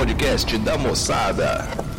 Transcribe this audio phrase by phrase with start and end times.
[0.00, 1.89] podcast da moçada.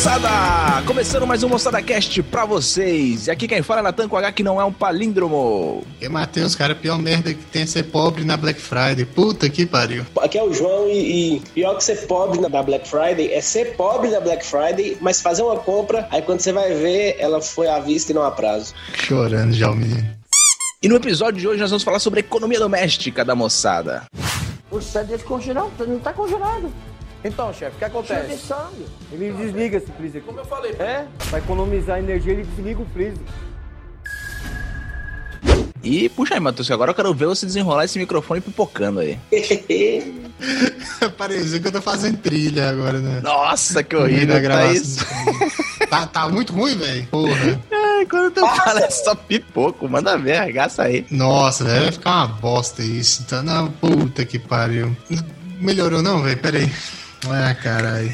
[0.00, 0.82] Moçada!
[0.86, 3.26] Começando mais um Moçada Cast pra vocês.
[3.26, 5.84] E aqui quem fala é Natan com H que não é um palíndromo.
[6.00, 9.04] E Matheus, cara, a pior merda que tem é ser pobre na Black Friday.
[9.04, 10.06] Puta que pariu.
[10.22, 13.76] Aqui é o João e, e pior que ser pobre na Black Friday é ser
[13.76, 17.68] pobre na Black Friday, mas fazer uma compra, aí quando você vai ver, ela foi
[17.68, 18.72] à vista e não a prazo.
[18.94, 20.08] Chorando já o menino.
[20.82, 24.04] E no episódio de hoje nós vamos falar sobre a economia doméstica da moçada.
[24.70, 26.72] O dele congelou, não tá congelado.
[27.22, 28.28] Então, chefe, o que acontece?
[28.28, 28.86] deixando.
[29.12, 30.26] Ele desliga esse freezer aqui.
[30.26, 33.20] Como eu falei, É, pra economizar energia, ele desliga o freezer.
[35.82, 39.18] E puxa aí, Matheus, agora eu quero ver você desenrolar esse microfone pipocando aí.
[41.16, 43.20] Parecia que eu tô fazendo trilha agora, né?
[43.22, 45.04] Nossa, que horrível tá isso.
[45.88, 47.06] tá, tá muito ruim, velho.
[47.06, 47.60] Porra.
[47.72, 51.06] Ai, quando tu fala é só pipoco, manda ver, arregaça aí.
[51.10, 53.24] Nossa, velho, vai ficar uma bosta isso.
[53.24, 54.94] Tá na puta que pariu.
[55.58, 56.36] Melhorou não, velho?
[56.38, 56.70] Pera aí.
[57.28, 58.12] Ah, caralho.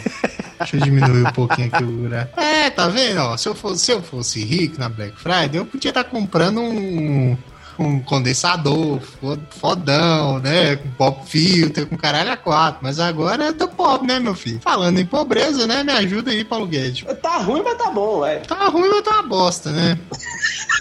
[0.59, 3.19] Deixa eu diminuir um pouquinho aqui o gra- É, tá vendo?
[3.21, 6.61] Ó, se, eu fosse, se eu fosse rico na Black Friday, eu podia estar comprando
[6.61, 7.37] um,
[7.79, 10.77] um condensador fo- fodão, né?
[10.77, 12.81] Com pop filter, com caralho a quatro.
[12.83, 14.61] Mas agora eu tô pobre, né, meu filho?
[14.63, 15.83] Falando em pobreza, né?
[15.83, 17.05] Me ajuda aí, Paulo Guedes.
[17.23, 18.47] tá ruim, mas tá bom, velho.
[18.47, 19.99] Tá ruim, mas tá uma bosta, né?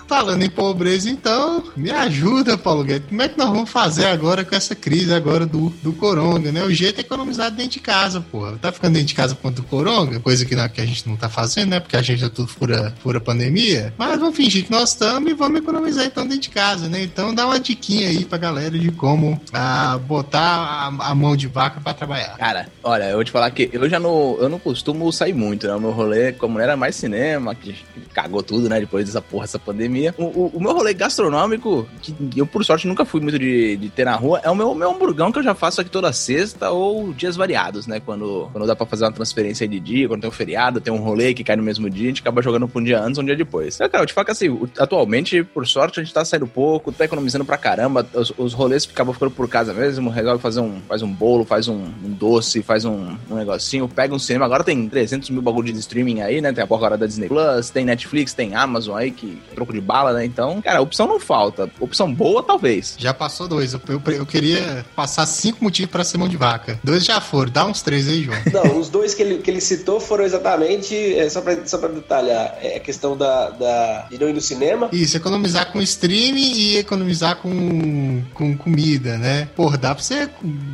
[0.08, 3.08] Falando em pobreza, então, me ajuda, Paulo Guedes.
[3.10, 6.64] Como é que nós vamos fazer agora com essa crise agora do, do coronga, né?
[6.64, 8.58] O jeito é economizar dentro de casa, porra.
[8.62, 11.16] Tá ficando dentro de casa conta do coronga, coisa que, não- que a gente não
[11.16, 11.80] tá fazendo, né?
[11.80, 13.94] Porque a gente é tudo fura, fura pandemia.
[13.98, 17.04] Mas vamos fingir que nós estamos e vamos economizar então dentro de casa, né?
[17.04, 21.48] Então dá uma diquinha aí pra galera de como ah, botar a, a mão de
[21.48, 22.38] vaca pra trabalhar.
[22.38, 25.68] Cara, olha, eu vou te falar que eu já não, eu não costumo sair muito,
[25.68, 25.74] né?
[25.76, 27.76] O meu rolê, como era mais cinema, que
[28.14, 28.80] cagou tudo, né?
[28.80, 30.14] Depois dessa porra, essa pandemia.
[30.18, 33.90] O, o- o meu rolê gastronômico, que eu por sorte nunca fui muito de, de
[33.90, 36.70] ter na rua, é o meu, meu hamburgão que eu já faço aqui toda sexta
[36.72, 38.00] ou dias variados, né?
[38.00, 40.98] Quando, quando dá pra fazer uma transferência de dia, quando tem um feriado, tem um
[41.00, 43.24] rolê que cai no mesmo dia, a gente acaba jogando pra um dia antes ou
[43.24, 43.76] um dia depois.
[43.76, 46.75] Então, cara, eu te falo que assim, atualmente, por sorte, a gente tá saindo pouco,
[46.80, 50.80] tá economizando pra caramba, os, os rolês acabam ficando por casa mesmo, resolve fazer um,
[50.88, 54.46] faz um bolo, faz um, um doce, faz um, um negocinho, pega um cinema.
[54.46, 56.52] Agora tem 300 mil bagulho de streaming aí, né?
[56.52, 59.82] Tem a porra da Disney Plus, tem Netflix, tem Amazon aí, que é troco de
[59.82, 60.26] bala, né?
[60.26, 61.70] Então, cara, opção não falta.
[61.80, 62.96] Opção boa, talvez.
[62.98, 63.74] Já passou dois.
[63.74, 66.80] Eu, eu, eu queria passar cinco motivos pra ser mão de vaca.
[66.84, 67.52] Dois já foram.
[67.52, 68.38] Dá uns três aí, João.
[68.52, 71.90] Não, os dois que ele, que ele citou foram exatamente, é, só, pra, só pra
[71.90, 74.90] detalhar, é a questão da, da, de não ir no cinema.
[74.92, 79.46] Isso, economizar com streaming e economizar com, com comida, né?
[79.56, 80.30] Porra, dá pra você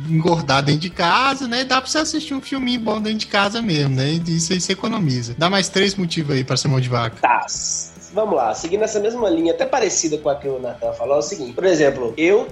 [0.08, 1.64] engordar dentro de casa, né?
[1.64, 4.12] Dá pra você assistir um filminho bom dentro de casa mesmo, né?
[4.12, 5.34] E isso aí você economiza.
[5.36, 7.16] Dá mais três motivos aí pra ser mão de vaca.
[7.20, 7.46] Tá.
[8.12, 11.18] Vamos lá, seguindo essa mesma linha, até parecida com a que o Nathan falou, é
[11.18, 12.46] o seguinte, por exemplo, eu,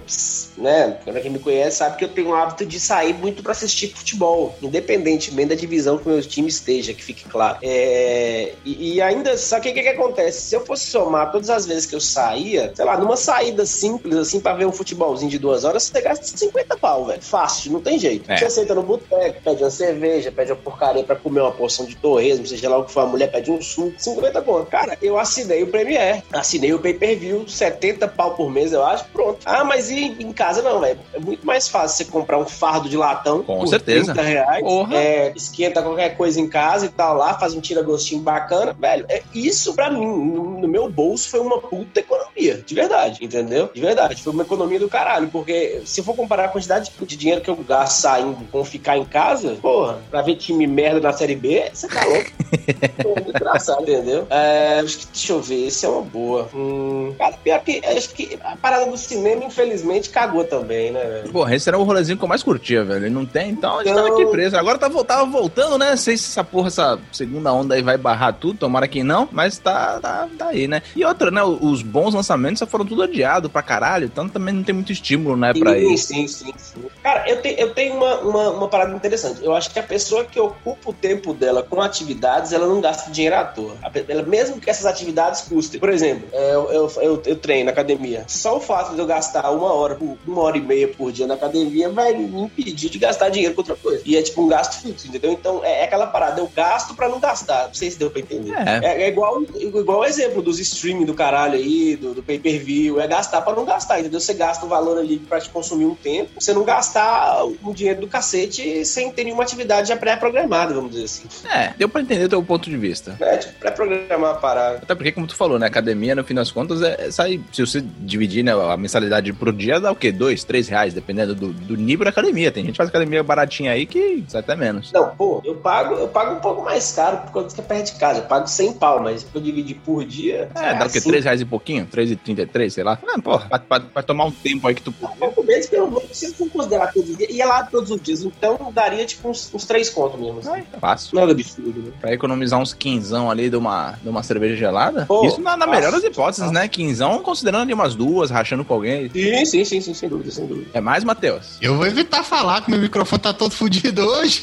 [0.57, 3.53] né, pra quem me conhece, sabe que eu tenho o hábito de sair muito pra
[3.53, 7.59] assistir futebol, independentemente da divisão que o meu time esteja, que fique claro.
[7.63, 10.43] É, e, e ainda, só que o que, que acontece?
[10.43, 14.17] Se eu fosse somar todas as vezes que eu saía, sei lá, numa saída simples,
[14.17, 17.23] assim, pra ver um futebolzinho de duas horas, você gasta 50 pau, velho.
[17.23, 18.31] Fácil, não tem jeito.
[18.31, 18.37] É.
[18.37, 21.97] Você senta no boteco, pede uma cerveja, pede uma porcaria pra comer uma porção de
[21.97, 24.67] torresmo, seja lá o que for, a mulher pede um suco, 50 conto.
[24.67, 25.19] Cara, eu
[25.51, 29.39] assinei o Premiere, assinei o pay-per-view, 70 pau por mês, eu acho, pronto.
[29.45, 30.99] Ah, mas e em casa não, velho.
[31.13, 34.13] É muito mais fácil você comprar um fardo de latão Com por certeza.
[34.15, 34.97] 30 reais, Porra.
[34.97, 39.05] é, esquenta qualquer coisa em casa e tal lá, faz um tira-gostinho bacana, velho.
[39.09, 43.71] É, isso pra mim, no, no meu bolso, foi uma puta economia, de verdade, entendeu?
[43.73, 47.17] De verdade, foi uma economia do caralho, porque se eu for comparar a quantidade de
[47.17, 51.13] dinheiro que eu gasto saindo com ficar em casa, porra, pra ver time merda na
[51.13, 52.31] Série B, você tá louco.
[53.29, 54.27] Engraçado, entendeu?
[54.31, 56.49] É, acho que, deixa eu ver, esse é uma boa.
[56.55, 61.33] Hum, cara, pior que, acho que a parada do cinema, infelizmente, cagou também, né, velho?
[61.33, 63.11] Porra, esse era o rolezinho que eu mais curtia, velho.
[63.11, 64.57] Não tem, então a gente tava aqui preso.
[64.57, 65.91] Agora tá, tava voltando, né?
[65.91, 69.29] Não sei se essa porra, essa segunda onda aí vai barrar tudo, tomara que não,
[69.31, 70.83] mas tá, tá, tá aí, né?
[70.97, 71.43] E outra, né?
[71.43, 75.37] Os bons lançamentos já foram tudo adiados pra caralho, então também não tem muito estímulo,
[75.37, 75.99] né, pra Sim, ir.
[75.99, 76.83] sim, sim, sim.
[77.03, 79.45] Cara, eu, te- eu tenho uma, uma, uma parada interessante.
[79.45, 83.11] Eu acho que a pessoa que ocupa o tempo dela com atividades, ela não gasta
[83.11, 83.77] dinheiro à toa.
[84.09, 85.79] Ela, mesmo que essas atividades atividades custa.
[85.79, 88.25] Por exemplo, é, eu, eu, eu, eu treino na academia.
[88.27, 91.35] Só o fato de eu gastar uma hora, uma hora e meia por dia na
[91.35, 94.03] academia vai me impedir de gastar dinheiro com outra coisa.
[94.05, 95.33] E é tipo um gasto fixo, entendeu?
[95.33, 97.69] Então é, é aquela parada, eu gasto pra não gastar.
[97.69, 98.53] Não sei se deu pra entender.
[98.53, 98.81] É.
[98.83, 103.01] É, é igual, igual o exemplo dos streaming do caralho aí, do, do pay-per-view.
[103.01, 104.21] É gastar pra não gastar, entendeu?
[104.21, 108.01] Você gasta o valor ali pra te consumir um tempo, você não gastar o dinheiro
[108.01, 111.29] do cacete sem ter nenhuma atividade já pré-programada, vamos dizer assim.
[111.49, 113.17] É, deu pra entender o teu ponto de vista.
[113.21, 114.79] É, tipo, pré-programar a parada.
[114.79, 115.67] Até porque, como tu falou, né?
[115.67, 117.41] Academia, no fim das contas, é, é sai.
[117.53, 120.11] Se você dividir né, a mensalidade por dia, dá o quê?
[120.11, 122.51] Dois, três reais, dependendo do, do nível da academia.
[122.51, 124.91] Tem gente que faz academia baratinha aí que sai até menos.
[124.93, 127.93] Não, pô, eu pago, eu pago um pouco mais caro por causa que é perto
[127.93, 128.21] de casa.
[128.21, 130.49] Eu pago 100 pau, mas se eu dividir por dia.
[130.55, 130.99] É, dá o quê?
[130.99, 131.87] assim, Três reais e pouquinho?
[131.87, 132.99] Três e trinta e três, sei lá.
[133.07, 134.93] Ah, vai- vai tomar um tempo aí que tu.
[134.93, 138.23] Pouco menos eu vou, se eu considerar todos os dias, ia lá todos os dias,
[138.25, 140.39] então daria tipo uns, uns três contos mesmo.
[140.41, 140.51] Assim.
[140.51, 141.19] Ai, fácil.
[141.19, 141.93] Nada absurdo, né?
[142.01, 145.00] Pra economizar uns quinzão ali de uma, de uma cerveja gelada.
[145.07, 146.69] Pô, Isso na, na melhor das hipóteses, né?
[146.69, 149.11] Quinzão considerando ali umas duas, rachando com alguém.
[149.11, 150.71] Sim, sim, sim, sim, sem dúvida, sem dúvida.
[150.73, 151.57] É mais, Matheus?
[151.61, 154.43] Eu vou evitar falar que meu microfone tá todo fudido hoje.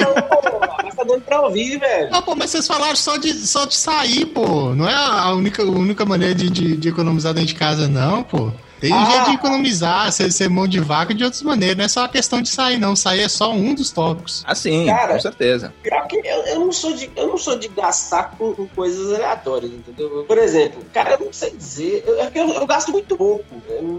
[0.00, 2.08] Não, pô, mas tá dando pra ouvir, velho.
[2.12, 4.74] Ah, pô, mas vocês falaram só de, só de sair, pô.
[4.74, 8.22] Não é a única, a única maneira de, de, de economizar dentro de casa, não,
[8.22, 8.50] pô.
[8.80, 9.04] Tem Ah.
[9.10, 11.76] jeito de economizar, ser, ser mão de vaca de outras maneiras.
[11.76, 12.94] Não é só a questão de sair, não.
[12.94, 14.42] Sair é só um dos tópicos.
[14.46, 15.14] Assim, Cara.
[15.14, 15.72] com certeza.
[16.24, 20.24] Eu, eu não sou de, eu não sou de gastar com, com coisas aleatórias, entendeu?
[20.26, 22.04] Por exemplo, cara, eu não sei dizer.
[22.06, 23.44] Eu, é eu, eu gasto muito pouco.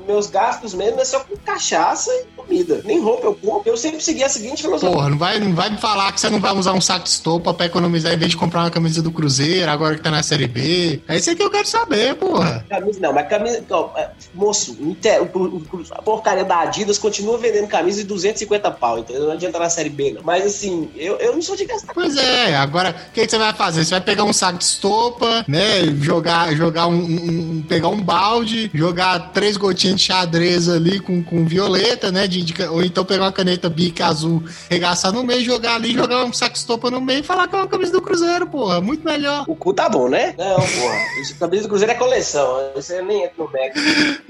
[0.07, 2.81] Meus gastos mesmo é só com cachaça e comida.
[2.85, 3.69] Nem roupa eu compro.
[3.71, 4.95] Eu sempre segui a seguinte filosofia.
[4.95, 7.09] Porra, não vai, não vai me falar que você não vai usar um saco de
[7.09, 10.23] estopa pra economizar em vez de comprar uma camisa do Cruzeiro, agora que tá na
[10.23, 11.01] Série B.
[11.07, 12.65] É isso aí que eu quero saber, porra.
[12.69, 13.63] Camisa não, mas camisa.
[13.69, 15.39] ó, é, moço, inte- o-
[15.73, 19.23] o- a porcaria da Adidas continua vendendo camisa de 250 pau, entendeu?
[19.25, 20.21] Não adianta na série B, não.
[20.23, 21.93] Mas assim, eu, eu não sou de gastar.
[21.93, 23.83] Pois é, agora o que, que você vai fazer?
[23.85, 25.85] Você vai pegar um saco de estopa, né?
[26.01, 31.45] Jogar, jogar um, um- pegar um balde, jogar três gotinhas de xadrez ali com, com
[31.45, 32.27] violeta, né?
[32.27, 36.23] de- de- ou então pegar uma caneta bic azul, regaçar no meio, jogar ali, jogar
[36.25, 38.81] um saco de estopa no meio e falar que é uma camisa do Cruzeiro, porra.
[38.81, 39.45] Muito melhor.
[39.47, 40.33] O cu tá bom, né?
[40.37, 40.97] Não, porra.
[41.21, 42.71] Isso, camisa do Cruzeiro é coleção.
[42.75, 43.73] Isso nem entra no Mac.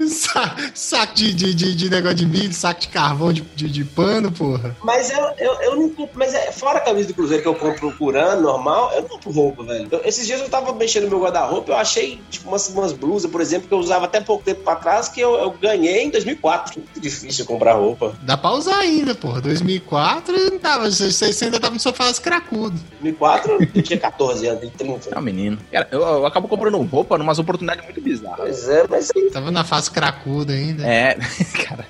[0.32, 3.84] Sa- saco de, de, de, de negócio de milho, saco de carvão de, de, de
[3.84, 4.76] pano, porra.
[4.82, 6.18] Mas eu, eu, eu não compro.
[6.18, 9.08] Mas é, fora a camisa do Cruzeiro que eu compro por ano, normal, eu não
[9.08, 9.88] compro roupa, velho.
[9.90, 13.30] Eu- esses dias eu tava mexendo no meu guarda-roupa, eu achei, tipo, umas, umas blusas,
[13.30, 16.10] por exemplo, que eu usava até pouco tempo pra trás, que eu, eu ganhei em
[16.10, 16.80] 2004.
[16.80, 18.14] Muito difícil comprar roupa.
[18.22, 19.40] Dá pra usar ainda, porra.
[19.40, 22.78] 2004 não tava, você, você ainda tava no sofá cracudo.
[23.00, 25.14] 2004 eu tinha 14 anos, tem 30.
[25.14, 25.58] É um menino.
[25.70, 28.36] Cara, eu, eu acabo comprando roupa numas oportunidades muito bizarras.
[28.38, 29.90] Pois é, mas Tava na fase
[30.20, 30.86] cracuda ainda.
[30.86, 31.16] É,
[31.66, 31.86] cara.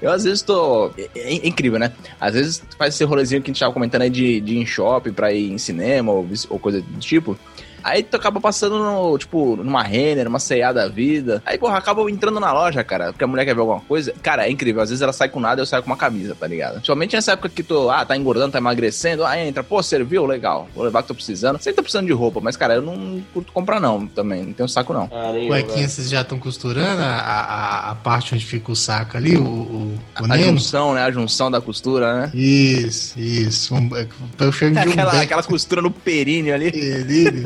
[0.00, 0.90] Eu às vezes tô.
[0.96, 1.92] É, é incrível, né?
[2.20, 4.66] Às vezes faz esse rolezinho que a gente tava comentando aí de, de ir em
[4.66, 7.38] shopping pra ir em cinema ou, ou coisa do tipo.
[7.82, 11.42] Aí tu acaba passando, no, tipo, numa Renner, numa C&A da vida.
[11.44, 14.12] Aí, porra, acaba entrando na loja, cara, porque a mulher quer ver alguma coisa.
[14.22, 14.82] Cara, é incrível.
[14.82, 16.74] Às vezes ela sai com nada e eu saio com uma camisa, tá ligado?
[16.74, 19.24] Principalmente nessa época que tu, ah, tá engordando, tá emagrecendo.
[19.24, 20.26] Ah, entra, pô, serviu?
[20.26, 20.68] Legal.
[20.74, 21.58] Vou levar que tô precisando.
[21.60, 24.44] Sei que tô precisando de roupa, mas, cara, eu não curto comprar não, também.
[24.44, 25.04] Não tenho saco não.
[25.12, 29.36] Ah, Cuequinha, vocês já estão costurando a, a, a parte onde fica o saco ali,
[29.36, 30.52] o, o, o A Nemo?
[30.52, 31.02] junção, né?
[31.02, 32.30] A junção da costura, né?
[32.34, 33.74] Isso, isso.
[33.74, 33.90] Um,
[34.38, 36.68] eu chamo de um Aquela, aquela costura no períneo ali.
[36.68, 37.42] ali.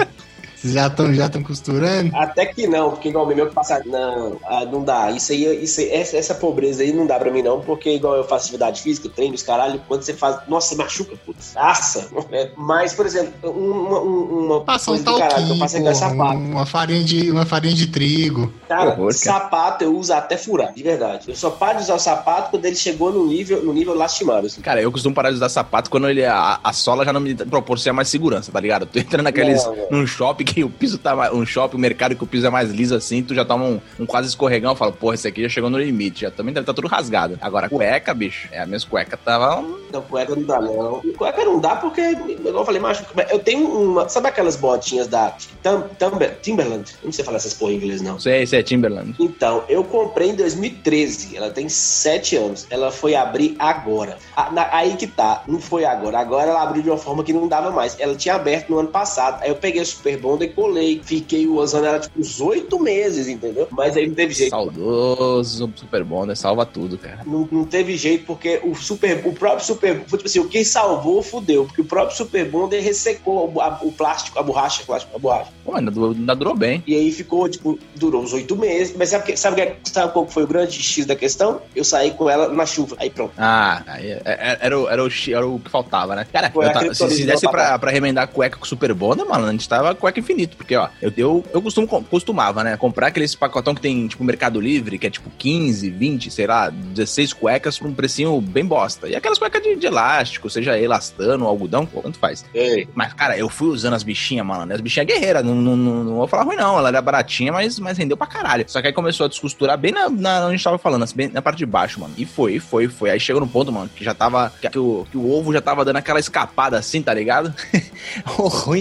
[0.64, 2.14] Já estão já tão costurando?
[2.16, 3.82] Até que não, porque igual o meu que passa.
[3.84, 5.10] Não, ah, não dá.
[5.10, 8.14] Isso aí, isso aí- essa, essa pobreza aí não dá pra mim, não, porque igual
[8.16, 10.38] eu faço atividade física, treino, os caralho, quando você faz.
[10.48, 11.52] Nossa, você machuca, putz.
[11.56, 12.08] Assa.
[12.32, 15.58] É, Mas, por exemplo, uma, um- uma Passa um coisa do caralho que eu talquinho,
[15.60, 16.38] passei com porra, sapato.
[16.38, 18.52] uma, farinha de, uma farinha de trigo.
[18.68, 19.12] Cara, horror, cara.
[19.12, 21.28] sapato eu uso até furar, de verdade.
[21.28, 24.46] Eu só paro de usar o sapato quando ele chegou no nível, no nível lastimável.
[24.46, 24.60] Assim.
[24.62, 27.34] Cara, eu costumo parar de usar sapato quando ele, a, a sola já não me
[27.34, 28.86] proporciona mais segurança, tá ligado?
[28.86, 29.64] Tu entra naqueles.
[29.64, 31.32] Não, num shopping que o piso tá mais.
[31.32, 33.80] Um shopping, um mercado que o piso é mais liso assim, tu já toma um,
[33.98, 36.20] um quase escorregão e fala, porra, esse aqui já chegou no limite.
[36.20, 37.38] Já também deve estar tudo rasgado.
[37.40, 38.48] Agora, cueca, bicho.
[38.52, 39.60] É, a minha cueca tava.
[39.60, 41.00] um- Não, cueca não dá, não.
[41.16, 44.08] Cueca não dá porque, igual eu falei, macho, eu tenho uma.
[44.08, 46.92] Sabe aquelas botinhas da Tim- Timber- Timberland?
[47.02, 48.18] Eu não sei falar essas porra em inglês, não.
[48.20, 49.14] Sei se é Timberland.
[49.18, 51.36] Então, eu comprei em 2013.
[51.36, 52.66] Ela tem 7 anos.
[52.70, 54.18] Ela foi abrir agora.
[54.36, 55.42] A- na- aí que tá.
[55.46, 56.18] Não foi agora.
[56.18, 57.96] Agora ela abriu de uma forma que não dava mais.
[57.98, 59.42] Ela tinha aberto no ano passado.
[59.42, 61.00] Aí eu peguei a Super Bonder e colei.
[61.04, 63.68] Fiquei usando ela tipo uns 8 meses, entendeu?
[63.70, 64.50] Mas aí não teve jeito.
[64.50, 66.34] Saudoso, super bom, né?
[66.34, 67.20] Salva tudo, cara.
[67.26, 70.64] Não, não teve jeito, porque o super, o próprio Super, foi tipo assim, o que
[70.64, 74.86] salvou, fudeu, porque o próprio Super Bonder ressecou o, a- o plástico, a borracha, a
[74.86, 75.50] plástico, a borracha.
[75.64, 76.82] Pô, ainda, ainda durou bem.
[76.86, 78.94] E aí ficou, tipo, durou uns oito meses.
[78.96, 81.60] Mas sabe, que- sabe, que- sabe qual foi o grande X da questão?
[81.74, 82.96] Eu saí com ela na chuva.
[82.98, 83.32] Aí pronto.
[83.38, 86.26] Ah, aí é- é- era, o, era, o, era o que faltava, né?
[86.32, 89.52] Cara, a tava- se, se desse pra, pra remendar cueca com super bonder, mano, a
[89.52, 90.33] gente tava cueca infinita.
[90.34, 94.22] Infinito, porque, ó, eu, eu, eu costumo, costumava, né, comprar aqueles pacotão que tem, tipo,
[94.24, 98.64] Mercado Livre, que é tipo 15, 20, sei lá, 16 cuecas por um precinho bem
[98.64, 99.08] bosta.
[99.08, 102.44] E aquelas cuecas de, de elástico, seja elastano, algodão, pô, tanto faz.
[102.52, 104.72] Ei, Mas, cara, eu fui usando as bichinhas, mano.
[104.72, 106.78] As bichinhas guerreiras, não, não, não, não vou falar ruim, não.
[106.78, 108.64] Ela era baratinha, mas, mas rendeu pra caralho.
[108.66, 111.16] Só que aí começou a descosturar bem na, na onde a gente tava falando, assim,
[111.16, 112.14] bem na parte de baixo, mano.
[112.16, 113.10] E foi, foi, foi.
[113.10, 114.52] Aí chegou no ponto, mano, que já tava.
[114.60, 117.54] Que, que o, que o ovo já tava dando aquela escapada assim, tá ligado?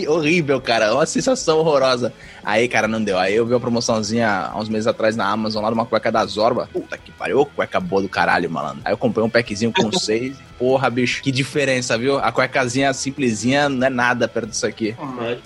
[0.08, 0.94] Horrível, cara.
[0.94, 2.12] Uma sensação horrorosa.
[2.44, 3.18] Aí, cara, não deu.
[3.18, 6.12] Aí eu vi uma promoçãozinha há uns meses atrás na Amazon lá de uma cueca
[6.12, 6.70] da Zorba.
[6.72, 8.82] Puta que pariu, ô, cueca boa do caralho, malandro.
[8.84, 10.36] Aí eu comprei um packzinho com seis.
[10.58, 12.20] Porra, bicho, que diferença, viu?
[12.20, 14.96] A cuecazinha simplesinha não é nada perto disso aqui.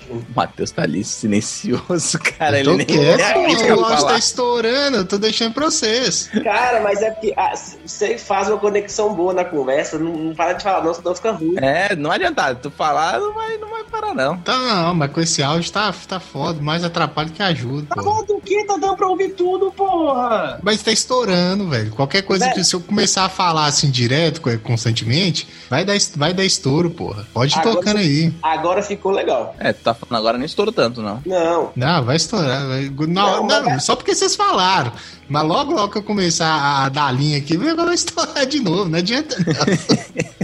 [0.10, 2.60] O Matheus tá ali silencioso, cara.
[2.60, 4.12] ele nem quieto, arrisca o áudio falar.
[4.12, 6.30] tá estourando, eu tô deixando pra vocês.
[6.44, 7.54] Cara, mas é porque ah,
[7.86, 11.32] você faz uma conexão boa na conversa, não, não para de falar, não, senão fica
[11.32, 11.56] ruim.
[11.58, 12.54] É, não adianta.
[12.56, 14.38] Tu falar, não vai, não vai parar, não.
[14.38, 18.24] Tá, não, mas com esse áudio tá, tá foda, mais atrapalha que ajuda, Tá bom
[18.26, 18.66] do que?
[18.66, 20.60] Tá dando pra ouvir tudo, porra!
[20.64, 21.92] Mas tá estourando, velho.
[21.92, 22.56] Qualquer coisa Velho.
[22.58, 26.90] que se eu começar a falar assim direto, co- constantemente, vai dar, vai dar estouro,
[26.90, 27.26] porra.
[27.34, 28.34] Pode ir Agora tocando aí.
[28.42, 29.56] Agora ficou legal.
[29.60, 31.22] É, tu tá falando agora, nem estouro tanto, não.
[31.26, 31.72] Não.
[31.76, 32.68] Não, vai estourar.
[32.68, 34.92] vai- Não, Não, não, mas- só porque vocês falaram.
[35.30, 36.48] Mas logo, logo que eu começar
[36.86, 38.90] a, dar a linha aqui, vai vai estourar de novo.
[38.90, 39.46] Não adianta, não.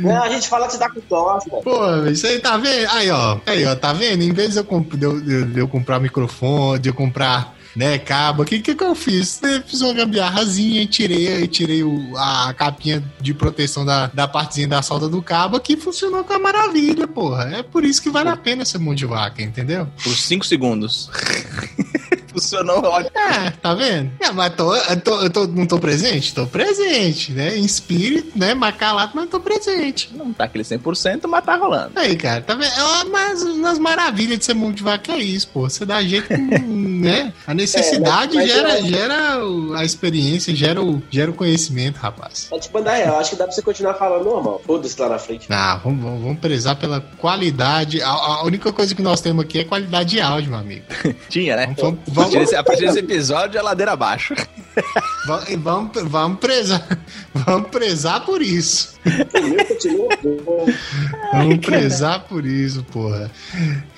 [0.00, 1.62] Não, a gente fala que você tá com tosse, velho.
[1.62, 2.88] Pô, isso aí tá vendo?
[2.90, 3.38] Aí, ó.
[3.46, 4.22] Aí, ó, tá vendo?
[4.22, 6.94] Em vez de eu, comp- de eu, de eu- de eu comprar microfone, de eu
[6.94, 7.58] comprar.
[7.76, 9.40] Né, cabo, o que, que que eu fiz?
[9.44, 14.66] Eu fiz uma gambiarrazinha e tirei, tirei o, a capinha de proteção da, da partezinha
[14.66, 17.44] da solda do cabo que funcionou com a maravilha, porra.
[17.58, 19.86] É por isso que vale a pena essa mão de vaca, entendeu?
[20.02, 21.08] Por 5 segundos.
[22.40, 23.10] Funcionou ótimo.
[23.16, 24.10] É, tá vendo?
[24.20, 26.34] É, mas tô, eu tô, eu tô- não tô presente?
[26.34, 27.56] Tô presente, né?
[27.56, 28.54] Em espírito, né?
[28.54, 30.10] Mas calado, mas tô presente.
[30.14, 31.92] Não tá aquele 100%, mas tá rolando.
[31.96, 32.72] Aí, cara, tá vendo?
[32.72, 35.68] É uma- mas nas maravilhas de ser mão de vaca é isso, pô.
[35.68, 36.36] Você dá jeito, com,
[37.00, 37.32] né?
[37.46, 39.38] A necessidade É, mas- mas gera, gera
[39.76, 42.48] a experiência, gera o, gera o conhecimento, rapaz.
[42.52, 44.60] É tipo, na real, acho que dá pra você continuar falando normal.
[44.66, 45.48] Foda-se lá na frente.
[45.50, 48.02] Não, vamos, vamos, vamos prezar pela qualidade.
[48.02, 50.84] A, a única coisa que nós temos aqui é qualidade de áudio, meu amigo.
[51.28, 51.74] Tinha, né?
[51.78, 54.34] Vamos, vamos, partir desse- a partir desse episódio, é ladeira abaixo.
[55.26, 56.86] vamos, vamos, vamos prezar.
[57.34, 58.98] Vamos prezar por isso.
[61.32, 63.30] Vamos prezar por isso, porra.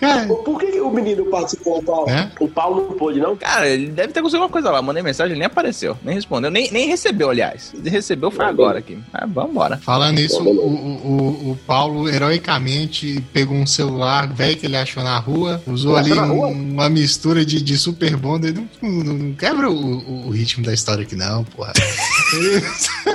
[0.01, 2.11] Cara, Por que o menino participou, o Paulo?
[2.11, 2.31] É?
[2.41, 3.37] O Paulo não pôde, não?
[3.37, 4.83] Cara, ele deve ter conseguido alguma coisa lá.
[4.83, 7.73] Mandei mensagem, ele nem apareceu, nem respondeu, nem, nem recebeu, aliás.
[7.75, 8.99] Ele recebeu foi Ah, agora aqui.
[9.13, 9.79] Ah, vambora.
[9.79, 15.19] Falando isso, o, o, o- Paulo heroicamente pegou um celular velho que ele achou na
[15.19, 18.55] rua, usou ali um- uma mistura de, de Super Bonder.
[18.55, 21.73] Não, não- não quebra o- o ritmo da história aqui, não, porra.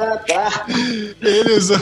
[0.00, 0.66] Ele, Ah, tá.
[1.20, 1.80] ele usou,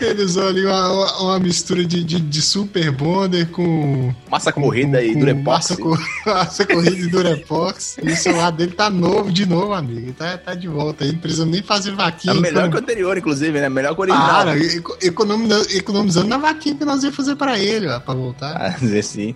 [0.00, 4.12] ele usou ali uma, uma- uma mistura de, de, de Super Bonder com.
[4.30, 5.44] Massa com- corrida com- e Durepox.
[5.46, 7.96] Massa, co- massa corrida e Durepox.
[8.02, 10.12] E o celular dele tá novo de novo, amigo.
[10.12, 11.12] Tá, tá de volta aí.
[11.12, 12.34] Não precisa nem fazer É vaquinha.
[12.34, 13.68] melhor então- que o anterior, inclusive, né?
[13.68, 14.48] Melhor que o original.
[14.56, 18.56] Eco- economizando, economizando na vaquinha que nós ia fazer pra ele, ó, pra voltar.
[18.60, 19.34] Ah, dizer sim.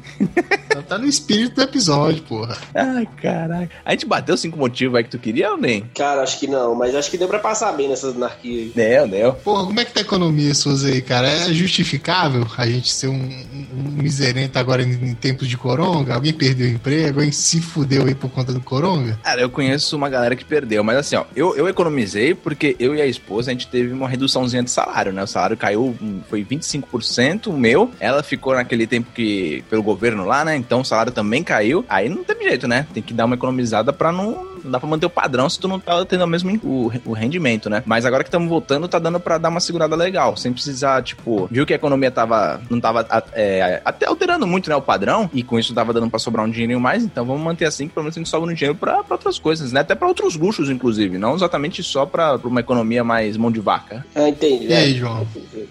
[0.69, 2.57] Tá- Tá no espírito do episódio, porra.
[2.75, 3.71] Ai, caraca.
[3.85, 5.83] A gente bateu cinco motivos aí que tu queria ou nem?
[5.95, 8.73] Cara, acho que não, mas acho que deu pra passar bem nessas anarquias aí.
[8.75, 9.33] Deu, deu.
[9.33, 11.29] Porra, como é que tá a economia suas aí, cara?
[11.29, 16.15] É justificável a gente ser um, um, miserento agora em, em tempos de coronga?
[16.15, 17.21] Alguém perdeu o emprego?
[17.21, 19.19] Alguém se fudeu aí por conta do coronga?
[19.23, 22.95] Cara, eu conheço uma galera que perdeu, mas assim, ó, eu, eu economizei porque eu
[22.95, 25.23] e a esposa, a gente teve uma reduçãozinha de salário, né?
[25.23, 30.25] O salário caiu, hum, foi 25% o meu, ela ficou naquele tempo que, pelo governo
[30.25, 30.57] lá, né?
[30.57, 32.87] Então o salário também caiu, aí não teve jeito, né?
[32.93, 34.56] Tem que dar uma economizada pra não...
[34.67, 37.13] Não dá pra manter o padrão se tu não tá tendo o mesmo o, o
[37.13, 37.83] rendimento, né?
[37.87, 41.49] Mas agora que estamos voltando, tá dando pra dar uma segurada legal, sem precisar, tipo,
[41.51, 45.43] viu que a economia tava, não tava é, até alterando muito, né, o padrão, e
[45.43, 48.05] com isso tava dando pra sobrar um dinheirinho mais, então vamos manter assim, que pelo
[48.05, 49.81] menos a gente sobra um dinheiro pra, pra outras coisas, né?
[49.81, 53.61] Até pra outros luxos, inclusive, não exatamente só pra, pra uma economia mais mão de
[53.61, 54.05] vaca.
[54.15, 54.67] Ah, entendi.
[54.67, 55.27] E aí, João?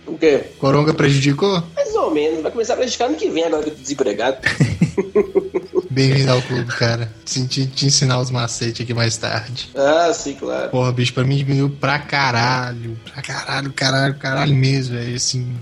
[0.07, 0.43] O quê?
[0.57, 1.61] Coronga prejudicou?
[1.75, 2.41] Mais ou menos.
[2.41, 4.37] Vai começar a prejudicar ano que vem, agora que eu tô desempregado.
[5.95, 7.09] Bem-vindo ao clube, cara.
[7.23, 9.69] Senti te ensinar os macetes aqui mais tarde.
[9.73, 10.69] Ah, sim, claro.
[10.69, 12.99] Porra, bicho, pra mim diminuiu pra caralho.
[13.05, 15.15] Pra caralho, caralho, caralho mesmo, velho.
[15.15, 15.55] Assim,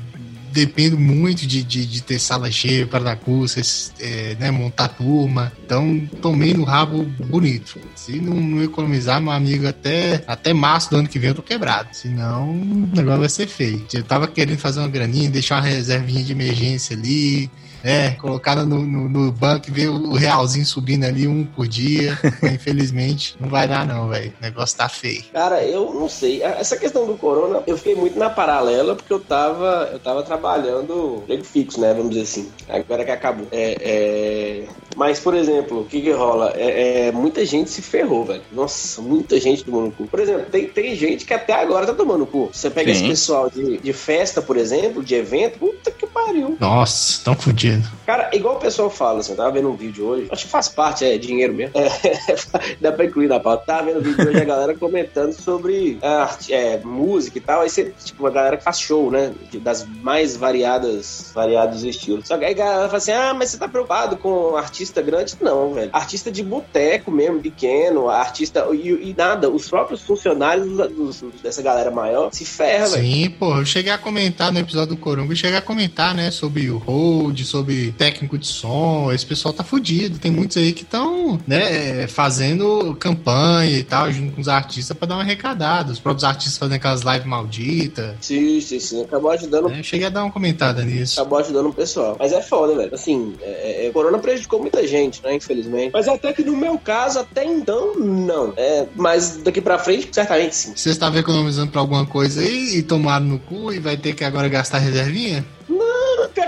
[0.52, 3.60] dependo muito de, de, de ter sala cheia para dar curso,
[4.00, 5.52] é, né, montar turma.
[5.64, 7.80] Então, tomei no rabo bonito.
[7.96, 11.44] Se não, não economizar, meu amigo, até, até março do ano que vem eu tô
[11.44, 11.90] quebrado.
[11.92, 13.86] Senão, o negócio vai ser feio.
[13.94, 17.52] Eu tava querendo fazer uma graninha, deixar uma reservinha de emergência ali.
[17.84, 22.18] É, colocar no, no, no banco e ver o realzinho subindo ali um por dia.
[22.44, 24.34] Infelizmente, não vai dar, não, velho.
[24.40, 25.24] O negócio tá feio.
[25.34, 26.42] Cara, eu não sei.
[26.42, 31.24] Essa questão do corona, eu fiquei muito na paralela porque eu tava, eu tava trabalhando
[31.24, 31.94] emprego fixo, né?
[31.94, 32.50] Vamos dizer assim.
[32.70, 33.48] Agora que acabou.
[33.52, 34.68] É, é...
[34.96, 36.54] Mas, por exemplo, o que que rola?
[36.56, 38.44] É, é, muita gente se ferrou, velho.
[38.52, 40.08] Nossa, muita gente tomando cu.
[40.08, 42.50] Por exemplo, tem, tem gente que até agora tá tomando cu.
[42.52, 43.00] Você pega Sim.
[43.00, 46.58] esse pessoal de, de festa, por exemplo, de evento, puta que pariu.
[46.60, 47.73] Nossa, tão fudido.
[48.06, 50.68] Cara, igual o pessoal fala, assim, eu tava vendo um vídeo hoje, acho que faz
[50.68, 51.74] parte, é dinheiro mesmo.
[51.78, 52.36] É,
[52.82, 53.64] dá pra incluir na pauta.
[53.66, 57.62] Tava vendo um vídeo hoje a galera comentando sobre arte, é, música e tal.
[57.62, 59.34] Aí você, tipo, a galera que faz show, né?
[59.62, 62.28] Das mais variadas, variados estilos.
[62.28, 65.36] Só que aí a galera fala assim: ah, mas você tá preocupado com artista grande?
[65.42, 65.90] Não, velho.
[65.94, 68.66] Artista de boteco mesmo, pequeno, artista.
[68.74, 73.04] E, e nada, os próprios funcionários dos- dos- dessa galera maior se ferram, velho.
[73.04, 76.32] Sim, pô, eu cheguei a comentar no episódio do Coronga, eu cheguei a comentar, né,
[76.32, 77.63] sobre o hold, sobre
[77.98, 83.78] técnico de som, esse pessoal tá fudido, tem muitos aí que estão, né, fazendo campanha
[83.78, 87.02] e tal, junto com os artistas pra dar uma arrecadada, os próprios artistas fazendo aquelas
[87.02, 89.04] lives malditas, Sim, sim, sim.
[89.04, 91.20] Acabou ajudando né, eu cheguei a dar uma comentada nisso.
[91.20, 92.16] acabou ajudando o pessoal.
[92.20, 92.94] Mas é foda, velho.
[92.94, 95.36] Assim, é, é, Corona prejudicou muita gente, né?
[95.36, 95.92] Infelizmente.
[95.94, 98.54] Mas até que no meu caso, até então, não.
[98.58, 100.74] É, mas daqui pra frente, certamente sim.
[100.76, 104.24] Vocês estavam economizando pra alguma coisa aí e tomaram no cu e vai ter que
[104.24, 105.46] agora gastar reservinha?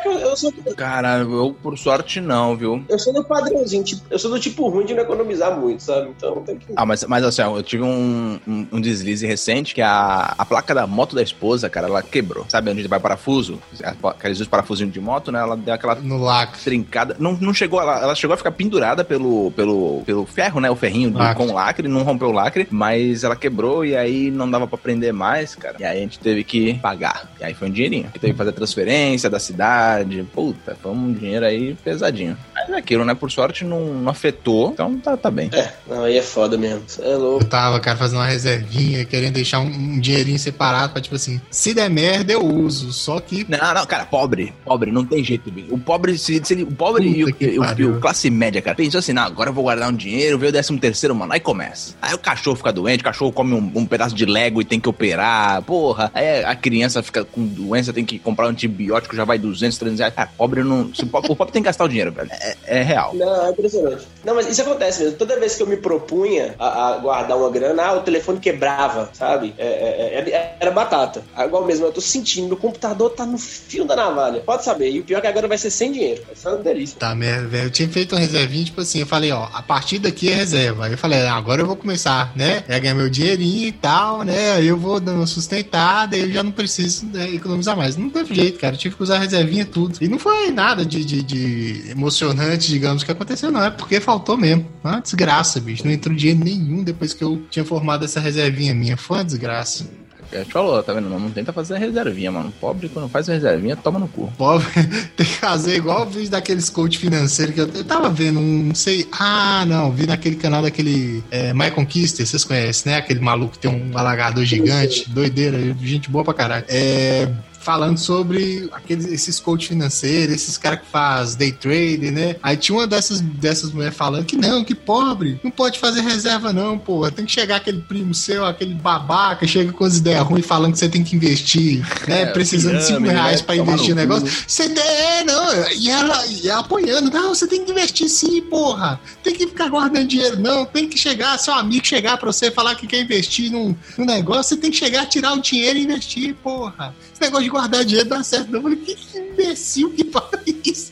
[0.05, 0.53] Que eu, eu sou.
[0.77, 2.83] Cara, eu por sorte não, viu?
[2.88, 6.09] Eu sou do padrãozinho, tipo, eu sou do tipo ruim de não economizar muito, sabe?
[6.15, 6.67] Então tem que.
[6.75, 10.45] Ah, mas, mas assim, ó, eu tive um, um, um deslize recente que a, a
[10.45, 12.45] placa da moto da esposa, cara, ela quebrou.
[12.50, 13.59] Sabe onde vai parafuso?
[14.03, 15.39] Aqueles dois parafusinhos de moto, né?
[15.39, 16.62] Ela deu aquela No lacre.
[16.62, 17.15] trincada.
[17.19, 20.69] Não, não chegou, ela, ela chegou a ficar pendurada pelo, pelo, pelo ferro, né?
[20.69, 21.43] O ferrinho do- Lacre.
[21.45, 24.77] com o lacre, não rompeu o lacre, mas ela quebrou e aí não dava pra
[24.77, 25.77] prender mais, cara.
[25.79, 27.31] E aí a gente teve que pagar.
[27.39, 28.09] E aí foi um dinheirinho.
[28.13, 29.94] Teve que fazer transferência da cidade.
[30.33, 32.37] Puta, foi um dinheiro aí pesadinho.
[32.53, 33.13] Mas é aquilo, né?
[33.15, 35.49] Por sorte não, não afetou, então tá, tá bem.
[35.53, 36.83] É, não, aí é foda mesmo.
[36.87, 37.43] Cê É louco.
[37.43, 41.39] Eu tava, cara, fazendo uma reservinha, querendo deixar um, um dinheirinho separado pra, tipo assim,
[41.49, 45.51] se der merda eu uso, só que Não, não, cara, pobre, pobre, não tem jeito,
[45.51, 45.67] bicho.
[45.73, 47.91] O pobre, se, se ele, o pobre e o, e o- pariu.
[47.95, 50.53] o classe média, cara, pensou assim, não, agora eu vou guardar um dinheiro, veio o
[50.53, 51.95] décimo terceiro, mano, aí começa.
[52.01, 54.79] Aí o cachorro fica doente, o cachorro come um, um pedaço de Lego e tem
[54.79, 56.11] que operar, porra.
[56.13, 60.00] Aí a criança fica com doença, tem que comprar um antibiótico, já vai 200, 300
[60.00, 60.13] reais.
[60.13, 62.30] Cara, pobre não, se o, pobre, o pobre tem que gastar o dinheiro, velho.
[62.32, 63.13] É, é real.
[63.13, 64.08] Não, é impressionante.
[64.24, 65.18] Não, mas isso acontece mesmo.
[65.18, 69.10] Toda vez que eu me propunha a, a guardar uma grana, ah, o telefone quebrava,
[69.13, 69.54] sabe?
[69.58, 71.24] É, é, é, era batata.
[71.38, 74.41] Igual mesmo, eu tô sentindo, meu computador tá no fio da navalha.
[74.41, 74.91] Pode saber.
[74.91, 76.24] E o pior é que agora vai ser sem dinheiro.
[76.26, 76.98] Vai ser uma delícia.
[77.00, 77.65] Tá merda, velho.
[77.65, 80.86] Eu tinha feito uma reservinha, tipo assim, eu falei, ó, a partir daqui é reserva.
[80.86, 82.63] Aí eu falei, ah, agora eu vou começar, né?
[82.67, 84.54] É ganhar meu dinheirinho e tal, né?
[84.54, 87.98] Aí eu vou dando uma sustentada, aí eu já não preciso né, economizar mais.
[87.98, 88.76] Não teve jeito, cara.
[88.76, 89.97] Eu tive que usar a reservinha tudo.
[89.99, 93.61] E não foi nada de, de, de emocionante, digamos, que aconteceu, não.
[93.61, 94.65] É porque faltou mesmo.
[94.81, 95.83] Foi Uma desgraça, bicho.
[95.83, 98.95] Não entrou dinheiro nenhum depois que eu tinha formado essa reservinha minha.
[98.95, 99.85] Foi uma desgraça.
[100.31, 101.09] A gente falou, tá vendo?
[101.09, 102.53] Não, não tenta fazer reservinha, mano.
[102.59, 104.31] Pobre, quando faz reservinha, toma no cu.
[104.38, 104.65] Pobre,
[105.15, 108.63] tem que fazer igual eu vi daqueles coach financeiros que eu, eu tava vendo, um,
[108.63, 109.05] não sei.
[109.11, 112.97] Ah, não, vi naquele canal daquele é, My Conquister, vocês conhecem, né?
[112.97, 116.65] Aquele maluco que tem um alagador gigante, doideira, gente boa pra caralho.
[116.69, 117.29] É.
[117.65, 122.36] Falando sobre aqueles, esses coach financeiros, esses caras que faz day trade, né?
[122.43, 126.54] Aí tinha uma dessas, dessas mulheres falando que não, que pobre, não pode fazer reserva,
[126.54, 127.10] não, pô.
[127.10, 130.78] Tem que chegar aquele primo seu, aquele babaca, chega com as ideias ruins falando que
[130.78, 132.21] você tem que investir, né?
[132.25, 133.45] É, Precisando de 5 pirâmide, reais né?
[133.47, 134.28] pra investir no negócio.
[134.47, 138.99] Você é, não, e ela, e ela apoiando, não, você tem que investir sim, porra.
[139.23, 140.65] Tem que ficar guardando dinheiro, não.
[140.65, 144.56] Tem que chegar, seu amigo chegar pra você falar que quer investir num, num negócio,
[144.56, 146.95] você tem que chegar, tirar o dinheiro e investir, porra.
[147.15, 148.60] Esse negócio de guardar dinheiro dá certo, não.
[148.60, 150.91] Eu falei, que imbecil que fala isso?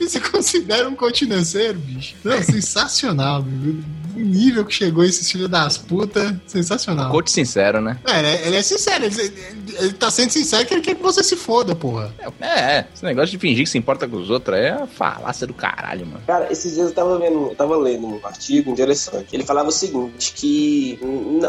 [0.00, 2.14] Você considera um coach financeiro, bicho?
[2.24, 3.84] Não, sensacional, bicho.
[4.16, 7.10] O nível que chegou esses filhos das putas, sensacional.
[7.10, 7.98] Coach sincero, né?
[8.06, 9.32] É, ele é, ele é sincero, ele,
[9.78, 12.12] ele- tá sendo sincero que ele quer que você se foda, porra.
[12.40, 15.46] É, é, esse negócio de fingir que se importa com os outros é a falácia
[15.46, 16.20] do caralho, mano.
[16.26, 19.28] Cara, esses dias eu tava vendo, eu tava lendo um artigo interessante.
[19.32, 20.98] Ele falava o seguinte, que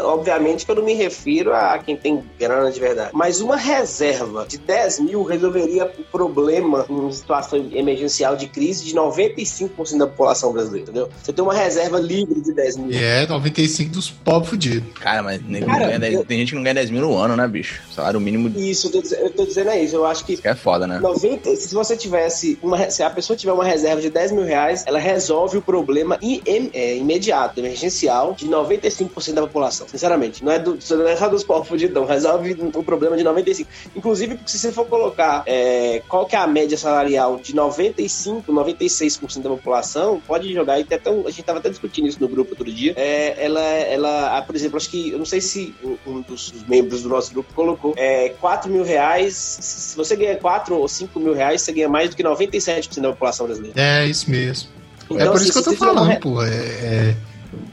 [0.04, 4.46] obviamente que eu não me refiro a quem tem grana de verdade, mas uma reserva
[4.48, 10.52] de 10 mil resolveria o problema em situação emergencial de crise de 95% da população
[10.52, 11.08] brasileira, entendeu?
[11.22, 12.90] Você tem uma reserva livre de 10 mil.
[12.90, 14.92] E é 95 dos pobres fudidos.
[15.00, 17.16] Cara, mas Cara, não ganha 10 eu- tem gente que não ganha 10 mil no
[17.16, 17.80] ano, né, bicho?
[17.94, 19.96] Salário mínimo Isso, eu tô, eu tô dizendo é isso.
[19.96, 20.98] Eu acho que que é foda, né?
[21.00, 24.84] 90, se você tivesse uma, se a pessoa tiver uma reserva de 10 mil reais,
[24.86, 29.88] ela resolve o problema i- em- é, imediato, emergencial, de 95% da população.
[29.88, 32.04] Sinceramente, não é, do, não é só dos povos fudidos, não.
[32.04, 33.66] Resolve o problema de 95%.
[33.96, 39.42] Inclusive, se você for colocar é, qual que é a média salarial de 95, 96%
[39.42, 40.78] da população, pode jogar.
[40.78, 42.92] E até a gente tava até discutindo isso no grupo outro dia.
[42.96, 45.74] É, ela, ela, ah, por exemplo, acho que eu não sei se
[46.06, 49.34] um dos membros do nosso grupo colocou é, 4 mil reais.
[49.60, 53.10] Se você ganha 4 ou 5 mil reais, você ganha mais do que 97% da
[53.10, 53.78] população brasileira.
[53.78, 54.70] É isso mesmo.
[55.10, 56.42] é Então, por se isso que eu tô uma falando, re- pô.
[56.42, 57.14] É, é-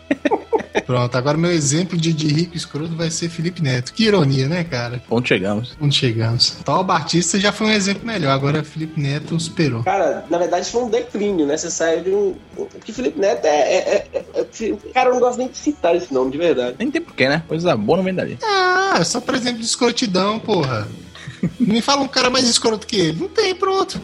[0.85, 3.93] Pronto, agora meu exemplo de, de rico escroto vai ser Felipe Neto.
[3.93, 5.01] Que ironia, né, cara?
[5.09, 5.75] Onde chegamos?
[5.81, 6.57] Onde chegamos?
[6.63, 9.83] Tal Batista já foi um exemplo melhor, agora Felipe Neto superou.
[9.83, 11.57] Cara, na verdade foi um declínio, né?
[11.57, 12.35] Você saiu de um.
[12.55, 13.49] Porque Felipe Neto é.
[13.49, 16.75] é- é- é- Cara, eu não gosto nem de citar esse nome, de verdade.
[16.79, 17.43] Nem tem porquê, né?
[17.47, 18.37] Coisa boa não vem dali.
[18.43, 20.87] Ah, só por exemplo de escrotidão, porra.
[21.59, 23.19] Me fala um cara mais escroto que ele.
[23.21, 23.99] Não tem, pronto.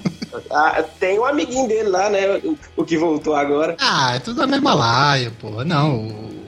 [0.49, 2.37] Ah, tem um amiguinho dele lá, né?
[2.43, 3.75] O, o que voltou agora.
[3.79, 5.63] Ah, é tudo a mesma laia, porra.
[5.65, 6.40] Não, o,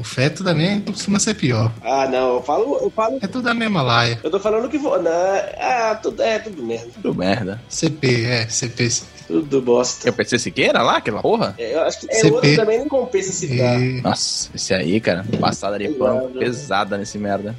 [0.00, 1.70] o feto também costuma ser pior.
[1.84, 2.78] Ah, não, eu falo.
[2.80, 3.18] Eu falo.
[3.20, 4.18] É tudo a mesma laia.
[4.22, 5.00] Eu tô falando que vou.
[5.00, 6.90] Não, ah, tudo, é tudo merda.
[6.94, 7.62] Tudo merda.
[7.68, 8.88] CP, é, CP.
[9.30, 10.04] Tudo bosta.
[10.04, 11.54] Quer o PC Siqueira lá, aquela porra?
[11.58, 12.30] É, eu acho que é CP.
[12.34, 13.80] outro também não compensa citar.
[13.80, 17.54] E, Nossa, esse aí, cara, passada de pano pesada nesse merda.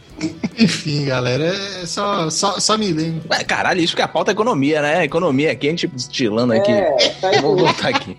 [0.59, 1.45] enfim, galera,
[1.81, 3.21] é só, só, só me lembro.
[3.29, 5.03] Ué, caralho, isso que a pauta é economia, né?
[5.05, 6.71] Economia aqui, a gente destilando aqui.
[6.71, 8.17] É, tá Vamos voltar aqui.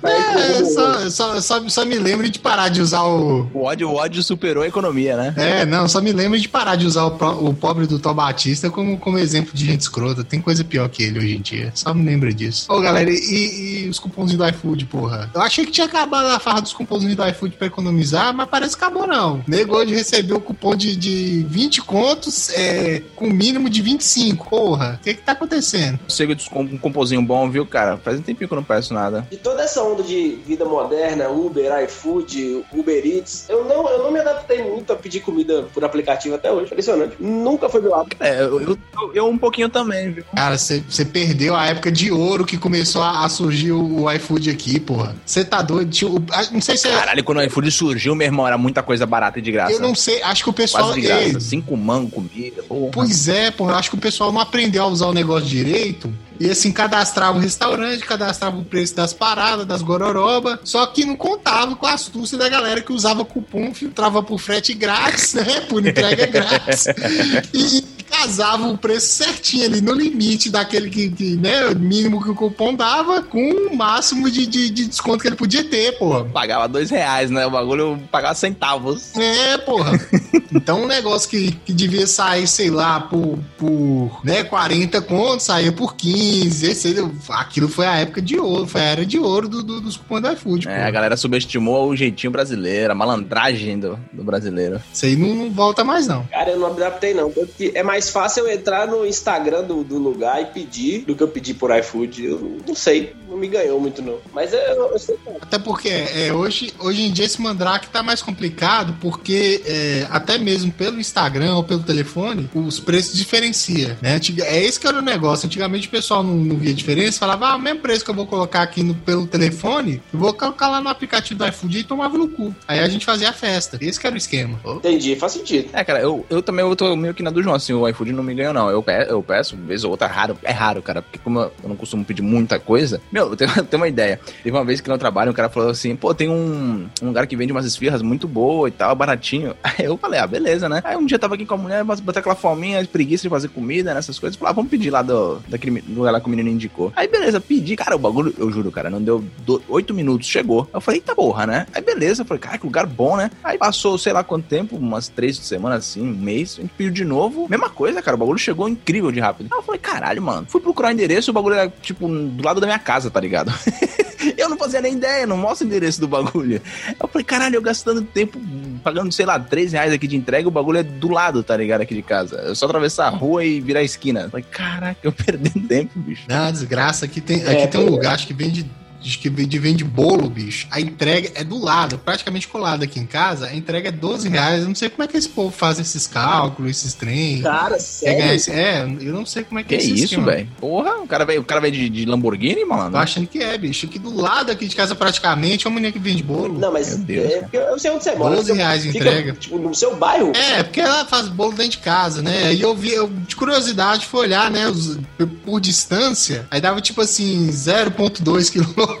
[0.00, 3.48] tá É, só, só, só, só me lembro de parar de usar o.
[3.52, 5.34] O ódio, o ódio superou a economia, né?
[5.36, 8.14] É, não, só me lembro de parar de usar o, pro- o pobre do Tom
[8.14, 10.22] Batista como, como exemplo de gente escrota.
[10.24, 11.70] Tem coisa pior que ele hoje em dia.
[11.74, 12.66] Só me lembro disso.
[12.72, 15.30] Ô, galera, e, e os cupomzinhos do iFood, porra?
[15.34, 18.76] Eu achei que tinha acabado a farra dos cupomzinhos do iFood pra economizar, mas parece
[18.76, 19.42] que acabou, não.
[19.46, 24.48] Negou de receber o cupom de, de 20 contos é, com mínimo de 25.
[24.48, 25.98] Porra, o que que tá acontecendo?
[26.08, 27.96] Chega de um composinho bom, viu, cara?
[27.96, 29.26] Faz um tempinho que eu não peço nada.
[29.30, 34.10] De toda essa onda de vida moderna, Uber, iFood, Uber Eats, eu não, eu não
[34.10, 36.66] me adaptei muito a pedir comida por aplicativo até hoje.
[36.66, 37.16] Impressionante.
[37.18, 38.16] Nunca foi meu hábito.
[38.20, 38.78] É, eu, eu,
[39.14, 40.24] eu um pouquinho também, viu?
[40.34, 45.14] Cara, você perdeu a época de ouro que começou a, surgir o, iFood aqui, porra.
[45.24, 45.90] Você tá doido?
[45.92, 46.92] Tinha o- ah, não sei se é.
[46.92, 49.72] Caralho, quando o iFood surgiu, meu irmão, era muita coisa barata e de graça.
[49.72, 50.86] Eu não sei, acho que o pessoal.
[50.86, 51.22] Quase de graça.
[51.22, 52.90] Ei, Cinco mango comida, porra.
[52.92, 56.12] Pois é, porra, acho que o pessoal não aprendeu a usar o negócio direito.
[56.40, 60.58] E assim, cadastrava o restaurante, cadastrava o preço das paradas, das gororoba.
[60.64, 64.74] Só que não contava com a astúcia da galera que usava cupom, filtrava por frete
[64.74, 65.60] grátis, né?
[65.68, 66.86] Por entrega grátis.
[67.54, 67.84] E
[68.24, 72.74] casava o preço certinho ali, no limite daquele que, que, né, mínimo que o cupom
[72.74, 76.24] dava, com o máximo de, de, de desconto que ele podia ter, porra.
[76.24, 77.46] Pagava dois reais, né?
[77.46, 79.14] O bagulho eu pagava centavos.
[79.16, 79.92] É, porra.
[80.56, 85.72] Então um negócio que, que devia sair, sei lá, por, por né, 40 contos, saía
[85.72, 86.64] por 15.
[86.70, 86.94] Esse,
[87.30, 90.22] aquilo foi a época de ouro, foi a era de ouro do, do- dos cupons
[90.22, 90.68] do iFood.
[90.68, 90.86] É, pô.
[90.86, 94.80] a galera subestimou o jeitinho brasileiro, a malandragem do, do brasileiro.
[94.92, 96.24] Isso aí não, não volta mais, não.
[96.26, 97.32] Cara, eu não adaptei, não.
[97.32, 101.22] Porque é mais fácil eu entrar no Instagram do, do lugar e pedir do que
[101.22, 102.24] eu pedir por iFood.
[102.24, 103.14] Eu não sei.
[103.28, 104.18] não me ganhou muito, não.
[104.32, 104.58] Mas eu,
[104.92, 105.36] eu sei como.
[105.40, 110.38] Até porque é, hoje, hoje em dia esse mandrake tá mais complicado, porque é, até
[110.38, 114.20] mesmo pelo Instagram ou pelo telefone, os preços diferenciam, né?
[114.42, 115.46] É esse que era o negócio.
[115.46, 118.26] Antigamente o pessoal não, não via diferença, falava, ah, o mesmo preço que eu vou
[118.26, 122.16] colocar aqui no- pelo telefone, eu vou colocar lá no aplicativo do iFood e tomava
[122.16, 122.54] no cu.
[122.68, 123.76] Aí a gente fazia a festa.
[123.80, 124.60] Esse que era o esquema.
[124.64, 125.70] Entendi, faz sentido.
[125.72, 128.03] É, cara, eu, eu também eu tô meio que na do João, assim, o iFood
[128.12, 128.70] não me ganhou, não.
[128.70, 131.76] Eu, pe- eu peço, vez ou outra, raro, é raro, cara, porque como eu, não
[131.76, 134.20] costumo pedir muita coisa, meu, eu tenho, tenho uma ideia.
[134.42, 137.26] Teve uma vez que no trabalho, um cara falou assim, pô, tem um, um lugar
[137.26, 139.54] que vende umas esfirras muito boa e tal, baratinho.
[139.62, 140.80] Aí eu falei, ah, beleza, né?
[140.84, 143.48] Aí um dia eu tava aqui com a mulher, bateu aquela fominha, preguiça de fazer
[143.48, 144.36] comida, nessas coisas.
[144.36, 146.92] Falei, ah, vamos pedir lá do, daquele lugar lá que o menino indicou.
[146.96, 149.24] Aí beleza, pedi, cara, o bagulho, eu juro, cara, não deu
[149.68, 150.68] oito minutos, chegou.
[150.72, 151.66] Eu falei, eita porra, né?
[151.74, 153.30] Aí beleza, eu falei, cara, que lugar bom, né?
[153.42, 156.92] Aí passou, sei lá quanto tempo, umas três semanas assim, um mês, a gente pediu
[156.92, 159.48] de novo, mesma coisa, cara, o bagulho chegou incrível de rápido.
[159.52, 162.60] Aí eu falei, caralho, mano, fui procurar o endereço, o bagulho era, tipo, do lado
[162.60, 163.52] da minha casa, tá ligado?
[164.36, 166.60] eu não fazia nem ideia, não mostra o endereço do bagulho.
[167.00, 168.38] Eu falei, caralho, eu gastando tempo,
[168.82, 171.82] pagando, sei lá, 3 reais aqui de entrega, o bagulho é do lado, tá ligado,
[171.82, 172.40] aqui de casa.
[172.50, 174.22] É só atravessar a rua e virar a esquina.
[174.22, 176.24] Eu falei, caraca, eu perdendo tempo, bicho.
[176.28, 177.04] Ah, desgraça.
[177.04, 177.90] Aqui tem, É, aqui tem um pois é.
[177.90, 178.66] lugar acho que vende.
[179.04, 180.66] Diz que vende, vende bolo, bicho.
[180.70, 183.46] A entrega é do lado, praticamente colado aqui em casa.
[183.48, 184.62] A entrega é 12 reais.
[184.62, 187.42] Eu não sei como é que esse povo faz esses cálculos, esses trem.
[187.42, 188.32] Cara, ganhar sério?
[188.34, 190.48] esse- É, eu não sei como é que, Que é esse isso, velho?
[190.58, 192.96] Porra, o cara veio, o cara veio de, de Lamborghini, Tô mano.
[192.96, 193.84] achando que é, bicho.
[193.84, 196.58] Aqui do lado aqui de casa, praticamente, é uma menina que vende bolo.
[196.58, 198.36] Não, mas Meu Deus, é porque eu sei onde você mora.
[198.36, 199.32] 12 Você reais de entrega.
[199.34, 200.32] Tipo, no seu bairro?
[200.34, 202.54] É, porque ela faz bolo dentro de casa, né?
[202.54, 204.98] E eu vi, eu, de curiosidade, fui olhar, né, os-
[205.44, 208.93] por distância, aí dava tipo assim, 0,2 quilômetros,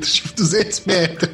[0.00, 1.30] tipo 200 metros.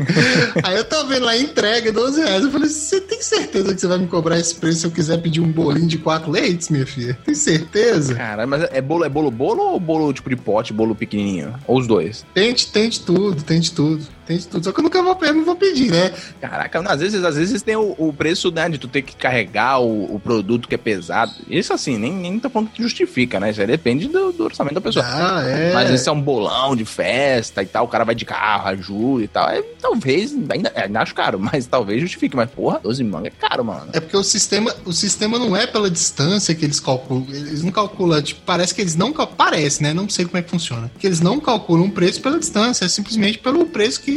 [0.63, 2.45] aí eu tô vendo lá, entrega 12 reais.
[2.45, 5.19] Eu falei, você tem certeza que você vai me cobrar esse preço se eu quiser
[5.19, 7.19] pedir um bolinho de quatro leites, minha filha?
[7.25, 8.15] Tem certeza?
[8.15, 11.55] Caralho, mas é bolo, é bolo bolo ou bolo tipo de pote, bolo pequenininho?
[11.67, 12.25] Ou os dois?
[12.35, 14.07] Tente, tente tudo, tente tudo.
[14.27, 14.65] Tente tudo.
[14.65, 16.13] Só que eu nunca vou, eu não vou pedir, né?
[16.41, 19.81] Caraca, às vezes, às vezes tem o, o preço, né, de tu ter que carregar
[19.81, 21.33] o, o produto que é pesado.
[21.49, 23.51] Isso assim, nem, nem tô falando que justifica, né?
[23.51, 25.05] Isso aí depende do, do orçamento da pessoa.
[25.05, 25.73] Ah, é.
[25.73, 29.25] Mas esse é um bolão de festa e tal, o cara vai de carro, ajuda
[29.25, 29.49] e tal.
[29.49, 32.37] É, talvez, ainda, ainda acho caro, mas talvez justifique.
[32.37, 33.89] Mas, porra, 12 manga é caro, mano.
[33.93, 37.27] É porque o sistema, o sistema não é pela distância que eles calculam.
[37.29, 39.93] Eles não calculam, tipo, parece que eles não parece, né?
[39.93, 40.91] Não sei como é que funciona.
[40.99, 44.12] Que eles não calculam o preço pela distância, é simplesmente pelo preço que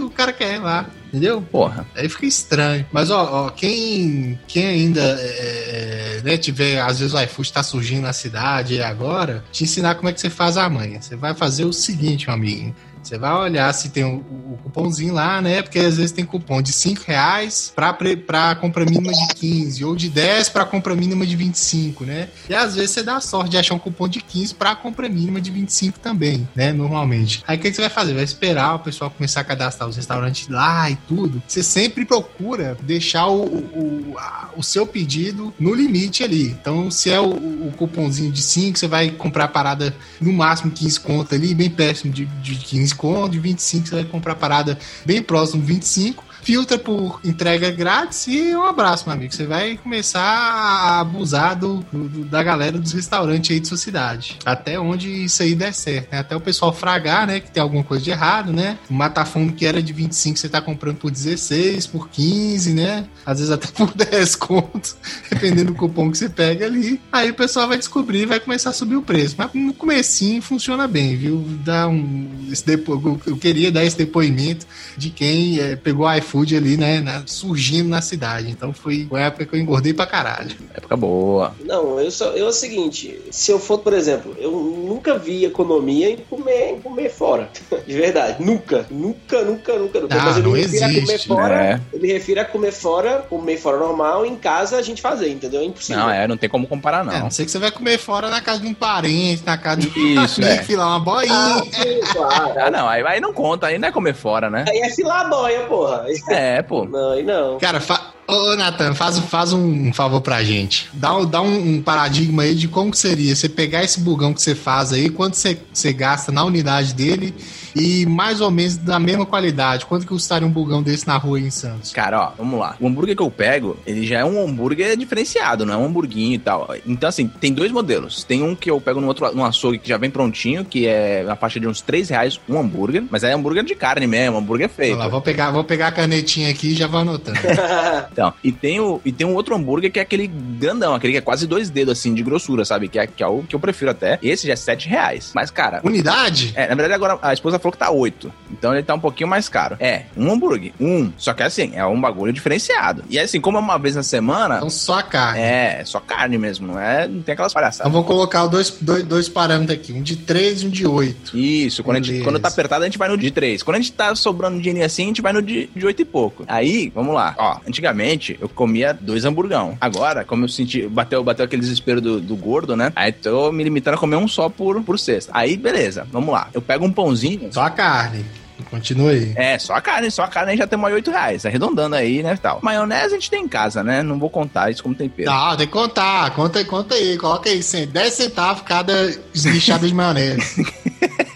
[0.00, 0.86] o cara quer lá.
[1.08, 1.42] Entendeu?
[1.42, 1.86] Porra.
[1.96, 2.86] Aí fica estranho.
[2.92, 7.62] Mas, ó, ó quem, quem ainda é, é, né, tiver, às vezes o iFood tá
[7.64, 11.02] surgindo na cidade agora, te ensinar como é que você faz a manha.
[11.02, 12.74] Você vai fazer o seguinte, meu amiguinho.
[13.02, 15.62] Você vai olhar se tem o, cupomzinho lá, né?
[15.62, 20.08] Porque às vezes tem cupom de 5 reais pra compra mínima de 15, ou de
[20.08, 22.28] 10 pra compra mínima de 25, né?
[22.48, 25.40] E às vezes você dá sorte de achar um cupom de 15 pra compra mínima
[25.40, 26.72] de 25 também, né?
[26.72, 27.42] Normalmente.
[27.46, 28.14] Aí o que, você vai fazer?
[28.14, 31.42] Vai esperar o pessoal começar a cadastrar os restaurantes lá e tudo.
[31.46, 34.16] Você sempre procura deixar o, o,
[34.56, 36.48] o seu pedido no limite ali.
[36.48, 40.70] Então, se é o, o cupomzinho de 5, você vai comprar a parada no máximo
[40.70, 44.78] 15 conto ali, bem péssimo de, de 15 conto, de 25 você vai comprar parada
[45.04, 46.29] bem próximo de 25.
[46.42, 49.32] Filtra por entrega grátis e um abraço, meu amigo.
[49.32, 54.38] Você vai começar a abusar do, do- da galera dos restaurantes aí de sua cidade.
[54.44, 56.18] Até onde isso aí der certo, né?
[56.20, 57.40] Até o pessoal fragar, né?
[57.40, 58.78] Que tem alguma coisa de errado, né?
[58.88, 63.04] O matafundo que era de 25, você tá comprando por 16, por 15, né?
[63.24, 64.96] Às vezes até por 10 contos,
[65.30, 67.00] dependendo do cupom que você pega ali.
[67.12, 69.34] Aí o pessoal vai descobrir e vai começar a subir o preço.
[69.38, 71.44] Mas no comecinho funciona bem, viu?
[71.64, 73.20] Dá um, esse depo...
[73.26, 77.00] Eu queria dar esse depoimento de quem eh, pegou o iFood ali, né?
[77.00, 78.50] na- surgindo na cidade.
[78.50, 80.56] Então foi foi a época que eu engordei pra caralho.
[80.74, 81.54] Época boa.
[81.64, 85.44] Não, eu só, eu é o seguinte, se eu for, por exemplo, eu nunca vi
[85.44, 87.48] economia em comer, em comer fora.
[87.86, 88.42] De verdade.
[88.44, 88.86] Nunca.
[88.90, 90.16] Nunca, nunca, nunca, nunca.
[90.18, 91.48] Ah, Mas eu não me refiro a comer existe, fora.
[91.56, 91.80] né?
[91.92, 95.60] Eu me refiro a comer fora, comer fora normal, em casa a gente fazer, entendeu?
[95.60, 96.02] É impossível.
[96.02, 97.20] Não, é, não tem como comparar, É, não.
[97.20, 99.88] não sei que você vai comer fora na casa de um parente, na casa de
[99.88, 100.48] Isso, um é.
[100.52, 101.32] amigo, filar uma boinha.
[101.32, 102.54] Ah, sim, claro.
[102.60, 104.64] Ah, não, aí, aí não conta, aí não é comer fora, né?
[104.68, 106.04] Aí é filar a boia, porra.
[106.28, 106.84] É, pô.
[106.84, 107.58] Não, aí não.
[107.58, 108.12] Cara, fa...
[108.30, 110.88] ô Nathan, faz, faz um favor pra gente.
[110.92, 114.32] Dá, um- dá um, um paradigma aí de como que seria você pegar esse bugão
[114.34, 117.34] que você faz aí, quanto você, você gasta na unidade dele
[117.74, 119.86] e mais ou menos da mesma qualidade.
[119.86, 121.92] Quanto que custaria um bugão desse na rua aí em Santos?
[121.92, 122.76] Cara, ó, vamos lá.
[122.80, 126.34] O hambúrguer que eu pego, ele já é um hambúrguer diferenciado, não é um hamburguinho
[126.34, 126.68] e tal.
[126.86, 128.24] Então, assim, tem dois modelos.
[128.24, 131.22] Tem um que eu pego no outro, no açougue que já vem prontinho, que é
[131.22, 134.68] na faixa de uns 3 reais um hambúrguer, mas é hambúrguer de carne mesmo, hambúrguer
[134.68, 134.98] feito.
[134.98, 137.38] Lá, vou pegar, vou pegar a canetinha aqui e já vou anotando.
[138.20, 141.18] Então, e tem, o, e tem um outro hambúrguer que é aquele grandão, aquele que
[141.18, 142.86] é quase dois dedos, assim, de grossura, sabe?
[142.86, 144.18] Que é, que é o que eu prefiro até.
[144.22, 145.32] Esse já é 7 reais.
[145.34, 146.52] Mas, cara, Unidade?
[146.54, 148.30] é, na verdade agora a esposa falou que tá 8.
[148.50, 149.76] Então ele tá um pouquinho mais caro.
[149.80, 150.72] É, um hambúrguer.
[150.78, 151.10] Um.
[151.16, 153.02] Só que assim, é um bagulho diferenciado.
[153.08, 155.40] E assim, como é uma vez na semana, Então só a carne.
[155.40, 157.08] é só carne mesmo, não é?
[157.08, 157.80] Não tem aquelas palhaçadas.
[157.80, 161.38] Então vamos colocar dois, dois, dois parâmetros aqui, um de 3 e um de 8.
[161.38, 163.62] Isso, quando, a gente, quando tá apertado, a gente vai no de 3.
[163.62, 166.04] Quando a gente tá sobrando dinheiro assim, a gente vai no de, de 8 e
[166.04, 166.44] pouco.
[166.46, 167.34] Aí, vamos lá.
[167.38, 168.09] Ó, antigamente
[168.40, 169.76] eu comia dois hamburgão.
[169.80, 172.92] Agora, como eu senti, bateu, bateu aquele desespero do, do gordo, né?
[172.96, 175.32] Aí tô me limitando a comer um só por, por cesta.
[175.34, 176.48] Aí, beleza, vamos lá.
[176.52, 177.52] Eu pego um pãozinho.
[177.52, 178.24] Só a carne.
[178.70, 179.32] Continua aí.
[179.36, 182.22] É, só a carne, só a carne aí já tem mais 8 reais, arredondando aí,
[182.22, 182.60] né, tal.
[182.62, 184.02] Maionese a gente tem em casa, né?
[184.02, 185.30] Não vou contar isso como tempero.
[185.30, 186.30] Não, tem que contar.
[186.32, 187.16] Conta aí, conta aí.
[187.16, 190.64] Coloca aí, 100, 10 centavos cada esguichada de maionese.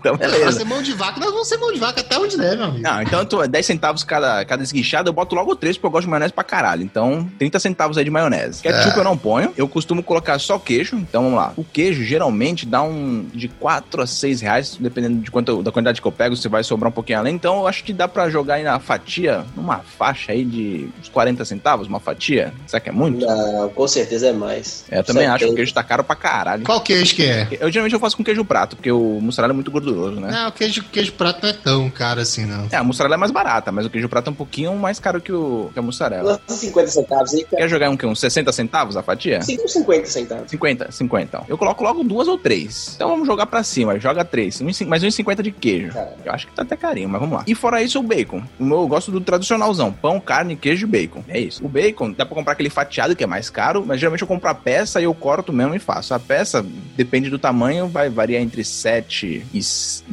[0.00, 0.58] Então, Nós beleza.
[0.58, 2.82] ser mão de vaca, nós vamos ser mão de vaca até onde der, meu amigo.
[2.82, 6.04] Não, então tô 10 centavos cada, cada esguichada, eu boto logo 3 porque eu gosto
[6.04, 6.82] de maionese pra caralho.
[6.82, 8.62] Então, 30 centavos aí de maionese.
[8.62, 10.96] Ketchup eu não ponho, eu costumo colocar só queijo.
[10.96, 11.52] Então vamos lá.
[11.56, 16.00] O queijo geralmente dá um de 4 a 6 reais, dependendo de quanto, da quantidade
[16.00, 17.34] que eu pego, se vai sobrar um pouquinho além.
[17.34, 21.08] Então eu acho que dá pra jogar aí na fatia, numa faixa aí de uns
[21.08, 22.52] 40 centavos, uma fatia.
[22.66, 23.26] Será que é muito?
[23.26, 24.84] Não, com certeza é mais.
[24.90, 25.56] É, eu também acho, o 70.
[25.56, 26.64] queijo tá caro pra caralho.
[26.64, 27.48] Qual queijo que é?
[27.60, 30.30] Eu geralmente eu faço com queijo prato, porque o mussarela é muito gorduroso, né?
[30.30, 32.68] Não, o queijo, queijo prato não é tão caro assim, não.
[32.70, 35.20] É, a mussarela é mais barata, mas o queijo prato é um pouquinho mais caro
[35.20, 36.40] que, o, que a mussarela.
[36.48, 37.56] Lança 50 centavos aí, cara.
[37.56, 38.06] Quer jogar um, quê?
[38.06, 39.40] uns 60 centavos a fatia?
[39.40, 40.50] 5,50 centavos.
[40.50, 41.44] 50, 50 então.
[41.48, 42.92] Eu coloco logo duas ou três.
[42.94, 44.60] Então vamos jogar pra cima, joga três.
[44.60, 45.92] Um e mais 1,50 de queijo.
[45.92, 46.16] Cara.
[46.24, 47.44] Eu acho que tá até carinho, mas vamos lá.
[47.46, 48.42] E fora isso, o bacon.
[48.58, 51.22] O meu, eu gosto do tradicionalzão: pão, carne, queijo e bacon.
[51.28, 51.64] É isso.
[51.64, 54.48] O bacon, dá pra comprar aquele fatiado que é mais caro, mas geralmente eu compro
[54.48, 56.14] a peça e eu corto mesmo e faço.
[56.14, 56.64] A peça,
[56.96, 59.62] depende do tamanho, vai variar entre 7 e.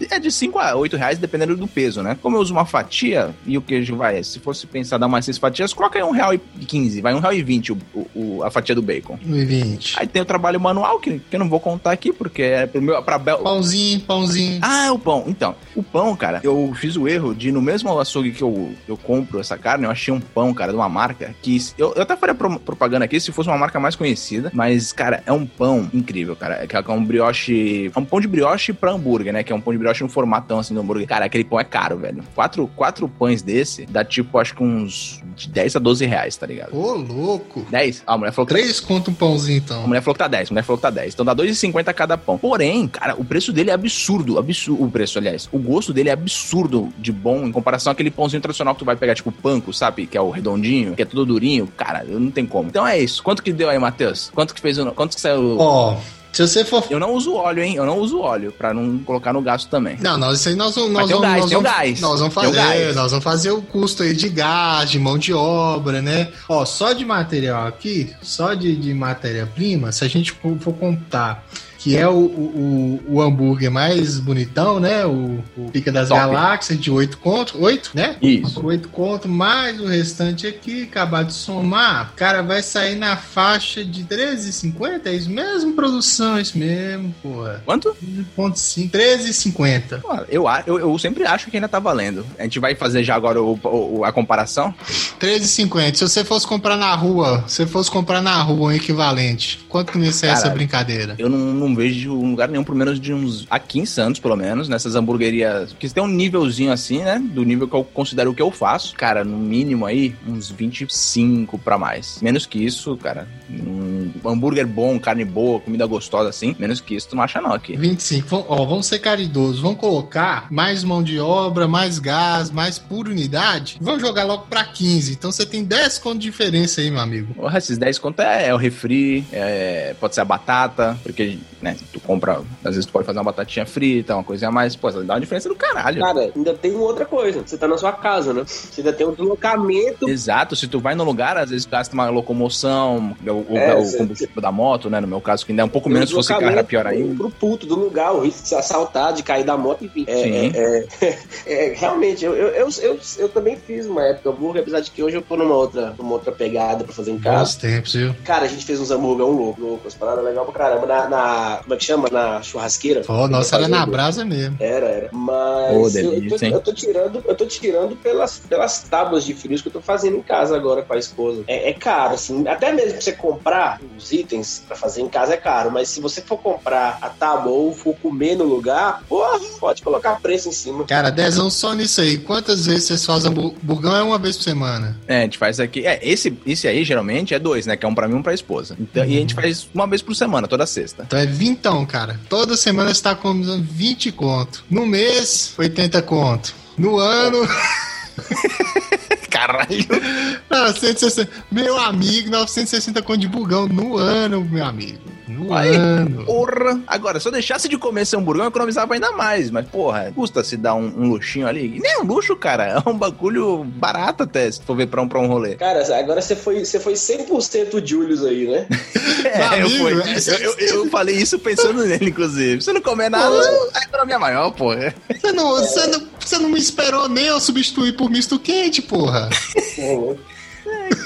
[0.10, 2.18] É de 5 a 8 reais, dependendo do peso, né?
[2.22, 5.38] Como eu uso uma fatia e o queijo vai, se fosse pensar dar mais 6
[5.38, 7.78] fatias, coloca aí um real e 15, vai um real e 20 o,
[8.16, 9.18] o- a fatia do bacon.
[9.26, 9.94] 1,20.
[9.98, 12.82] Aí tem o trabalho manual, que, que eu não vou contar aqui, porque é pro
[12.82, 13.02] meu.
[13.04, 13.40] Pra Bel...
[13.40, 14.60] Pãozinho, pãozinho.
[14.62, 15.24] Ah, o pão.
[15.28, 18.98] Então, o pão, cara, eu fiz o erro de, no mesmo açougue que eu, eu
[18.98, 21.56] compro essa carne, eu achei um pão, cara, de uma marca que.
[21.78, 25.24] Eu, eu até faria pro- propaganda aqui se fosse uma marca mais conhecida, mas, cara,
[25.26, 26.64] é um pão incrível, cara.
[26.64, 27.92] É que é um brioche.
[27.96, 29.44] É um pão de brioche pra hambúrguer, né?
[29.44, 31.08] Que é um pão de brioche no formatão assim do hambúrguer.
[31.08, 32.24] Cara, aquele pão é caro, velho.
[32.34, 36.46] Quatro, quatro pães desse dá tipo, acho que uns de 10 a 12 reais, tá
[36.46, 36.76] ligado?
[36.78, 37.66] Ô, louco.
[37.70, 38.04] 10?
[38.08, 39.88] Ah, a mulher falou que Três conto um pãozinho, a então.
[39.88, 41.14] mulher falou que tá 10, a mulher falou que tá 10.
[41.14, 42.38] Então dá 2,50 cada pão.
[42.38, 44.38] Porém, cara, o preço dele é absurdo.
[44.40, 44.84] Absurdo.
[44.84, 45.50] O preço, aliás.
[45.52, 48.96] O gosto dele é absurdo de bom em comparação àquele pãozinho tradicional que tu vai
[48.96, 50.06] pegar, tipo, panko, sabe?
[50.08, 51.68] Que é o redondinho, que é tudo durinho.
[51.76, 52.70] Cara, eu não tem como.
[52.70, 53.22] Então é isso.
[53.24, 54.32] Quanto que deu aí, Matheus?
[54.34, 54.92] Quanto que fez o.
[54.92, 55.58] Quanto que saiu.
[55.60, 55.98] Ó,
[56.36, 56.84] se você for.
[56.90, 57.76] Eu não uso óleo, hein?
[57.76, 59.98] Eu não uso óleo, pra não colocar no gasto também.
[60.02, 61.22] Não, nós, isso aí nós, nós o vamos.
[61.22, 62.02] gás, nós vamos- gás.
[62.02, 62.52] Nós vamos fazer.
[62.56, 62.96] gás.
[62.96, 66.30] Nós vamos fazer o custo aí de gás, de mão de obra, né?
[66.50, 71.46] Ó, só de material aqui, só de, de matéria-prima, se a gente for for contar.
[71.86, 75.06] Que é o, o, o- hambúrguer mais bonitão, né?
[75.06, 76.20] O, o Pica das Top.
[76.20, 77.58] Galáxias de 8 conto.
[77.64, 78.16] 8, né?
[78.22, 78.66] Isso.
[78.66, 84.04] 8 conto, mais o restante aqui, acabar de somar, cara, vai sair na faixa de
[84.04, 87.62] 13,50, é isso mesmo, produção, é isso mesmo, porra.
[87.66, 87.96] Quanto?
[88.36, 90.02] 13,5, 13,50.
[90.02, 92.26] Pô, Eu, eu, eu sempre acho que ainda tá valendo.
[92.40, 94.74] A gente vai fazer já agora o- o- a comparação.
[95.20, 95.96] 13,50.
[95.96, 99.92] Se você fosse comprar na rua, se você fosse comprar na rua um equivalente, quanto
[99.92, 100.58] que sai essa Caralho.
[100.58, 101.16] brincadeira?
[101.18, 103.46] Eu não, não vejo um lugar nenhum, pelo menos de uns.
[103.50, 105.74] Aqui em Santos, pelo menos, nessas hamburguerias.
[105.80, 107.22] Que tem um nívelzinho assim, né?
[107.24, 108.96] Do nível que eu considero o que eu faço.
[108.96, 112.20] Cara, no mínimo aí, uns 25 pra mais.
[112.22, 113.28] Menos que isso, cara.
[113.50, 116.56] Um hambúrguer bom, carne boa, comida gostosa assim.
[116.60, 117.76] Menos que isso, tu não acha não aqui.
[117.76, 118.28] 25.
[118.28, 119.60] Vão- Ó, vamos ser caridosos.
[119.62, 123.78] Vamos colocar mais mão de obra, mais gás, mais por unidade.
[123.82, 125.14] Vamos jogar logo pra 15.
[125.14, 127.34] Então você tem 10 conto de diferença aí, meu amigo.
[127.34, 131.76] Porra, esses 10 conto é, é o refri, é- pode ser a batata, porque, né,
[131.92, 134.92] tu compra, às vezes tu pode fazer uma batatinha frita, uma coisinha a mais, pô,
[134.92, 136.00] dá uma diferença do caralho.
[136.00, 137.42] Cara, ainda tem outra coisa.
[137.46, 138.44] Você tá na sua casa, né?
[138.46, 140.08] Você ainda tem um deslocamento.
[140.08, 144.42] Exato, se tu vai no lugar, às vezes gasta uma locomoção, É, o cê- combustível
[144.42, 145.00] da moto, né?
[145.02, 146.88] No meu caso, que ainda é um pouco menos, se fosse carro deslocamento era pior
[146.88, 147.16] ainda.
[147.16, 150.06] Pro puto do lugar, o risco de ser assaltado, de cair da moto, enfim.
[150.08, 150.52] É, Sim.
[150.54, 154.82] é- é- é, realmente, eu, eu, eu, eu, eu também fiz uma época hambúrguer, apesar
[154.82, 157.40] de que hoje eu tô numa outra, numa outra pegada pra fazer em casa.
[157.40, 158.16] Bons tempos, viu?
[158.24, 160.86] Cara, a gente fez uns hambúrguer um louco, louco, as paradas legal pra caramba.
[160.86, 162.10] Na, na- como é que chama?
[162.12, 163.02] Na churrasqueira.
[163.08, 163.94] Ó, nossa, era na hambúrguer.
[163.96, 164.58] brasa mesmo.
[164.60, 165.10] Era, era.
[165.12, 169.24] Mas Ô, eu, eu delícia, tô, eu tô tirando, eu tô tirando pelas, pelas tábuas
[169.26, 171.44] de frios que eu tô fazendo em casa agora com a esposa.
[171.48, 172.48] É, é caro, assim.
[172.48, 176.00] Até mesmo pra você comprar os itens pra fazer em casa é caro, mas se
[176.02, 180.52] você for comprar a tábua ou for comer no lugar, porra, pode colocar preço em
[180.52, 180.84] cima.
[180.86, 182.18] Cara, dezão só nisso aí.
[182.18, 183.96] Quantas vezes vocês fazem bu- burgão?
[183.96, 184.98] É uma vez por semana.
[185.08, 185.86] É, a gente faz aqui.
[185.86, 187.76] É, esse, esse aí geralmente é dois, né?
[187.76, 188.76] Que é um pra mim e um pra esposa.
[188.80, 191.04] Então, E a gente faz uma vez por semana, toda sexta.
[191.06, 192.20] Então é vintão, cara.
[192.30, 194.64] Toda semana você tá economizando 20 conto.
[194.70, 196.54] No mês, 80 conto.
[196.78, 197.48] No ano,
[199.30, 199.86] Caralho.
[200.50, 201.30] 960.
[201.52, 205.00] Meu amigo, 960 conto de burgão no ano, meu amigo.
[205.28, 206.26] No Aí, ano.
[206.26, 206.80] Porra!
[206.88, 209.50] Agora, se eu deixasse de comer esse hamburgão, eu economizava ainda mais.
[209.50, 211.78] Mas, porra, custa se dar um, um luxinho ali.
[211.78, 212.84] E nem é um luxo, cara.
[212.86, 215.56] É um bagulho barato até, se for ver pra um, pra um rolê.
[215.56, 218.68] Cara, agora você foi, você foi 100% Julius aí, né?
[219.26, 222.62] É, eu, amigo, fui- é- eu, eu- eu falei isso pensando nele, inclusive.
[222.62, 223.36] Se eu não comer nada,
[223.74, 224.94] a economia é maior, porra.
[225.10, 229.28] Você não, você, não, você não me esperou nem eu substituir por misto quente, porra.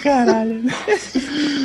[0.04, 0.62] Caralho.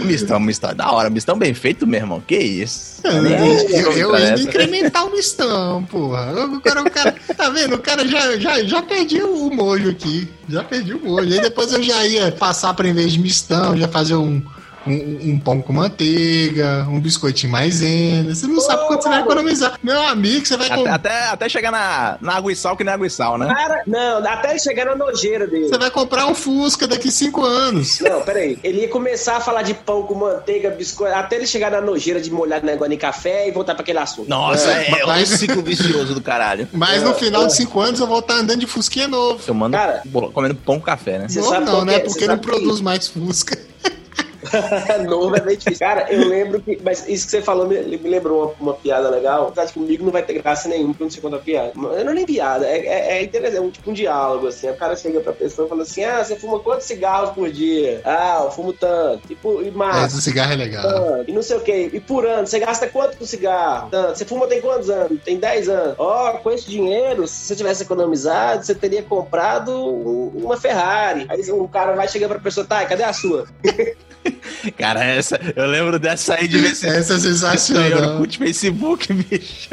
[0.01, 1.09] O mistão, o mistão é da hora.
[1.09, 2.21] Mistão bem feito, meu irmão.
[2.27, 3.01] Que isso?
[3.05, 4.43] Eu, Nem- eu, essa.
[4.43, 6.31] incrementar o mistão, porra.
[6.47, 7.77] O cara, o cara, tá vendo?
[7.77, 10.29] O cara já, já, já perdi o mojo aqui.
[10.47, 11.33] Já perdi o mojo.
[11.33, 14.43] Aí depois eu já ia passar pra, em vez de mistão, já fazer um,
[14.87, 18.35] um, um pão com manteiga, um biscoitinho maisena.
[18.35, 19.79] Você não sabe quanto você vai economizar.
[19.83, 22.85] Meu amigo, você vai Até, com- até, até chegar na, na água e sal, que
[22.85, 23.47] nem água e sal, né?
[23.47, 25.69] Cara, não, até ele chegar na nojeira dele.
[25.69, 28.01] Você vai comprar um Fusca daqui cinco anos.
[28.01, 28.59] Não, peraí.
[28.63, 32.21] Ele ia começar a falar de pão com manteiga, biscoito, até ele chegar na nojeira
[32.21, 34.29] de molhar negócio em café e voltar pra aquele assunto.
[34.29, 36.69] Nossa, é, é um mas- ciclo vicioso do caralho.
[36.73, 39.41] Mas no final de cinco anos eu vou estar andando de Fusquinha novo.
[39.47, 40.03] Eu mando Cara.
[40.33, 41.29] comendo pão com café, né?
[41.29, 41.95] Você Novo sabe não, por né?
[41.95, 42.01] quê?
[42.01, 43.59] Porque Você não produz mais Fusca.
[45.09, 45.79] Novo é bem difícil.
[45.87, 46.79] Cara, eu lembro que.
[46.83, 49.49] Mas isso que você falou me, me lembrou uma, uma piada legal.
[49.49, 51.73] Apesar de que comigo não vai ter graça nenhuma, porque eu não sei contar piada.
[51.75, 54.69] Mas Não é nem piada, é, é, é interessante, é um, tipo um diálogo, assim.
[54.71, 58.01] O cara chega pra pessoa e fala assim: Ah, você fuma quantos cigarros por dia?
[58.05, 59.27] Ah, eu fumo tanto.
[59.29, 60.07] Tipo, e massa.
[60.17, 60.83] Esse cigarro é legal.
[60.83, 61.91] tanto, E não sei o que.
[61.93, 63.89] E por ano, você gasta quanto com cigarro?
[63.91, 64.19] Tanto.
[64.19, 65.23] Você fuma tem quantos anos?
[65.25, 65.95] Tem 10 anos.
[65.99, 71.27] Ó, com esse dinheiro, se você tivesse economizado, você teria comprado um- uma Ferrari.
[71.29, 73.47] Aí um cara vai chegar pra pessoa, tá, e cadê a sua?
[74.73, 78.19] Cara, essa, eu lembro dessa aí de ver se Essa é eu sensacional.
[78.19, 79.71] no Facebook, bicho.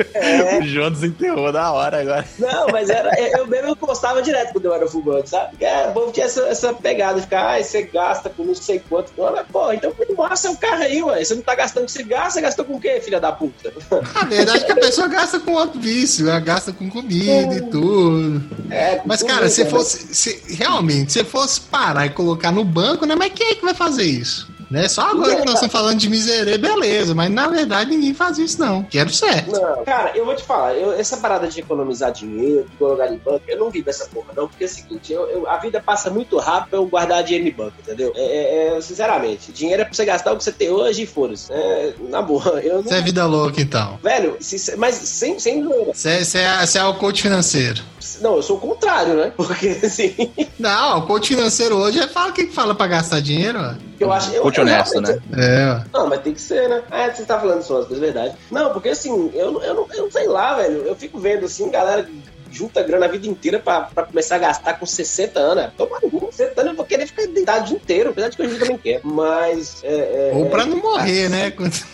[0.61, 2.25] O João desenterrou da hora agora.
[2.37, 5.63] Não, mas era, eu mesmo postava direto quando eu era fumante, sabe?
[5.63, 8.79] É, o povo tinha essa, essa pegada de ficar, ai, você gasta com não sei
[8.79, 9.11] quanto.
[9.17, 11.23] Mas, pô, então é o carro aí, ué.
[11.23, 13.71] Você não tá gastando com cigarro, você gastou com o quê, filha da puta?
[14.15, 17.61] A verdade é que a pessoa gasta com outro vício, ela gasta com comida e
[17.61, 18.43] tudo.
[18.69, 19.69] É, Mas, tudo cara, se né?
[19.69, 20.13] fosse.
[20.13, 23.15] Se, realmente, se fosse parar e colocar no banco, né?
[23.15, 24.49] Mas quem é que vai fazer isso?
[24.72, 24.88] Né?
[24.88, 27.13] Só agora que nós estamos falando de miserê, beleza.
[27.13, 28.84] Mas na verdade ninguém faz isso, não.
[28.84, 29.51] Quero certo.
[29.51, 33.17] Não, cara, eu vou te falar, eu- essa parada de economizar dinheiro, de colocar em
[33.17, 35.82] banco, eu não vivo essa porra, não, porque é o seguinte, eu- eu- a vida
[35.82, 38.13] passa muito rápido pra eu guardar dinheiro em banco, entendeu?
[38.15, 38.22] É,
[38.72, 41.51] é- é, sinceramente, dinheiro é pra você gastar o que você tem hoje e foda-se.
[41.51, 42.84] É, na boa, eu não.
[42.84, 43.99] Você é vida louca, então.
[44.01, 45.93] Velho, se- mas sem, sem zoeira.
[45.93, 46.09] Você
[46.39, 47.82] é, você é, o coach financeiro.
[48.22, 49.34] Não, eu sou o contrário, né?
[49.36, 50.13] Porque assim,
[50.57, 53.59] Não, o coach financeiro hoje é fala quem que fala pra gastar dinheiro,
[54.03, 54.07] ó.
[54.07, 54.31] eu acho.
[54.33, 55.19] Eu, eu honesto, né?
[55.37, 55.81] É.
[55.93, 56.81] Não, mas tem que ser, né?
[56.91, 58.35] Ah, você tá falando só as coisas verdade.
[58.51, 60.83] Não, porque assim, eu, não- eu, não, eu não sei lá, velho.
[60.85, 62.07] Eu fico vendo assim, galera
[62.53, 65.71] junta grana a vida inteira pra, pra começar a gastar com 60 anos.
[65.77, 68.35] Toma no cu, 60 anos eu vou querer ficar deitado o dia inteiro, apesar de
[68.35, 69.01] que hoje eu também quero.
[69.07, 69.81] Mas.
[69.83, 71.51] É, é, Ou pra é- não morrer, né?
[71.51, 71.85] Quando você-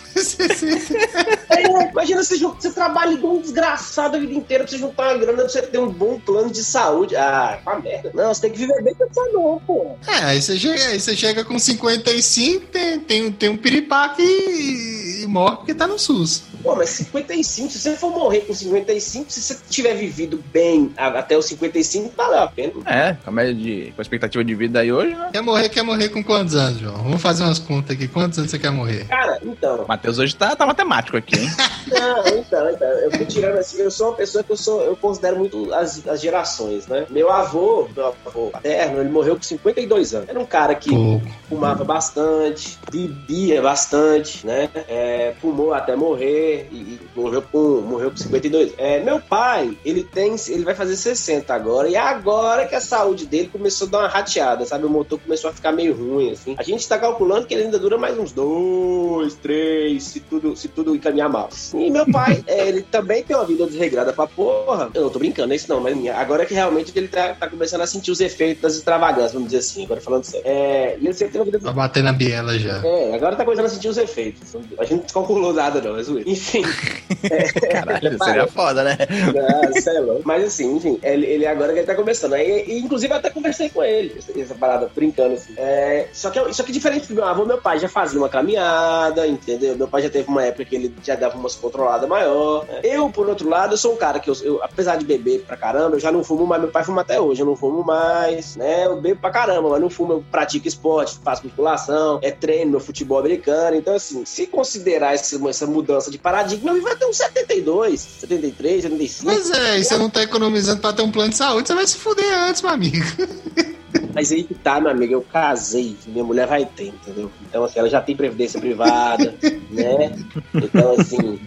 [1.50, 5.18] É, imagina você, você trabalha igual um desgraçado a vida inteira pra você juntar uma
[5.18, 7.16] grana pra você ter um bom plano de saúde.
[7.16, 8.10] Ah, uma merda.
[8.14, 9.96] Não, você tem que viver bem com essa não, pô.
[10.06, 15.22] É, aí você chega, aí você chega com 55, tem, tem, tem um piripaque e,
[15.22, 16.44] e morre porque tá no SUS.
[16.62, 21.36] Pô, mas 55, se você for morrer com 55, se você tiver vivido bem até
[21.36, 22.72] os 55, valeu a pena.
[22.84, 23.92] É, com a média de.
[23.94, 25.30] com a expectativa de vida aí hoje, né?
[25.32, 26.96] Quer morrer, quer morrer com quantos anos, João?
[26.96, 28.08] Vamos fazer umas contas aqui.
[28.08, 29.06] Quantos anos você quer morrer?
[29.06, 29.82] Cara, então.
[29.82, 31.50] O Matheus hoje tá, tá matemático aqui, hein?
[31.88, 32.88] Não, então, então.
[32.88, 33.80] Eu fui tirando assim.
[33.80, 34.82] Eu sou uma pessoa que eu sou.
[34.82, 37.06] Eu considero muito as, as gerações, né?
[37.08, 40.28] Meu avô, meu avô paterno, ele morreu com 52 anos.
[40.28, 41.26] Era um cara que Pouco.
[41.48, 44.68] fumava bastante, bebia bastante, né?
[44.88, 48.74] É, fumou até morrer e, e morreu com morreu com 52.
[48.76, 52.80] É, meu pai, ele tem, ele vai fazer 60 agora e é agora que a
[52.80, 54.84] saúde dele começou a dar uma rateada, sabe?
[54.84, 56.54] O motor começou a ficar meio ruim assim.
[56.58, 60.68] A gente tá calculando que ele ainda dura mais uns dois, três, se tudo se
[60.68, 61.48] tudo encaminhar mal.
[61.74, 64.90] E meu pai, é, ele também tem uma vida desregrada pra porra.
[64.94, 67.82] Eu não tô brincando, é isso não, mas agora que realmente ele tá, tá começando
[67.82, 70.46] a sentir os efeitos das extravagâncias, vamos dizer assim, agora falando sério.
[70.46, 72.80] É, ele sempre tem uma vida Vai bater na biela já.
[72.84, 74.56] é, agora tá começando a sentir os efeitos.
[74.78, 76.28] A gente não calculou nada, não, é zoeira.
[76.28, 76.62] Enfim.
[77.70, 78.96] Caralho, seria foda, né?
[79.00, 80.22] Ah, é louco.
[80.24, 82.34] Mas assim, enfim, ele, ele agora que ele tá começando.
[82.34, 85.54] Aí, e, inclusive, eu até conversei com ele, essa, essa parada, brincando assim.
[85.56, 89.26] É, só, que, só que diferente do meu avô, meu pai já fazia uma caminhada,
[89.26, 89.76] entendeu?
[89.78, 92.66] Meu pai já teve uma época que ele já dava umas controladas maior.
[92.66, 92.80] né?
[92.82, 95.56] Eu, por outro lado, eu sou um cara que eu, eu, apesar de beber pra
[95.56, 96.60] caramba, eu já não fumo mais.
[96.60, 98.86] Meu pai fuma até hoje, eu não fumo mais, né?
[98.86, 102.80] Eu bebo pra caramba, mas não fumo, eu pratico esporte, faço musculação, é treino, meu
[102.80, 103.76] futebol americano.
[103.76, 108.82] Então, assim, se considerar essa, essa mudança de paradigma, ele vai ter uns 72, 73,
[108.82, 109.24] 75.
[109.26, 111.86] Mas é, e você não tá economizando pra ter um plano de saúde, você vai
[111.86, 113.04] se fuder antes, meu amigo.
[114.14, 117.30] Mas aí que tá, meu amigo, eu casei, minha mulher vai ter, entendeu?
[117.42, 119.34] Então, assim, ela já tem previdência privada,
[119.70, 120.16] né?
[120.54, 121.40] Então, assim,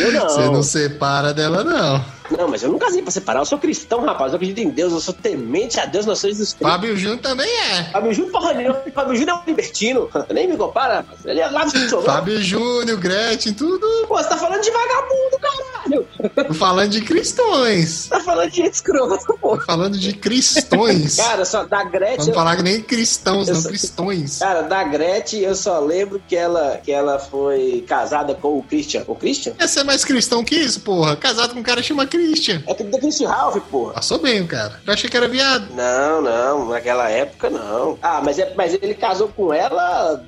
[0.00, 0.28] eu não.
[0.28, 2.19] Você não separa dela, não.
[2.36, 4.92] Não, mas eu não casei pra separar, eu sou cristão, rapaz, eu acredito em Deus,
[4.92, 6.58] eu sou temente a Deus, nós somos Cristo.
[6.62, 7.84] Fábio Júnior também é.
[7.90, 11.48] Fábio Júnior, porra nenhuma, Fábio Júnior é um libertino, nem me compara, rapaz, ele é
[11.48, 13.86] lá do seu Fábio Júnior, Gretchen, tudo.
[14.06, 16.06] Pô, você tá falando de vagabundo, caralho.
[16.46, 18.06] Tô falando de cristões.
[18.08, 19.56] Tá falando de gente escrota, pô.
[19.56, 21.16] Tô falando de cristões.
[21.16, 22.18] Cara, só da Gretchen...
[22.18, 24.38] Vamos falar que nem cristãos, Eu não só- cristões.
[24.38, 29.04] Cara, da Gretchen, eu só lembro que ela, que ela foi casada com o Christian.
[29.06, 29.52] O Christian?
[29.52, 31.16] Quer ser mais cristão que isso, porra?
[31.16, 32.19] Casado com um cara chama Christian.
[32.66, 33.94] É aquele da Christian Ralph, porra.
[33.94, 34.80] Passou bem, cara.
[34.86, 35.68] Eu achei que era viado.
[35.74, 37.98] Não, não, naquela época não.
[38.02, 40.22] Ah, mas, é, mas ele casou com ela.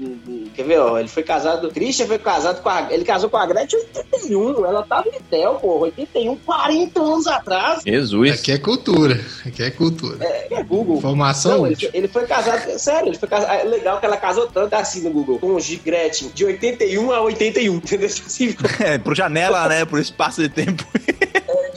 [0.55, 0.99] Quer ver, ó?
[0.99, 1.71] Ele foi casado.
[1.71, 2.89] Christian foi casado com a.
[2.93, 4.67] Ele casou com a Gretchen em 81.
[4.67, 5.85] Ela tava em Tel, porra.
[5.87, 7.83] 81, 40 anos atrás.
[7.87, 8.33] Jesus.
[8.41, 9.21] Aqui é cultura.
[9.47, 10.25] Aqui é cultura.
[10.25, 10.97] É, é Google.
[10.99, 12.79] Informação Não, ele, ele foi casado.
[12.79, 13.51] Sério, ele foi casado.
[13.53, 15.39] É legal que ela casou tanto assim no Google.
[15.39, 17.77] Com o G- Gretchen, de 81 a 81.
[17.77, 18.09] Entendeu?
[18.81, 19.85] É, pro janela, né?
[19.85, 20.85] Por espaço de tempo.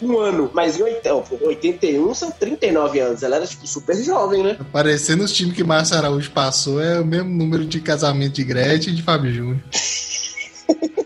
[0.03, 0.49] um ano.
[0.53, 3.23] Mas em 80, pô, 81 são 39 anos.
[3.23, 4.57] Ela era, tipo, super jovem, né?
[4.59, 8.93] Aparecendo os times que Márcio Araújo passou é o mesmo número de casamento de Gretchen
[8.93, 9.59] e de Fábio Júnior.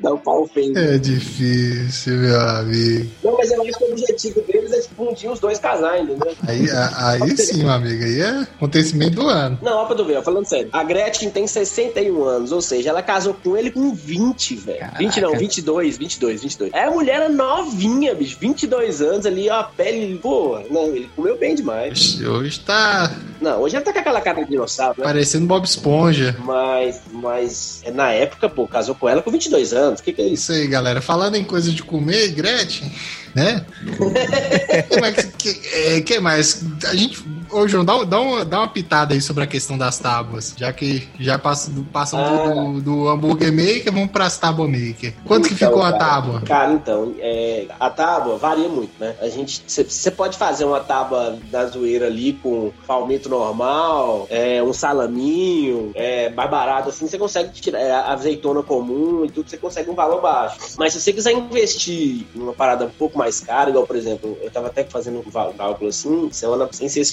[0.00, 0.76] Dá um pau feio.
[0.76, 3.10] É difícil, meu amigo.
[3.22, 4.53] Não, mas eu acho que o objetivo deles
[4.98, 6.34] um dia os dois casar, entendeu?
[6.46, 6.66] Aí,
[6.96, 8.04] aí sim, meu amigo.
[8.04, 9.58] Aí é acontecimento do ano.
[9.62, 10.68] Não, ó pra tu ver, ó, falando sério.
[10.72, 14.78] A Gretchen tem 61 anos, ou seja, ela casou com ele com 20, velho.
[14.78, 14.98] Caraca.
[14.98, 16.72] 20 não, 22, 22, 22.
[16.72, 18.36] É, a mulher era novinha, bicho.
[18.40, 21.92] 22 anos ali, ó, a pele, pô, não, ele comeu bem demais.
[21.92, 25.04] Hoje, hoje tá Não, hoje ela tá com aquela cara de dinossauro, né?
[25.04, 26.36] parecendo Bob Esponja.
[26.44, 30.00] Mas, mas, é, na época, pô, casou com ela com 22 anos.
[30.00, 30.44] O que que é isso?
[30.44, 31.00] Isso aí, galera.
[31.00, 32.90] Falando em coisa de comer, Gretchen,
[33.34, 33.64] né?
[34.88, 36.62] que, mais, que, é, que mais?
[36.86, 37.22] A gente.
[37.54, 40.54] Ô, João, dá, dá, uma, dá uma pitada aí sobre a questão das tábuas.
[40.56, 42.48] Já que já passa, passam Ah.
[42.48, 45.14] do, do hambúrguer maker, vamos pras tábua maker.
[45.24, 46.40] Quanto que Então, ficou a cara, tábua?
[46.40, 49.14] Cara, então, é, a tábua varia muito, né?
[49.20, 54.72] A gente, você pode fazer uma tábua da zoeira ali com palmito normal, é, um
[54.72, 59.88] salaminho, é, mais barato assim, você consegue tirar é, azeitona comum e tudo, você consegue
[59.90, 60.56] um valor baixo.
[60.76, 64.36] Mas se você quiser investir em uma parada um pouco mais cara, igual, por exemplo,
[64.42, 67.12] eu tava até fazendo um cálculo assim, semana, sem ser esse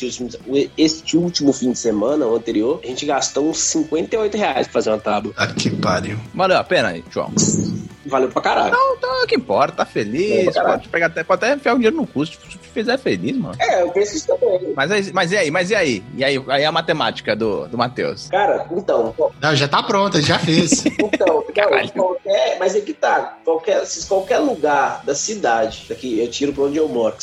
[0.77, 4.89] este último fim de semana, o anterior, a gente gastou uns 58 reais pra fazer
[4.89, 5.33] uma tábua.
[5.37, 6.17] Ah, que pariu.
[6.33, 7.31] Valeu a pena aí, João.
[8.05, 8.71] Valeu pra caralho.
[8.71, 10.53] Não, então é o que importa, tá É, feliz.
[10.55, 12.37] Pode, pegar até, pode até enfiar o dinheiro no custo.
[12.51, 13.55] Se te fizer feliz, mano.
[13.59, 14.73] É, eu penso isso também.
[14.75, 15.51] Mas, aí- mas e aí?
[15.51, 16.03] Mas e aí?
[16.17, 18.27] E aí, aí a matemática do, do Matheus?
[18.29, 20.83] Cara, então, Não, já tá pronta, já fez.
[21.13, 26.27] Então, não, qualquer, mas é que tá, qualquer, se qualquer lugar da cidade, daqui eu
[26.29, 27.15] tiro pra onde eu moro.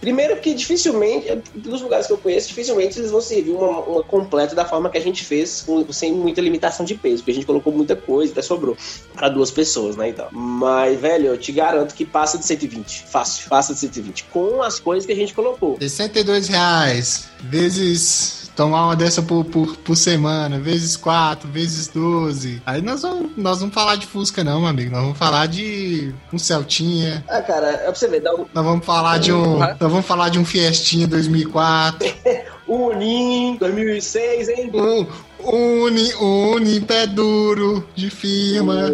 [0.00, 4.54] Primeiro que dificilmente, dos lugares que eu conheço, dificilmente eles vão servir uma, uma completa
[4.54, 7.46] da forma que a gente fez, com- sem muita limitação de peso, porque a gente
[7.46, 8.76] colocou muita coisa, até sobrou
[9.14, 10.28] pra duas pessoas, né, então.
[10.32, 14.78] Mas, velho, eu te garanto que passa de 120, fácil, passa de 120, com as
[14.78, 15.76] coisas que a gente colocou.
[15.80, 18.38] 62 reais, vezes.
[18.56, 22.60] Tomar uma dessa por, por, por semana, vezes 4, vezes 12.
[22.66, 24.90] Aí nós vamos, nós vamos falar de Fusca, não, meu amigo.
[24.90, 27.24] Nós vamos falar de um Celtinha.
[27.26, 29.56] Ah, cara, é pra você ver, um Nós vamos falar de um.
[29.56, 32.06] Nós vamos falar de um Fiestinha 2004.
[32.70, 34.70] Unim 2006, hein?
[34.72, 35.06] Um
[35.42, 38.92] Uni, Uni, pé duro, de firma.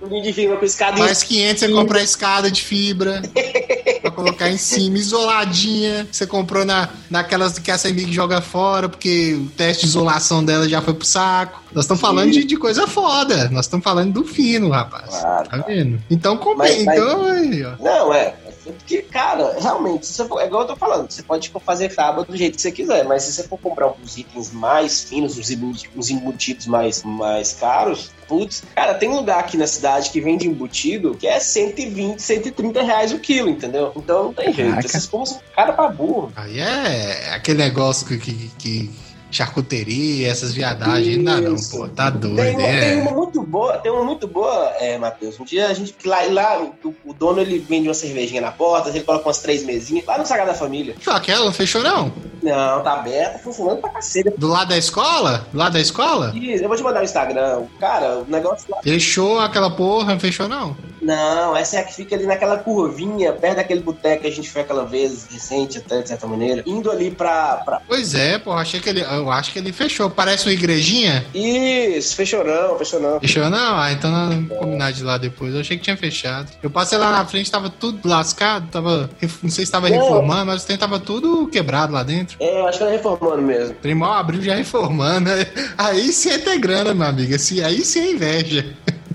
[0.00, 1.04] Unim de firma com escadinha.
[1.04, 3.20] Mais 500 você compra a escada de fibra.
[4.00, 6.08] pra colocar em cima, isoladinha.
[6.10, 10.66] Você comprou na, naquelas que a Semig joga fora, porque o teste de isolação dela
[10.68, 11.60] já foi pro saco.
[11.74, 13.48] Nós estamos falando de, de coisa foda.
[13.50, 15.08] Nós estamos falando do fino, rapaz.
[15.10, 15.48] Claro.
[15.48, 16.00] Tá vendo?
[16.10, 17.72] Então, come, Mas- mas- então aí, ó.
[17.82, 18.34] Não, é.
[18.72, 22.24] Porque, cara, realmente, se você for, é igual eu tô falando, você pode fazer tábua
[22.24, 25.50] do jeito que você quiser, mas se você for comprar uns itens mais finos, uns
[25.50, 30.46] embutidos, uns embutidos mais, mais caros, putz, cara, tem lugar aqui na cidade que vende
[30.46, 33.92] embutido que é 120, 130 reais o quilo, entendeu?
[33.96, 34.70] Então não tem jeito.
[34.70, 34.86] Caraca.
[34.86, 36.32] Esses são cara pra burro.
[36.36, 38.18] Aí é aquele negócio que.
[38.18, 38.90] que, que
[39.30, 41.88] charcuteria, essas viadagens, não pô.
[41.88, 43.02] Tá doido, Tem uma, tem é.
[43.02, 45.38] uma muito boa, tem uma muito boa, é, Matheus.
[45.38, 48.88] Um dia a gente lá, lá o, o dono ele vende uma cervejinha na porta,
[48.90, 50.94] ele coloca umas três mesinhas lá no Sagrada Família.
[51.06, 52.12] Aquela não fechou, não?
[52.42, 54.32] Não, tá aberto, funcionando pra cacete.
[54.36, 55.46] Do lado da escola?
[55.52, 56.32] Do lado da escola?
[56.34, 57.64] Isso, eu vou te mandar o Instagram.
[57.78, 58.82] Cara, o negócio lá.
[58.82, 60.76] Fechou aquela porra, não fechou não.
[61.00, 64.50] Não, essa é a que fica ali naquela curvinha, perto daquele boteco que a gente
[64.50, 66.62] foi aquela vez, recente até, de certa maneira.
[66.66, 67.56] Indo ali pra.
[67.58, 67.80] pra...
[67.86, 69.00] Pois é, porra, achei que ele.
[69.00, 70.10] Eu acho que ele fechou.
[70.10, 71.24] Parece uma igrejinha.
[71.34, 73.20] Isso, fechou não, fechou não.
[73.20, 73.80] Fechou não?
[73.80, 75.54] Ah, então nós vamos combinar de lá depois.
[75.54, 76.50] Eu achei que tinha fechado.
[76.62, 79.10] Eu passei lá na frente, tava tudo lascado, tava.
[79.42, 79.96] Não sei se tava Não.
[79.96, 82.36] reformando, mas tem tava tudo quebrado lá dentro.
[82.40, 83.74] É, eu acho que ela reformando mesmo.
[83.74, 85.30] Tem mal abriu já reformando.
[85.78, 87.34] Aí sim é ter grana, meu amigo.
[87.34, 88.66] Assim, aí sim é inveja.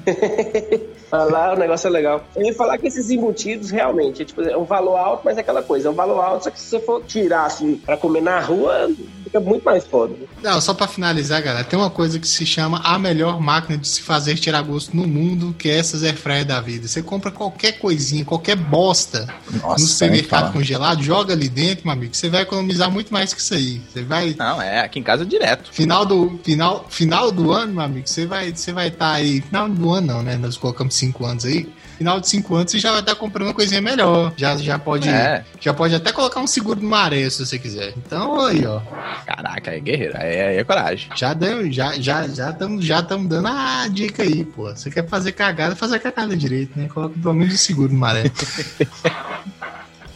[1.12, 2.26] Lá o negócio é legal.
[2.36, 5.42] Eu ia falar que esses embutidos realmente é, tipo, é um valor alto, mas é
[5.42, 8.22] aquela coisa, é um valor alto, só que se você for tirar assim pra comer
[8.22, 8.90] na rua,
[9.24, 10.16] fica muito mais foda.
[10.42, 13.88] Não, só pra finalizar, galera, tem uma coisa que se chama a melhor máquina de
[13.88, 16.88] se fazer tirar gosto no mundo, que é essas airfryer da vida.
[16.88, 19.28] Você compra qualquer coisinha, qualquer bosta
[19.62, 20.54] Nossa, no supermercado fala.
[20.54, 23.82] congelado, joga ali dentro, meu amigo, você vai economizar muito mais que isso aí.
[23.92, 25.72] Você vai Não, é, aqui em casa é direto.
[25.72, 29.42] Final do, final, final do ano, meu amigo, você vai estar você vai tá aí.
[29.42, 30.38] Final do ano não, né?
[30.38, 31.68] Nós colocamos cinco anos aí.
[31.98, 34.34] Final de cinco anos você já vai estar comprando uma coisinha melhor.
[34.36, 35.46] Já, já, pode, É.
[35.62, 37.94] já pode até colocar um seguro no maré se você quiser.
[37.96, 38.82] Então, aí, ó.
[39.26, 40.14] Caraca, é guerreiro.
[40.18, 41.10] É, é coragem.
[41.16, 44.64] Já deu, já já já estamos já tamo dando a dica aí, pô.
[44.70, 46.88] Você quer fazer cagada, fazer cagada direito, né?
[46.90, 48.24] Coloca pelo menos o seguro no maré.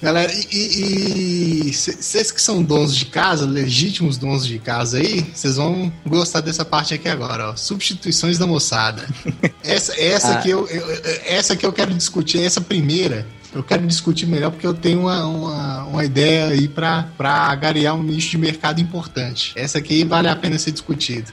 [0.01, 5.91] Galera, e vocês que são donos de casa, legítimos donos de casa aí, vocês vão
[6.05, 7.55] gostar dessa parte aqui agora, ó.
[7.55, 9.05] Substituições da moçada.
[9.63, 10.37] Essa, essa, Ah.
[10.41, 10.87] que eu, eu-
[11.25, 15.25] essa que eu quero discutir, essa primeira, eu quero discutir melhor porque eu tenho uma,
[15.27, 19.51] uma, uma ideia aí pra agariar um nicho de mercado importante.
[19.55, 21.29] Essa aqui vale a pena ser discutida.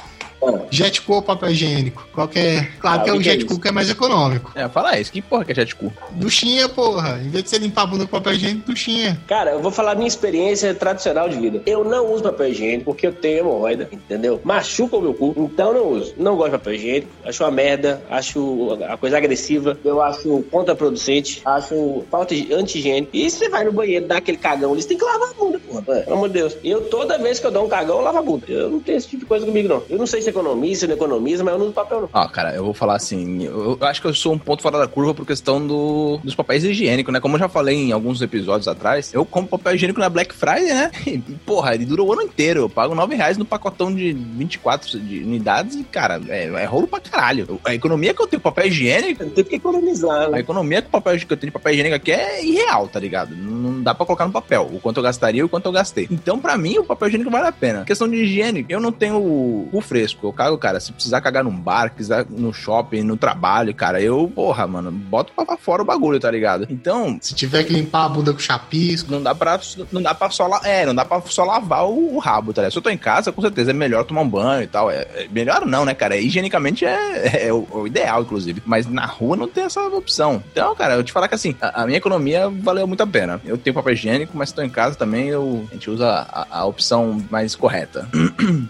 [0.71, 2.07] Jet Cool ou papel higiênico?
[2.13, 2.69] Qual que é?
[2.81, 3.45] Claro Ah, que é o é Jet?
[3.45, 4.51] Cool que é mais econômico.
[4.55, 5.13] É, fala isso.
[5.13, 5.93] Que porra que é jet cu?
[6.13, 7.21] Duchinha, porra.
[7.23, 9.19] Em vez de você limpar a bunda com papel higiênico, duchinha.
[9.27, 11.63] Cara, eu vou falar minha experiência tradicional de vida.
[11.67, 14.41] Eu não uso papel higiênico porque eu tenho hemorroida, entendeu?
[14.45, 16.15] Machuca o meu cu, então não uso.
[16.17, 21.41] Não gosto de papel higiênico, acho uma merda, acho a coisa agressiva, eu acho contraproducente,
[21.45, 23.09] acho falta de anti-higiene.
[23.13, 25.35] E se você vai no banheiro dar aquele cagão ali, você tem que lavar a
[25.35, 25.83] bunda, porra.
[25.83, 26.57] Pelo amor de Deus.
[26.65, 28.45] Eu toda vez que eu dou um cagão, eu lavo a bunda.
[28.49, 29.83] Eu não tenho esse tipo de coisa comigo, não.
[29.89, 32.09] Eu não sei se economiza, não economiza, mas eu não uso papel, não.
[32.13, 34.87] Ó, cara, eu vou falar assim, eu, acho que eu sou um ponto fora da
[34.87, 37.21] curva por questão do, dos papéis higiênicos, né?
[37.21, 40.65] Como eu já falei em alguns episódios atrás, eu compro papel higiênico na Black Friday,
[40.75, 40.91] né?
[41.07, 42.61] E, porra, ele dura o ano inteiro.
[42.61, 46.87] Eu pago 9 reais no pacotão de 24 de unidades e, cara, é, é rolo
[46.87, 47.59] pra caralho.
[47.65, 50.41] A economia que eu tenho papel higiênico, Eu tenho que economizar, a né?
[50.41, 53.35] economia que, o papel, que eu tenho de papel higiênico aqui é irreal, tá ligado?
[53.35, 56.07] Não dá pra colocar no papel o quanto eu gastaria e o quanto eu gastei.
[56.11, 57.85] Então, pra mim, o papel higiênico vale a pena.
[57.85, 60.16] Questão de higiene, eu não tenho o fresco.
[60.23, 64.31] Eu cago, cara, se precisar cagar num bar, quiser no shopping, no trabalho, cara, eu,
[64.35, 66.67] porra, mano, boto pra fora o bagulho, tá ligado?
[66.71, 69.11] Então, Se tiver que limpar a bunda com chapisco.
[69.11, 69.61] não dá pra,
[69.93, 72.73] não dá pra só, é, não dá pra só lavar o, o rabo, tá ligado?
[72.73, 74.91] Se eu tô em casa, com certeza é melhor tomar um banho e tal.
[74.91, 76.17] É, é melhor não, né, cara?
[76.17, 78.63] Higienicamente é, é o, o ideal, inclusive.
[78.65, 80.43] Mas na rua não tem essa opção.
[80.53, 83.41] Então, cara, eu te falar que assim, a, a minha economia valeu muito a pena.
[83.45, 86.61] Eu tenho papel higiênico, mas se tô em casa também, eu, a gente usa a,
[86.61, 88.09] a opção mais correta.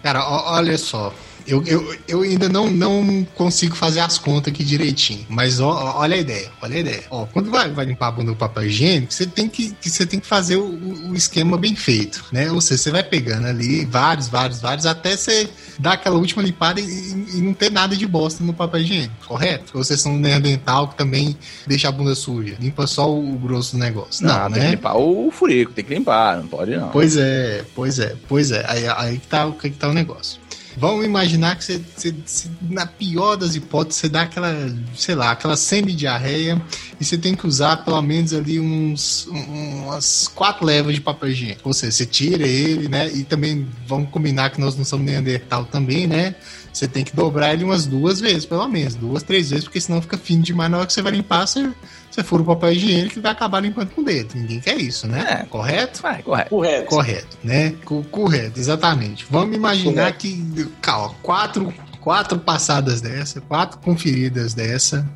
[0.03, 1.13] Cara, olha só.
[1.47, 5.25] Eu, eu, eu ainda não, não consigo fazer as contas aqui direitinho.
[5.29, 7.05] Mas ó, olha a ideia, olha a ideia.
[7.11, 10.19] Ó, quando vai, vai limpar a bunda com papel higiênico, você tem que, você tem
[10.19, 12.51] que fazer o, o esquema bem feito, né?
[12.51, 16.81] Ou seja, você vai pegando ali vários, vários, vários, até você dar aquela última limpada
[16.81, 19.73] e, e- não ter nada de bosta no papel higiênico, correto?
[19.77, 21.37] Ou vocês são um neandertal que também
[21.67, 24.27] deixa a bunda suja, limpa só o, grosso do negócio.
[24.27, 24.71] Não, tem que né?
[24.71, 26.89] limpar o furico, tem que limpar, não pode não.
[26.89, 28.65] Pois é, pois é, pois é.
[28.69, 30.41] Aí, aí que, tá, que tá o negócio.
[30.77, 31.79] Vamos imaginar que você,
[32.25, 34.53] você- na pior das hipóteses, você dá aquela,
[34.95, 36.61] sei lá, aquela semi-diarreia
[37.01, 41.29] e você tem que usar pelo menos ali uns, um- umas quatro levas de papel
[41.31, 41.63] higiênico.
[41.69, 43.11] Ou seja, você tira ele, né?
[43.13, 46.35] E também vamos combinar que nós não somos neandertal também, né?
[46.73, 50.01] Você tem que dobrar ele umas duas vezes, pelo menos, duas, três vezes, porque senão
[50.03, 51.71] fica fino demais na hora que você vai limpar, você,
[52.11, 54.35] você fura o papel higiênico e vai acabar limpando com o dedo.
[54.35, 55.41] Ninguém quer isso, né?
[55.43, 55.47] É.
[55.47, 56.03] Correto?
[56.03, 56.51] Vai, correto.
[56.51, 56.87] Correto.
[56.87, 57.75] Correto, né?
[57.85, 59.25] Co- Correto, exatamente.
[59.31, 65.09] Vamos imaginar que, calma, quatro, quatro passadas dessa, quatro conferidas dessa,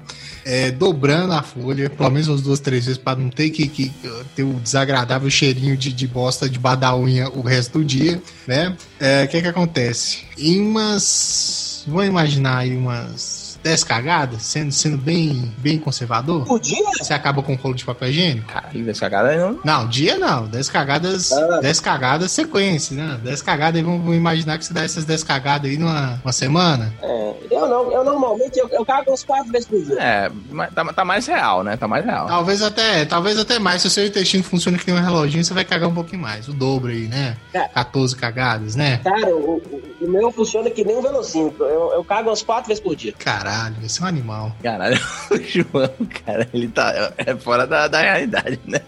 [0.44, 3.92] é, dobrando a folha, pelo menos umas duas, três vezes, para não ter que, que,
[4.34, 8.76] ter o desagradável cheirinho de, de bosta de da unha o resto do dia, né?
[8.98, 10.18] É, O que que acontece?
[10.38, 16.78] Em umas, vamos imaginar aí umas 10 cagadas, sendo, sendo bem, bem conservador, Por dia?
[16.98, 18.48] você acaba com um rolo de papel higiênico?
[18.52, 19.58] Caralho, essa cagada aí não.
[19.64, 20.46] Não, dia não.
[20.46, 21.60] 10 cagadas, Ah.
[21.60, 23.18] 10 cagadas sequência, né?
[23.22, 26.92] 10 cagadas aí, vamos, imaginar que você dá essas 10 cagadas aí numa uma semana.
[27.02, 29.98] É, eu não, eu normalmente eu, eu cago uns quatro vezes por dia.
[30.00, 31.76] É, mas tá, tá mais real, né?
[31.76, 32.26] Tá mais real.
[32.26, 33.82] Talvez até, talvez até mais.
[33.82, 36.48] Se o seu intestino funciona que nem um reloginho, você vai cagar um pouquinho mais.
[36.48, 37.36] O dobro aí, né?
[37.52, 37.68] É.
[37.68, 38.98] 14 cagadas, né?
[39.04, 41.64] Cara, o, o- o meu funciona que nem um velocímetro.
[41.64, 43.12] Eu, eu cago umas quatro vezes por dia.
[43.50, 44.56] Caralho, esse é um animal.
[44.62, 44.96] Caralho,
[45.30, 45.90] o João,
[46.24, 48.80] cara, ele tá é fora da, da realidade, né?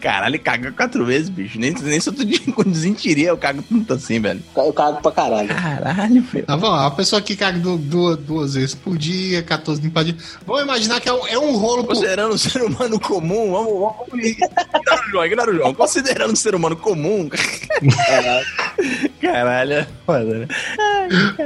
[0.00, 1.58] Caralho, ele caga quatro vezes, bicho.
[1.60, 2.14] Nem, nem se eu
[2.64, 4.42] desentiria, eu cago tanto assim, velho.
[4.56, 5.48] Eu cago pra caralho.
[5.48, 6.46] Caralho, velho.
[6.46, 10.12] Tá bom, a pessoa que caga du- duas, duas vezes por dia, 14 limpas por
[10.12, 10.24] dia.
[10.46, 11.96] Vamos imaginar que é um, é um rolo por.
[11.96, 15.74] Considerando um ser humano comum, vamos, vamos ignorar o João, ignora o João.
[15.74, 17.28] Considerando um ser humano comum.
[19.20, 20.46] Caralho, é foda, né?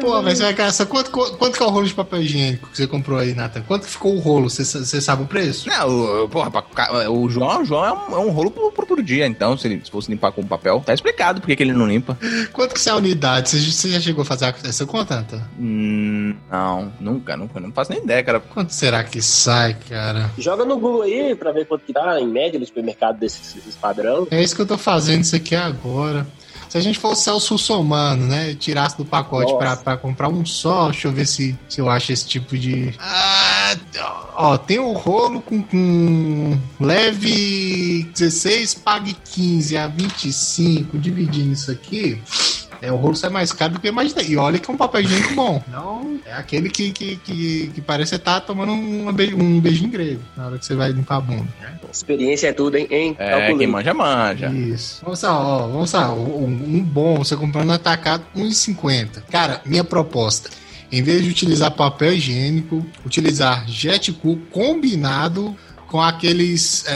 [0.00, 0.86] Pô, mas você vai gastar.
[0.86, 3.62] Quanto, quanto que é o rolo de papel higiênico que você comprou aí, Nathan?
[3.62, 4.48] Quanto que ficou o rolo?
[4.50, 5.68] Você, sabe o preço?
[5.68, 8.86] Não, o, porra, pra o João, o João é, um, é um rolo por, por,
[8.86, 11.72] por dia, então, se ele se fosse limpar com papel, tá explicado por que ele
[11.72, 12.18] não limpa.
[12.52, 13.50] Quanto que é a unidade?
[13.50, 15.42] Você, você já chegou a fazer essa conta, Nathan?
[15.58, 18.40] Hum, não, nunca, nunca, não faço nem ideia, cara.
[18.40, 20.30] Quanto será que sai, cara?
[20.38, 23.76] Joga no Google aí pra ver quanto que dá em média no supermercado desses, desses
[23.76, 24.26] padrão.
[24.30, 26.26] É isso que eu tô fazendo isso aqui agora.
[26.70, 28.54] Se a gente fosse Celso Somano, né?
[28.54, 29.58] Tirasse do pacote Nossa.
[29.58, 32.94] pra, pra comprar um só, deixa eu ver se, se eu acho esse tipo de.
[32.96, 33.74] Ah,
[34.36, 42.22] ó, tem o rolo com, com leve 16, pague 15 a 25, dividindo isso aqui.
[42.82, 44.26] É, o rolo sai mais caro do que eu imaginei.
[44.28, 45.62] E olha que é um papel higiênico bom.
[45.70, 49.60] Não, é aquele que, que, que, que parece que você tá tomando um, be- um
[49.60, 51.48] beijinho grego na hora que você vai limpar a bunda.
[51.92, 52.86] Experiência é tudo, hein?
[52.90, 53.16] hein?
[53.18, 53.58] É, Calculei.
[53.58, 54.46] quem manja, manja.
[54.50, 55.00] Isso.
[55.04, 56.12] Vamos lá, ó, vamos lá.
[56.12, 59.22] Um, um bom, você comprando no atacado, 1,50.
[59.30, 60.48] Cara, minha proposta.
[60.92, 65.54] Em vez de utilizar papel higiênico, utilizar jet cool combinado
[65.90, 66.92] com aqueles é,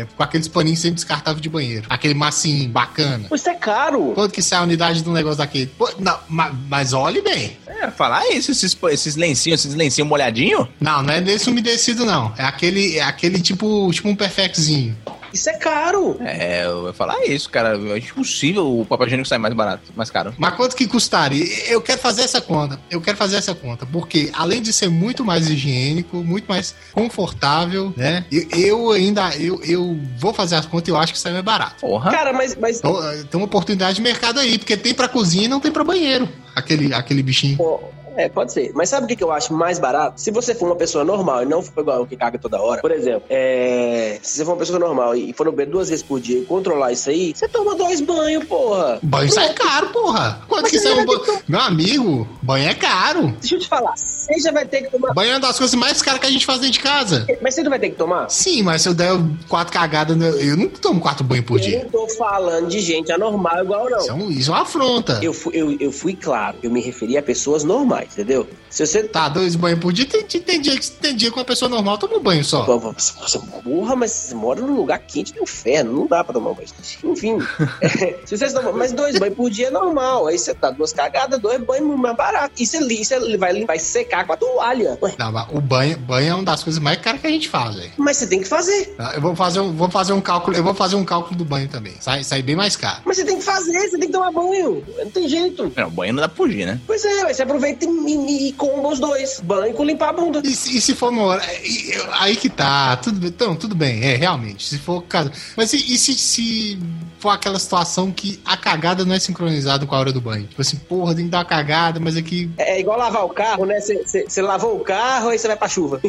[0.00, 1.86] é, com aqueles paninhos sempre descartáveis de banheiro.
[1.88, 3.26] Aquele massinho bacana.
[3.32, 4.12] Isso é caro.
[4.14, 5.66] Quanto que sai a unidade de um negócio daquele?
[5.66, 7.56] Pô, não, ma- mas olhe bem.
[7.66, 10.66] É, falar isso, esses, esses lencinhos, esses lencinhos molhadinhos.
[10.80, 12.32] Não, não é desse umedecido, não.
[12.36, 14.96] É aquele, é aquele tipo, tipo um perfectzinho.
[15.38, 16.16] Isso é caro.
[16.20, 17.76] É, eu ia falar isso, cara.
[17.76, 20.34] É impossível o papel higiênico sair mais barato, mais caro.
[20.36, 21.44] Mas quanto que custaria?
[21.70, 22.80] Eu quero fazer essa conta.
[22.90, 23.86] Eu quero fazer essa conta.
[23.86, 28.24] Porque além de ser muito mais higiênico, muito mais confortável, né?
[28.30, 31.44] Eu, eu ainda eu, eu vou fazer as contas e eu acho que sai mais
[31.44, 31.76] barato.
[31.80, 32.10] Porra.
[32.10, 35.44] Cara, mas, mas Então, eh, tem uma oportunidade de mercado aí, porque tem pra cozinha
[35.44, 36.28] e não tem pra banheiro.
[36.54, 37.56] Aquele, aquele bichinho.
[37.56, 37.80] pô,
[38.18, 38.72] é, pode ser.
[38.74, 40.20] Mas sabe o que, eu acho mais barato?
[40.20, 42.90] Se você for uma pessoa normal e não for igual que caga toda hora, por
[42.90, 46.20] exemplo, é, se você for uma pessoa normal e for no banheiro duas vezes por
[46.20, 48.98] dia e controlar isso aí, você toma dois banhos, porra.
[49.02, 50.40] Banho sai caro, porra.
[50.48, 51.42] Quanto Mas que sai um banho?
[51.48, 53.28] Meu amigo, banho é caro.
[53.40, 55.14] Deixa eu te falar, você já vai ter que tomar.
[55.14, 57.26] Banho é uma das coisas mais caras que a gente faz dentro de casa.
[57.40, 58.28] Mas você não vai ter que tomar?
[58.28, 59.12] Sim, mas se eu der
[59.48, 61.82] quatro cagadas, né, eu não tomo quatro banhos por Eu dia.
[61.84, 63.98] não tô falando de gente anormal igual, não.
[63.98, 65.20] Isso é, um- isso é uma afronta.
[65.22, 68.48] Eu fui, eu, eu fui claro, eu me referi a pessoas normais, entendeu?
[68.70, 69.02] Se você.
[69.04, 71.68] Tá, dois banhos por dia, tem, tem, tem dia, que- tem dia que uma pessoa
[71.68, 72.64] normal toma um banho só.
[72.64, 76.54] Você, porra, mas você mora num lugar quente do inferno, não dá pra tomar um
[76.54, 76.68] banho.
[77.04, 77.38] Enfim,
[77.80, 80.26] é, se você tomar, mas dois banhos por dia é normal.
[80.26, 82.52] Aí você dá duas cagadas, dois banhos mais barato.
[82.58, 84.98] E você, você vai, vai secar com a toalha.
[85.02, 87.48] Ué, Não, mas o banho, banho é uma das coisas mais caras que a gente
[87.48, 87.90] faz, velho.
[87.96, 88.86] mas você tem que fazer.
[88.96, 91.44] Tá, Eu vou fazer, um, vou fazer um cálculo, eu vou fazer um cálculo do
[91.44, 91.94] banho também.
[92.00, 93.00] Sai, sai bem mais caro.
[93.04, 94.84] Mas você tem que fazer, você tem que tomar banho.
[94.98, 95.72] Não tem jeito.
[95.74, 96.78] Não, banho não dá pra fugir, né?
[96.86, 98.52] Pois é, aí você aproveita e, e, e
[98.88, 99.40] os dois.
[99.40, 100.42] Banho com limpar a bunda.
[100.44, 101.42] E, se- e se for uma hora.
[101.64, 102.96] eu- Aí que tá.
[102.96, 104.66] Tudo, então, tudo bem, é, realmente.
[104.68, 105.30] Se for caso.
[105.56, 106.78] Mas e, e se, se
[107.18, 110.46] for aquela situação que a cagada não é sincronizada com a hora do banho?
[110.46, 112.50] Tipo assim, porra, tem que dar uma cagada, mas aqui.
[112.58, 113.78] É igual lavar o carro, né?
[113.80, 116.00] Você- lavou o carro, aí você vai pra chuva.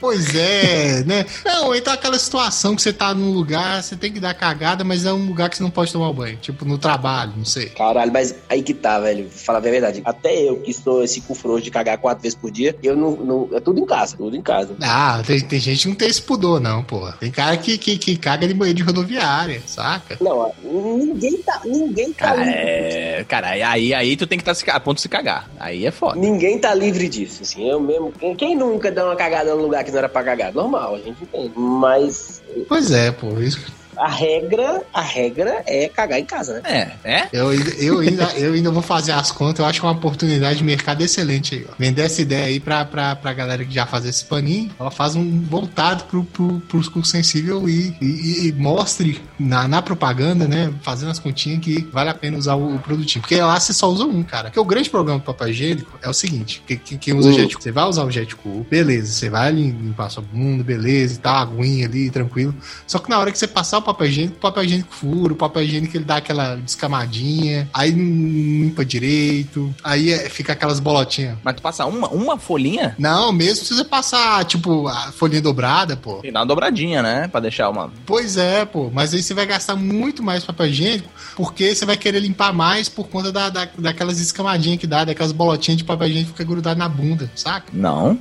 [0.00, 1.24] Pois é, né?
[1.44, 5.06] Não, então aquela situação que você tá num lugar, você tem que dar cagada, mas
[5.06, 6.36] é um lugar que você não pode tomar o banho.
[6.36, 7.70] Tipo, no trabalho, não sei.
[7.70, 9.28] Caralho, mas aí que tá, velho.
[9.30, 10.02] Fala a verdade.
[10.04, 13.12] Até eu que sou esse cu frouxo de cagar quatro vezes por dia, eu não,
[13.16, 13.48] não.
[13.52, 14.76] É tudo em casa, tudo em casa.
[14.82, 17.16] Ah, tem, tem gente que não tem esse pudor, não, porra.
[17.18, 20.18] Tem cara que, que, que caga de banheiro de rodoviária, saca?
[20.20, 21.60] Não, ninguém tá.
[21.64, 22.58] Ninguém tá Cara, livre.
[22.58, 23.24] é.
[23.28, 25.48] Cara, aí, aí tu tem que estar a ponto de se cagar.
[25.58, 26.18] Aí é foda.
[26.18, 27.68] Ninguém tá livre disso, assim.
[27.68, 28.12] Eu mesmo.
[28.12, 30.52] Quem, quem nunca dá uma cagada num lugar que não era pra cagar?
[30.52, 31.52] Normal, a gente entende.
[31.56, 32.42] Mas.
[32.68, 33.38] Pois é, pô.
[33.40, 33.60] Isso,
[33.96, 36.92] a regra, a regra é cagar em casa, né?
[37.04, 37.28] É, é?
[37.32, 39.96] Eu, ainda- eu, ainda, eu ainda vou fazer as contas, eu acho que é uma
[39.96, 41.74] oportunidade de mercado excelente aí, ó.
[41.78, 45.14] Vender essa ideia aí pra, pra, pra galera que já faz esse paninho, ela faz
[45.16, 50.72] um voltado pro, pro, pros cursos sensível e, e, e mostre na, na propaganda, né,
[50.82, 53.20] fazendo as continhas que vale a pena usar o, o produtinho.
[53.22, 54.44] Porque lá você só usa um, cara.
[54.44, 57.32] Porque o grande problema do papel higiênico é o seguinte, que, que, quem usa Hum.
[57.32, 61.14] jet você vai usar o jet cool, beleza, você vai ali limpar sua bunda, beleza,
[61.14, 62.54] e tal, aguinha ali, tranquilo.
[62.86, 65.62] Só que na hora que você passar o papel higiênico, papel higiênico fura, o papel
[65.62, 71.36] higiênico ele dá aquela descamadinha, aí não limpa direito, aí é- fica aquelas bolotinhas.
[71.44, 75.96] Mas tu passa uma, uma folhinha Não, mesmo se você passar, tipo, a folhinha dobrada,
[75.96, 76.20] pô.
[76.24, 77.28] e dá uma dobradinha, né?
[77.28, 77.92] Pra deixar uma.
[78.06, 78.90] Pois é, pô.
[78.92, 82.88] Mas aí você vai gastar muito mais papel higiênico, porque você vai querer limpar mais
[82.88, 86.48] por conta da, da- daquelas escamadinhas que dá, daquelas bolotinhas de papel higiênico que fica
[86.50, 87.66] grudado na bunda, saca?
[87.72, 88.18] Não.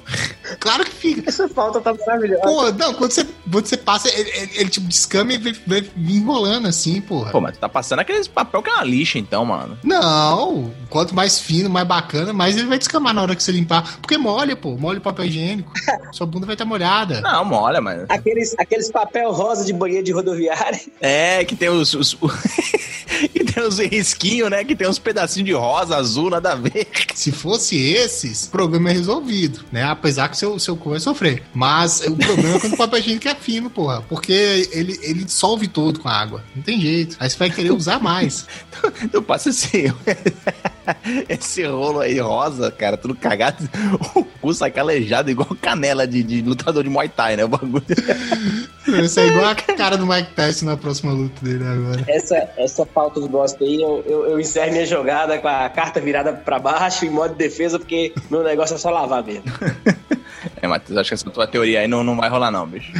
[0.59, 1.29] Claro que fica.
[1.29, 2.41] Essa falta tá maravilhosa.
[2.43, 6.13] Pô, não, quando você, quando você passa, ele, ele- ele, tipo descama e vai, vai
[6.13, 7.31] enrolando assim, porra.
[7.31, 9.77] Pô, mas tu tá passando aqueles papel que é uma lixa, então, mano.
[9.83, 13.97] Não, quanto mais fino, mais bacana, mais ele vai descamar na hora que você limpar.
[13.99, 15.71] Porque molha, pô, molha o papel higiênico.
[16.11, 17.21] Sua bunda vai estar molhada.
[17.21, 18.05] Não, molha, mas.
[18.09, 20.79] Aqueles, aqueles papel rosa de banheiro de rodoviária.
[21.01, 21.93] É, que tem os.
[21.93, 22.13] os-
[23.33, 24.63] que tem os risquinhos, né?
[24.63, 26.87] Que tem uns pedacinhos de rosa, azul, nada a ver.
[27.13, 29.83] Se fosse esses, o problema é resolvido, né?
[29.83, 31.43] Apesar que seu, seu cu vai sofrer.
[31.53, 34.01] Mas o problema é quando o papel higiênico é fino, porra.
[34.07, 36.41] Porque ele, ele dissolve todo com a água.
[36.55, 37.17] Não tem jeito.
[37.19, 38.47] Aí você vai querer usar mais.
[39.11, 39.93] Tu passa esse.
[41.27, 43.69] esse rolo aí rosa, cara, tudo cagado.
[44.15, 47.43] O cu sai calejado igual canela de, de lutador de Muay Thai, né?
[47.43, 47.83] O bagulho.
[49.03, 52.03] Isso é igual a cara do Mike Tyson na próxima luta dele agora.
[52.07, 56.01] Essa, essa falta do gosto aí, eu, eu, eu encerro minha jogada com a carta
[56.01, 59.43] virada pra baixo em modo de defesa, porque meu negócio é só lavar mesmo.
[60.61, 62.91] É, Matheus, acho que essa tua teoria aí não, não vai rolar, não, bicho.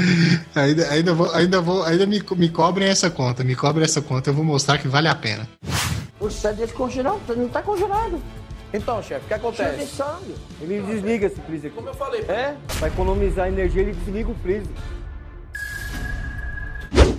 [0.55, 3.43] Ainda, ainda vou, ainda vou, ainda me, me cobrem essa conta.
[3.43, 5.47] Me cobrem essa conta, eu vou mostrar que vale a pena.
[6.19, 8.21] O sangue deixa congelado, não tá congelado.
[8.73, 9.95] Então, chefe, o que Cheio de acontece?
[9.95, 10.36] sangue.
[10.61, 11.71] Ele desliga esse freezer.
[11.71, 12.21] Como eu falei.
[12.21, 14.71] É, pra economizar energia, ele desliga o freezer.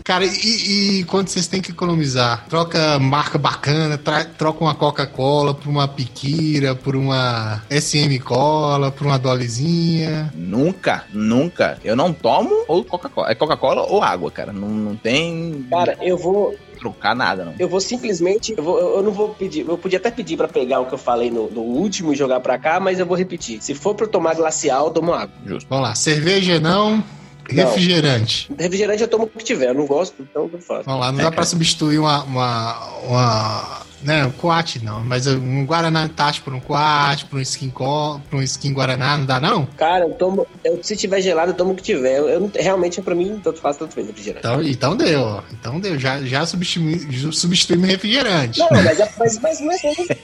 [0.06, 2.44] Cara, e, e quando vocês têm que economizar?
[2.46, 9.06] Troca marca bacana, tra- troca uma Coca-Cola por uma Piquira, por uma SM Cola, por
[9.06, 10.30] uma Dollyzinha.
[10.34, 11.78] Nunca, nunca.
[11.82, 13.30] Eu não tomo ou Coca-Cola.
[13.30, 14.52] É Coca-Cola ou água, cara.
[14.52, 17.54] Não, não tem Cara, eu vou, trocar nada, não.
[17.58, 18.52] eu vou simplesmente.
[18.58, 19.66] Eu, vou- eu não vou pedir.
[19.66, 22.40] Eu podia até pedir pra pegar o que eu falei no, no último e jogar
[22.40, 23.62] pra cá, mas eu vou repetir.
[23.62, 25.34] Se for pra eu tomar glacial, eu tomo água.
[25.46, 25.66] Justo.
[25.70, 27.02] Vamos lá, cerveja não,
[27.48, 28.50] refrigerante.
[28.58, 29.68] Refrigerante eu tomo o que tiver.
[29.68, 30.84] Eu não gosto, então eu faço.
[30.84, 35.64] Vamos lá, não dá pra substituir uma, uma, uma né, um coate não, mas um
[35.64, 39.66] Guaraná Antártico por um coate, por um skin, por um skin Guaraná, não dá não?
[39.76, 40.46] Cara, eu tomo.
[40.62, 42.18] Eu, se tiver gelado, eu tomo o que tiver.
[42.18, 44.46] Eu, eu não- realmente, pra mim, tanto faz, tanto fez refrigerante.
[44.46, 45.42] Então, então deu, ó.
[45.52, 48.60] então deu, já, já substituí, substituímos refrigerante.
[48.60, 49.80] Não, mas, é- mas, mas, mas,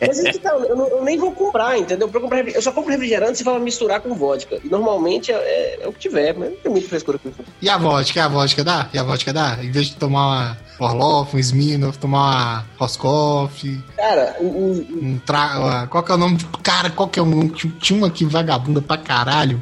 [0.07, 2.09] mas que tá, eu, não- eu nem vou comprar, entendeu?
[2.09, 4.59] Pra comprar eu só compro refrigerante se for misturar com vodka.
[4.63, 7.39] E normalmente é, é- é o que tiver, mas não tem muita frescura com isso.
[7.63, 8.89] E a vodka, a vodka dá?
[8.93, 9.59] E a vodka dá?
[9.63, 15.19] Em vez de tomar uma Orloff, um Smirnoff, tomar uma Roscoff, Cara, o, o- um
[15.25, 15.59] tra...
[15.59, 16.39] uma- Qual que é o nome?
[16.63, 17.51] Cara, qual que é o nome?
[17.81, 19.61] Tinha uma aqui vagabunda pra caralho.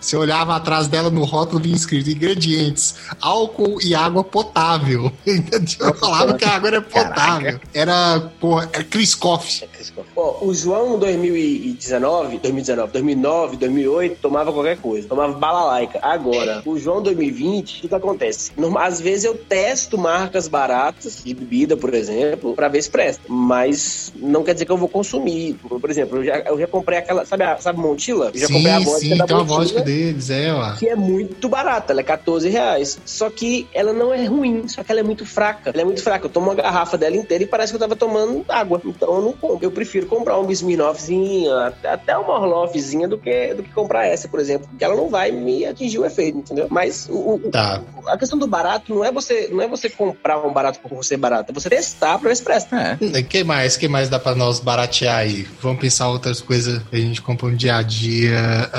[0.00, 5.12] Você olhava atrás dela no rótulo vinha escrito ingredientes, álcool e água potável.
[5.80, 7.60] Eu falava que a água era potável.
[7.74, 9.68] Era, porra, era Chris Coffee.
[10.16, 15.98] Ó, o João 2019, 2019, 2009, 2008 tomava qualquer coisa, tomava balalaica.
[16.02, 18.52] Agora, o João 2020, o que, que acontece?
[18.78, 24.12] Às vezes eu testo marcas baratas de bebida, por exemplo, pra ver se presta, mas
[24.16, 25.54] não quer dizer que eu vou consumir.
[25.68, 28.30] Por exemplo, eu já, eu já comprei aquela, sabe, a, sabe Montila?
[28.34, 30.72] Eu já comprei a Sim, vodka sim, da uma Montila, vodka deles, é, ó.
[30.76, 32.98] que é muito barata, ela é 14 reais.
[33.04, 35.70] Só que ela não é ruim, só que ela é muito fraca.
[35.72, 36.26] Ela é muito fraca.
[36.26, 38.80] Eu tomo uma garrafa dela inteira e parece que eu tava tomando água.
[38.84, 39.58] Então eu não compro.
[39.64, 41.50] Eu prefiro comprar um Smirnoffzinho,
[41.84, 44.68] até uma Orloffzinha do que, do que comprar essa, por exemplo.
[44.68, 46.66] Porque ela não vai me atingir o efeito, entendeu?
[46.70, 47.82] Mas o, o- Tá.
[48.06, 51.16] a questão do barato não é você não é você comprar um barato por ser
[51.16, 52.76] barato, é você testar pra ver se presta.
[52.76, 52.98] É.
[53.30, 53.76] que mais?
[53.76, 55.46] que mais dá pra nós baratear aí?
[55.62, 58.70] Vamos pensar outras coisas que a gente compra no dia a dia.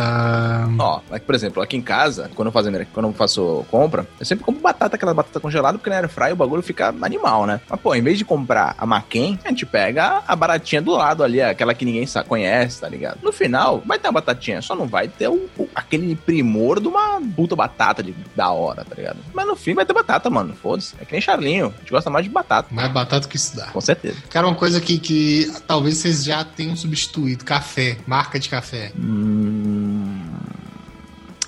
[0.78, 4.26] Ó, aqui, por exemplo, aqui em casa, quando eu, faço, quando eu faço compra, eu
[4.26, 7.62] sempre compro batata, aquela batata congelada, porque na air fry o bagulho fica animal, né?
[7.70, 11.24] Mas, pô, em vez de comprar a Maquin, a gente pega a baratinha do lado
[11.24, 13.20] ali, aquela que ninguém sa- conhece, tá ligado?
[13.24, 16.88] No final, vai ter uma batatinha, só não vai ter o, o- aquele primor de
[16.88, 19.18] uma puta batata de, da hora, tá ligado?
[19.34, 20.93] Mas no fim vai ter batata, mano, foda-se.
[20.99, 23.68] É que nem Charlinho, a gente gosta mais de batata, mais batata que isso dá.
[23.68, 24.18] com certeza.
[24.30, 28.92] Cara, uma coisa que, que talvez vocês já tenham substituído: café, marca de café.
[28.98, 30.22] Hum...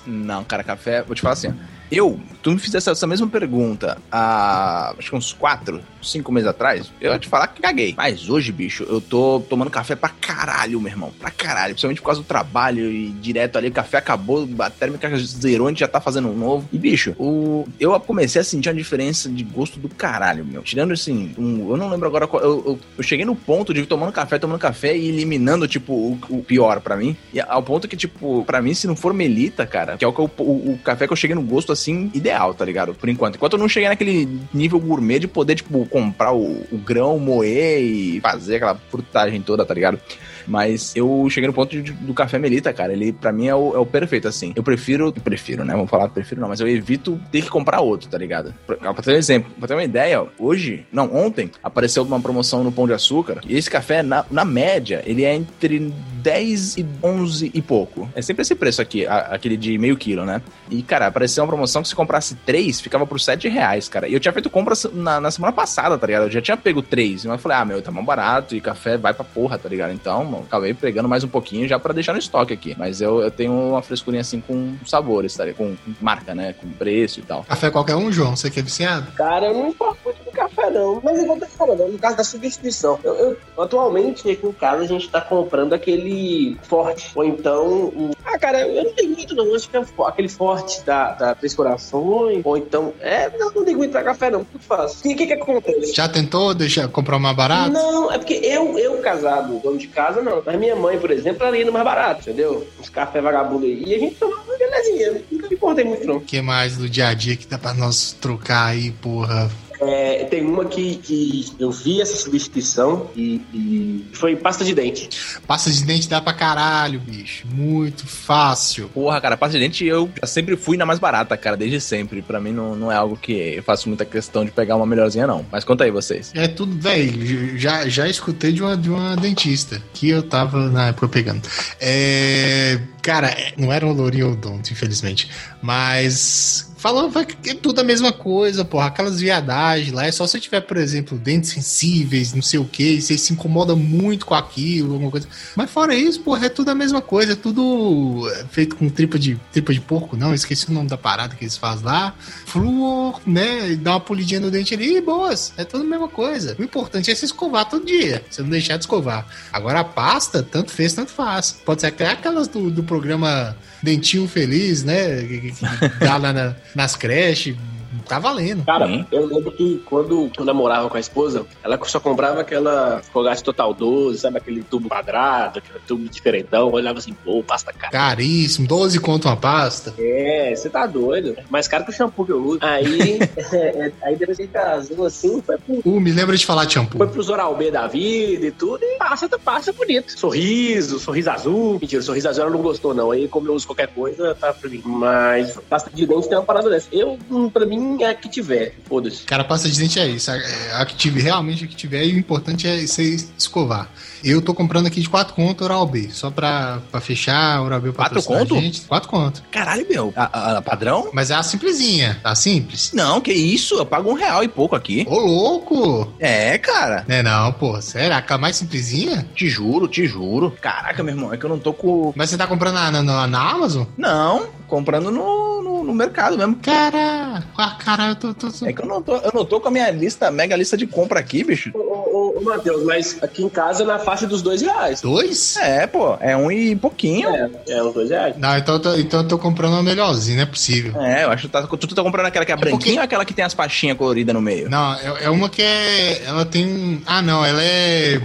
[0.06, 1.54] Não, cara, café, vou te falar assim.
[1.90, 6.92] Eu tu me fizesse essa mesma pergunta há acho que uns 4, 5 meses atrás,
[7.00, 7.94] eu ia te falar que caguei.
[7.96, 11.12] Mas hoje, bicho, eu tô tomando café pra caralho, meu irmão.
[11.18, 11.74] Pra caralho.
[11.74, 15.70] Principalmente por causa do trabalho e direto ali, o café acabou, a térmica zerou, a
[15.70, 16.68] gente já tá fazendo um novo.
[16.72, 17.66] E, bicho, o...
[17.80, 20.62] eu comecei a sentir uma diferença de gosto do caralho, meu.
[20.62, 21.70] Tirando assim, um...
[21.70, 22.42] eu não lembro agora qual.
[22.42, 26.18] Eu, eu, eu, cheguei no ponto de tomando café, tomando café e eliminando, tipo, o,
[26.28, 27.16] o pior para mim.
[27.32, 30.12] E ao ponto que, tipo, para mim, se não for melita, cara, que é o,
[30.12, 32.94] o, o, café que eu cheguei no gosto assim, ideal, tá ligado?
[32.94, 33.36] Por enquanto.
[33.36, 37.80] Enquanto eu não cheguei naquele nível gourmet de poder, tipo, comprar o, o grão, moer
[37.80, 39.98] e fazer aquela frutagem toda, tá ligado?
[40.46, 42.92] Mas eu cheguei no ponto de, do café Melita, cara.
[42.92, 44.52] Ele, para mim, é o, é o, perfeito, assim.
[44.54, 45.12] Eu prefiro.
[45.12, 45.74] Prefiro, né?
[45.74, 48.54] Vamos falar prefiro não, mas eu evito ter que comprar outro, tá ligado?
[48.66, 52.62] Pra, pra ter um exemplo, pra ter uma ideia, hoje, não, ontem, apareceu uma promoção
[52.62, 53.40] no Pão de Açúcar.
[53.46, 55.92] E esse café, na, na média, ele é entre
[56.22, 58.08] 10 e 11 e pouco.
[58.14, 60.40] É sempre esse preço aqui, a, aquele de meio quilo, né?
[60.70, 64.08] E, cara, apareceu uma promoção que se comprasse 3, ficava por 7 reais, cara.
[64.08, 66.24] E eu tinha feito compras na, na semana passada, tá ligado?
[66.24, 67.26] Eu já tinha pego 3.
[67.26, 69.92] Mas eu falei, ah, meu, tá mais barato e café vai pra porra, tá ligado?
[69.92, 72.74] Então, mano, acabei pegando mais um pouquinho já para deixar no estoque aqui.
[72.78, 75.44] Mas eu, eu tenho uma frescurinha assim com sabores, tá?
[75.52, 76.54] Com marca, né?
[76.54, 77.44] Com preço e tal.
[77.44, 78.36] Café qualquer um, João?
[78.36, 79.12] Você que é viciado?
[79.12, 81.00] Cara, eu não importo muito do café, não.
[81.02, 82.98] Mas eu tô falando, no caso da substituição.
[83.02, 87.10] Eu, eu, atualmente, aqui em casa, a gente tá comprando aquele forte.
[87.14, 87.66] Ou então.
[87.66, 88.10] Um...
[88.24, 89.54] Ah, cara, eu não ligo muito, não.
[89.54, 92.42] Acho que é aquele forte da, da Três Corações.
[92.44, 92.92] Ou então.
[93.00, 94.44] É, não, não ligo muito pra café, não.
[94.44, 95.10] Tudo fácil.
[95.10, 95.94] E o que que acontece?
[95.94, 97.70] Já tentou deixar, comprar mais barato?
[97.70, 100.42] Não, é porque eu, eu casado, dono de casa, não.
[100.44, 102.66] Mas minha mãe, por exemplo, ela ia no mais barato, entendeu?
[102.80, 103.84] Os café vagabundo aí.
[103.86, 105.22] E a gente tomava uma belezinha.
[105.30, 106.16] Nunca me importei muito, não.
[106.16, 109.50] O que mais do dia a dia que dá pra nós trocar aí, porra?
[109.80, 115.08] É, tem uma que, que eu vi essa substituição e, e, foi pasta de dente.
[115.46, 117.46] Pasta de dente dá pra caralho, bicho.
[117.46, 118.88] Muito fácil.
[118.88, 122.22] Porra, cara, pasta de dente eu sempre fui na mais barata, cara, desde sempre.
[122.22, 125.26] Pra mim não, não é algo que eu faço muita questão de pegar uma melhorzinha,
[125.26, 125.44] não.
[125.50, 126.32] Mas conta aí vocês.
[126.34, 127.58] É tudo, velho.
[127.58, 131.48] Já, já escutei de uma, de uma dentista que eu tava na época pegando.
[131.80, 132.78] É.
[133.02, 135.28] Cara, não era um lourinho odonto, infelizmente.
[135.60, 138.88] Mas Falando que é tudo a mesma coisa, porra.
[138.88, 140.04] Aquelas viadagens lá.
[140.04, 143.74] É só se tiver, por exemplo, dentes sensíveis, não sei o que, você se incomoda
[143.74, 145.26] muito com aquilo, alguma coisa.
[145.56, 147.32] Mas fora isso, porra, é tudo a mesma coisa.
[147.32, 150.34] É tudo feito com tripa de, tripa de porco, não.
[150.34, 152.14] Esqueci o nome da parada que eles fazem lá.
[152.44, 153.74] Flúor, né?
[153.76, 155.54] Dá uma polidinha no dente ali e boas.
[155.56, 156.54] É tudo a mesma coisa.
[156.58, 158.22] O importante é se escovar todo dia.
[158.28, 159.26] Você não deixar de escovar.
[159.50, 161.50] Agora a pasta, tanto fez, tanto faz.
[161.64, 165.22] Pode ser até aquelas do, do programa Dentinho Feliz, né?
[165.22, 165.54] Que,
[166.00, 167.56] dá lá na, nas creches,
[168.04, 168.64] tá valendo.
[168.64, 169.06] Cara, Sim.
[169.10, 173.72] eu lembro que quando eu namorava com a esposa, ela só comprava aquela Colgate Total
[173.72, 174.38] 12, sabe?
[174.38, 176.68] Aquele tubo quadrado, aquele tubo diferentão.
[176.68, 177.92] Eu olhava assim, pô, pasta cara.
[177.92, 179.94] Caríssimo, 12 conto uma pasta.
[179.98, 181.36] É, você tá doido.
[181.50, 182.58] Mais caro que o shampoo que eu uso.
[182.62, 183.18] Aí,
[183.52, 185.80] é, aí depois ele casou assim, foi pro...
[185.84, 186.98] Uh, me lembra de falar de shampoo.
[186.98, 190.18] Foi pros Oral B da vida e tudo, e passa, passa bonito.
[190.18, 191.78] Sorriso, sorriso azul.
[191.80, 193.10] Mentira, sorriso azul ela não gostou, não.
[193.10, 194.82] Aí, como eu uso qualquer coisa, tá pra mim.
[194.84, 196.88] Mas pasta de dente tem uma parada dessa.
[196.92, 197.18] Eu,
[197.52, 198.74] pra mim, é a que tiver.
[198.84, 199.24] Foda-se.
[199.24, 200.30] Cara, pasta de dente é isso.
[200.30, 200.34] A,
[200.80, 203.90] a que tiver, realmente a que tiver, e o importante é você escovar.
[204.24, 207.92] Eu tô comprando aqui de 4 conto Oral B, só pra, pra fechar Oral B
[207.92, 208.54] 4 conto?
[208.58, 208.80] Gente.
[208.82, 209.42] 4 conto.
[209.50, 210.12] Caralho, meu.
[210.16, 211.10] A, a, padrão?
[211.12, 212.90] Mas é a simplesinha, tá simples.
[212.94, 213.74] Não, que isso?
[213.74, 215.04] Eu pago um real e pouco aqui.
[215.06, 216.14] Ô, louco!
[216.18, 217.04] É, cara.
[217.06, 217.78] É não, pô.
[217.82, 219.28] Será que a mais simplesinha?
[219.34, 220.52] Te juro, te juro.
[220.58, 222.14] Caraca, meu irmão, é que eu não tô com.
[222.16, 223.84] Mas você tá comprando na, na, na Amazon?
[223.98, 225.53] Não, comprando no,
[225.84, 226.56] no, no mercado mesmo.
[226.56, 229.60] Cara, ah, cara, eu tô, tô, tô, É que eu não tô, eu não tô
[229.60, 231.70] com a minha lista, mega lista de compra aqui, bicho.
[231.74, 235.00] Ô, ô, ô Matheus, mas aqui em casa na faixa dos dois reais.
[235.00, 235.56] Dois?
[235.56, 237.28] É, pô, é um e pouquinho.
[237.28, 238.36] É, é uns dois reais.
[238.36, 241.00] Não, então eu tô, então eu tô comprando uma melhorzinha, não é possível.
[241.00, 242.98] É, eu acho que tá, tu, tá comprando aquela que é, é branquinha porque...
[242.98, 244.68] ou aquela que tem as faixinhas coloridas no meio?
[244.68, 246.22] Não, é, é uma que é.
[246.24, 247.02] Ela tem.
[247.06, 248.20] Ah, não, ela é.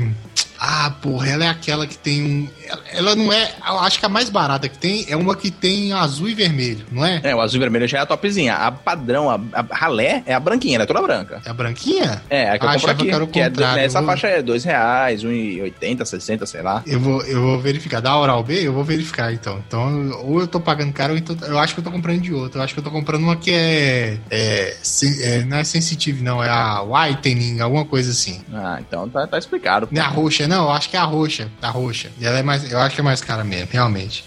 [0.59, 2.49] Ah, porra, ela é aquela que tem um.
[2.91, 3.49] Ela não é.
[3.65, 6.85] Eu acho que a mais barata que tem é uma que tem azul e vermelho,
[6.91, 7.21] não é?
[7.23, 8.55] É, o azul e vermelho já é a topzinha.
[8.55, 11.41] A padrão, a, a ralé, é a branquinha, ela é toda branca.
[11.45, 12.21] É a branquinha?
[12.29, 13.05] É, a que eu compro aqui.
[13.05, 14.09] Que, que é, nessa vou...
[14.09, 16.83] faixa é dois reais, um e oitenta, sessenta, sei lá.
[16.85, 18.01] Eu vou, eu vou verificar.
[18.01, 19.63] Da Oral B, eu vou verificar então.
[19.65, 22.33] Então, ou eu tô pagando caro, ou então, eu acho que eu tô comprando de
[22.33, 22.59] outra.
[22.59, 24.17] Eu acho que eu tô comprando uma que é.
[24.29, 24.77] é,
[25.21, 26.43] é não é sensitive, não.
[26.43, 28.41] É a whitening, alguma coisa assim.
[28.53, 29.87] Ah, então tá, tá explicado.
[29.89, 30.09] Não é a
[30.47, 31.49] não, eu acho que é a roxa.
[31.61, 32.11] A roxa.
[32.19, 32.71] E ela é mais.
[32.71, 34.23] Eu acho que é mais cara mesmo, realmente.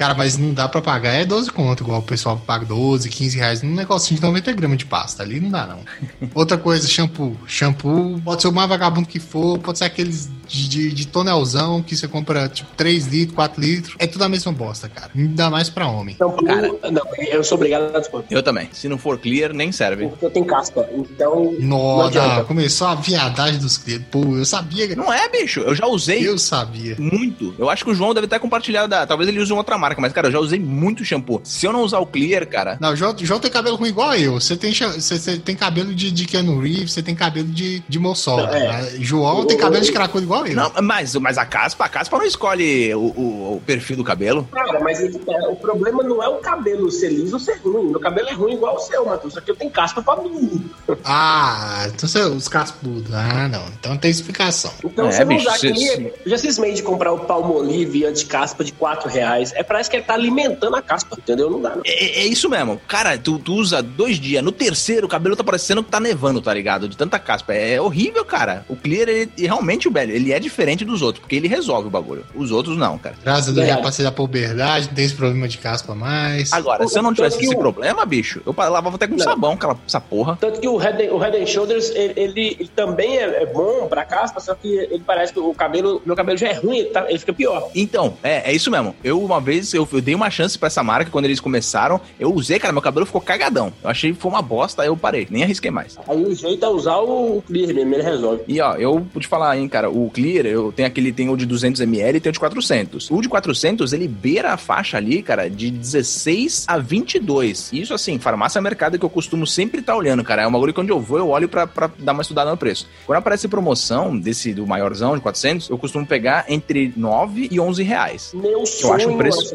[0.00, 3.36] Cara, mas não dá pra pagar, é 12 conto, igual o pessoal paga 12, 15
[3.36, 5.22] reais num negocinho de 90 gramas de pasta.
[5.22, 5.80] Ali não dá, não.
[6.34, 7.36] Outra coisa, shampoo.
[7.46, 11.82] Shampoo pode ser o mais vagabundo que for, pode ser aqueles de, de, de tonelzão
[11.82, 13.94] que você compra tipo 3 litros, 4 litros.
[13.98, 15.10] É tudo a mesma bosta, cara.
[15.14, 16.14] Ainda mais pra homem.
[16.16, 16.68] Então, Cara.
[16.90, 18.24] não, eu sou obrigado a dispor.
[18.30, 18.68] Eu também.
[18.72, 20.08] Se não for clear, nem serve.
[20.08, 20.88] Porque eu tenho caspa.
[20.92, 21.54] Então.
[21.60, 24.06] não Nossa, começou a viadagem dos clientes.
[24.10, 24.94] Pô, eu sabia.
[24.96, 25.60] Não é, bicho.
[25.60, 26.96] Eu já usei Eu sabia.
[26.98, 27.54] muito.
[27.58, 29.06] Eu acho que o João deve ter compartilhado da.
[29.06, 31.40] Talvez ele use uma outra marca, mas, cara, eu já usei muito shampoo.
[31.44, 32.76] Se eu não usar o clear, cara.
[32.80, 34.34] Não, o João, o João tem cabelo ruim igual eu.
[34.40, 37.98] Você tem, você, você tem cabelo de, de Keanu Reeves, você tem cabelo de, de
[37.98, 38.40] Mossol.
[38.40, 38.68] É.
[38.68, 38.90] né?
[39.00, 40.54] João tem cabelo de cracudo igual eu.
[40.54, 44.46] Não, mas, mas a caspa, a caspa não escolhe o, o- o perfil do cabelo.
[44.52, 47.90] Cara, mas que tá, o problema não é o cabelo ser liso ou ser ruim.
[47.90, 49.34] Meu cabelo é ruim igual o seu, Matheus.
[49.34, 50.60] Só que eu tenho caspa pra burro.
[51.04, 53.12] Ah, então você, os cascudos.
[53.14, 53.64] Ah, não.
[53.78, 54.72] Então tem explicação.
[54.84, 57.20] Então, É, se eu não bicho, usar cê- aqui, eu já cismei de comprar o
[57.20, 59.52] Palmolive anti-caspa de 4 reais.
[59.54, 61.48] É, parece que ele tá alimentando a caspa, entendeu?
[61.48, 61.82] Não dá, não.
[61.86, 62.80] É, é isso mesmo.
[62.88, 64.42] Cara, tu, tu usa dois dias.
[64.42, 66.88] No terceiro, o cabelo tá parecendo que tá nevando, tá ligado?
[66.88, 67.54] De tanta caspa.
[67.54, 68.64] É horrível, cara.
[68.68, 72.24] O clear, ele, realmente, velho, ele é diferente dos outros, porque ele resolve o bagulho.
[72.34, 73.14] Os outros não, cara.
[73.22, 76.52] Graças a Deus já passei da puberdade, não tem esse problema de caspa mais.
[76.52, 79.24] Agora, se eu não tivesse esse o- problema, bicho, eu lavava até com Não.
[79.24, 80.36] sabão, aquela, essa porra.
[80.40, 83.86] Tanto que o Head, o head and Shoulders, ele, ele- ele também é, é bom
[83.88, 86.88] pra caspa, só que ele parece que o cabelo, meu cabelo já é ruim, ele,
[86.90, 87.68] tá- ele fica pior.
[87.74, 88.94] Então, é, é isso mesmo.
[89.04, 92.00] Eu, uma vez, eu, eu dei uma chance pra essa marca quando eles começaram.
[92.18, 93.72] Eu usei, cara, meu cabelo ficou cagadão.
[93.82, 95.26] Eu achei que foi uma bosta, aí eu parei.
[95.30, 95.96] Nem arrisquei mais.
[96.08, 98.42] Aí o jeito é usar o Clear mesmo, ele resolve.
[98.48, 101.36] E ó, eu vou te falar, hein, cara, o Clear, eu tenho aquele, tem o
[101.36, 103.10] de 200ml e tem o de 400.
[103.10, 107.70] O de 400, ele beira a faixa ali, cara, de 16 a 22.
[107.72, 110.42] Isso, assim, farmácia mercado que eu costumo sempre estar olhando, cara.
[110.42, 112.56] É uma bagulho que onde eu vou, eu olho pra, pra dar uma estudada no
[112.56, 112.86] preço.
[113.06, 117.82] Quando aparece promoção desse, do maiorzão, de 400, eu costumo pegar entre 9 e 11
[117.82, 118.30] reais.
[118.34, 119.49] Meu sonho acho um preço-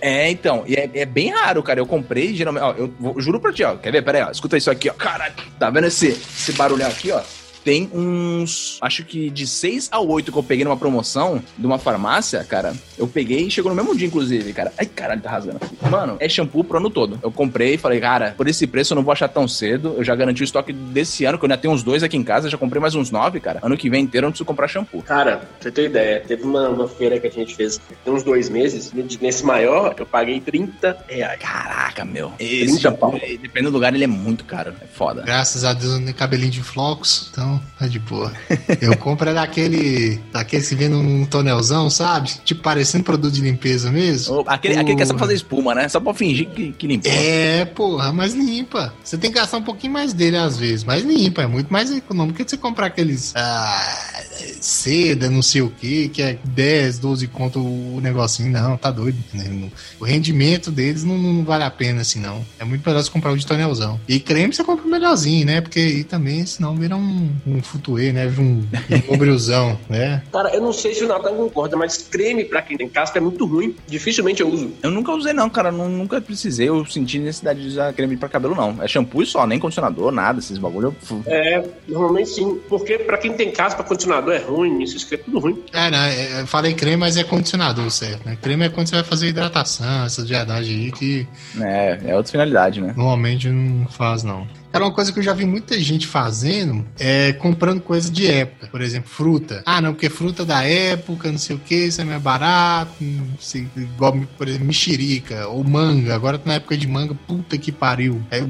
[0.00, 1.80] É, então, e é, é bem raro, cara.
[1.80, 3.76] Eu comprei, geralmente, ó, eu juro pra ti, ó.
[3.76, 4.02] Quer ver?
[4.02, 4.30] Pera aí, ó.
[4.30, 4.94] Escuta isso aqui, ó.
[4.94, 7.20] Caralho, tá vendo esse, esse barulhão aqui, ó?
[7.64, 11.78] Tem uns, acho que de 6 a 8 que eu peguei numa promoção de uma
[11.78, 12.74] farmácia, cara.
[12.98, 14.72] Eu peguei e chegou no mesmo dia, inclusive, cara.
[14.78, 15.60] Ai, caralho, tá rasgando.
[15.90, 17.18] Mano, é shampoo pro ano todo.
[17.22, 19.94] Eu comprei e falei, cara, por esse preço eu não vou achar tão cedo.
[19.96, 22.22] Eu já garanti o estoque desse ano, que eu ainda tenho uns dois aqui em
[22.22, 22.50] casa.
[22.50, 23.60] Já comprei mais uns nove, cara.
[23.62, 25.02] Ano que vem inteiro eu não preciso comprar shampoo.
[25.02, 28.22] Cara, pra você ter ideia, teve uma, uma feira que a gente fez tem uns
[28.22, 28.92] dois meses.
[29.20, 31.40] Nesse maior, eu paguei 30 reais.
[31.40, 32.32] Caraca, meu.
[32.38, 33.20] Esse 30 shampoo, pau.
[33.40, 34.74] dependendo do lugar, ele é muito caro.
[34.80, 35.22] É foda.
[35.22, 38.32] Graças a Deus eu não tenho cabelinho de flocos, então tá de boa.
[38.80, 40.20] Eu compro é daquele.
[40.32, 42.30] Daqueles que vem num tonelzão, sabe?
[42.44, 44.36] Tipo parecendo produto de limpeza mesmo.
[44.36, 45.88] Ô, Aquele, aquele que é só pra fazer espuma, né?
[45.88, 47.10] Só pra fingir que, que limpou.
[47.10, 48.92] É, porra, mas limpa.
[49.02, 51.42] Você tem que gastar um pouquinho mais dele às vezes, mas limpa.
[51.42, 54.22] É muito mais econômico que você comprar aqueles ah,
[54.60, 58.50] seda, não sei o que, que é 10, 12 conto o negocinho.
[58.50, 59.18] Não, tá doido.
[59.32, 59.68] né?
[60.00, 62.44] O rendimento deles não, não vale a pena assim, não.
[62.58, 64.00] É muito melhor você comprar o de tonelzão.
[64.08, 65.60] E creme você compra o melhorzinho, né?
[65.60, 68.26] Porque aí também, senão vira um, um futuê, né?
[68.38, 68.64] Um,
[69.10, 70.22] um obrilzão, né?
[70.32, 73.20] Cara, eu não sei se o Nathan concorda, mas creme pra quem tem caspa é
[73.20, 73.74] muito ruim.
[73.86, 74.72] Dificilmente eu uso.
[74.82, 75.70] Eu nunca usei, não, cara.
[75.70, 76.68] Nu- Nunca precisei.
[76.68, 78.82] Eu senti necessidade de usar creme pra cabelo, não.
[78.82, 80.38] É shampoo e só, nem condicionador, nada.
[80.38, 80.94] Esses bagulho.
[81.10, 82.58] eu- É, normalmente sim.
[82.68, 85.62] Porque pra quem tem caspa, condicionador é ruim, isso é tudo ruim.
[85.72, 88.24] É, não, é, eu falei creme, mas é condicionador, certo?
[88.26, 88.36] Né?
[88.40, 91.26] Creme é quando você vai fazer hidratação, essas viadagens aí que
[91.60, 92.92] É, é outra finalidade, né?
[92.96, 94.46] Normalmente não faz, não.
[94.74, 98.66] Cara, uma coisa que eu já vi muita gente fazendo é comprando coisa de época.
[98.66, 99.62] Por exemplo, fruta.
[99.64, 102.92] Ah, não, porque fruta da época, não sei o que, isso é mais barato.
[103.38, 106.12] Sei, igual, por exemplo, mexerica ou manga.
[106.12, 108.20] Agora tá na época de manga, puta que pariu.
[108.32, 108.48] É, eu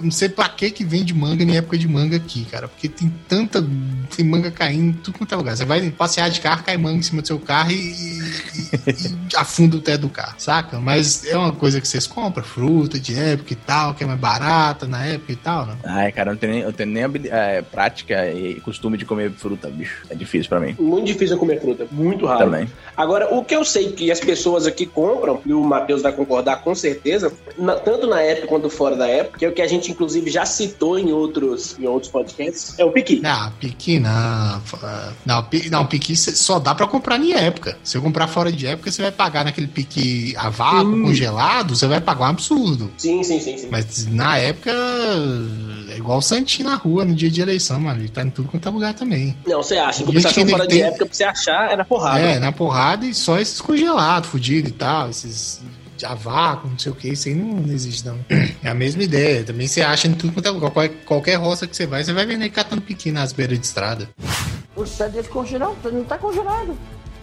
[0.00, 2.68] não sei pra que que vende manga em época de manga aqui, cara.
[2.68, 3.62] Porque tem tanta.
[4.16, 5.54] Tem manga caindo tudo quanto é lugar.
[5.58, 8.30] Você vai passear de carro, cai manga em cima do seu carro e, e-
[9.32, 10.80] e afunda o teto do carro, saca?
[10.80, 14.18] Mas é uma coisa que vocês compram, fruta de época e tal, que é mais
[14.18, 15.76] barata na época e tal, não?
[15.84, 19.30] Ai, cara, eu não tenho nem, eu tenho nem é, prática e costume de comer
[19.32, 20.02] fruta, bicho.
[20.10, 20.74] É difícil pra mim.
[20.78, 22.44] Muito difícil eu comer fruta, muito raro.
[22.44, 22.68] Também.
[22.96, 26.62] Agora, o que eu sei que as pessoas aqui compram, e o Matheus vai concordar
[26.62, 29.66] com certeza, na- tanto na época quanto fora da época, que é o que a
[29.68, 33.20] gente inclusive já citou em outros, em outros podcasts, é o piqui.
[33.24, 34.62] Ah, piqui não.
[35.24, 37.76] Não, pi- não piqui só dá pra comprar em época.
[37.82, 41.86] Se eu comprar fora de época, você vai pagar naquele piqui a vácuo, congelado, você
[41.86, 42.90] vai pagar um absurdo.
[42.96, 43.68] Sim, sim, sim, sim.
[43.70, 44.72] Mas na época,
[45.96, 48.00] é igual o Santinho na rua, no dia de eleição, mano.
[48.00, 49.36] Ele tá em tudo quanto é lugar também.
[49.46, 52.20] Não, você acha, em compensação fora tem- de época, pra você achar, era porrada.
[52.20, 55.60] É, na porrada e só esses congelados, fudidos e tal, esses
[56.04, 58.18] a vácuo, não sei o que, isso aí não, não existe, não.
[58.62, 59.42] É a mesma ideia.
[59.44, 60.70] Também você acha em tudo quanto é lugar.
[60.70, 64.08] Qualquer, qualquer roça que você vai, você vai vender catando piqui nas beiras de estrada.
[64.74, 66.76] O set é descongelado, não tá congelado.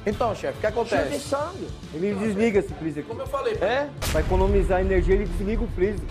[0.06, 1.20] Então, chefe, o que acontece?
[1.20, 1.68] sangue.
[1.94, 3.04] Ele desliga esse freezer.
[3.06, 3.54] Como eu falei.
[3.56, 6.02] É, pra economizar energia, ele desliga o freezer.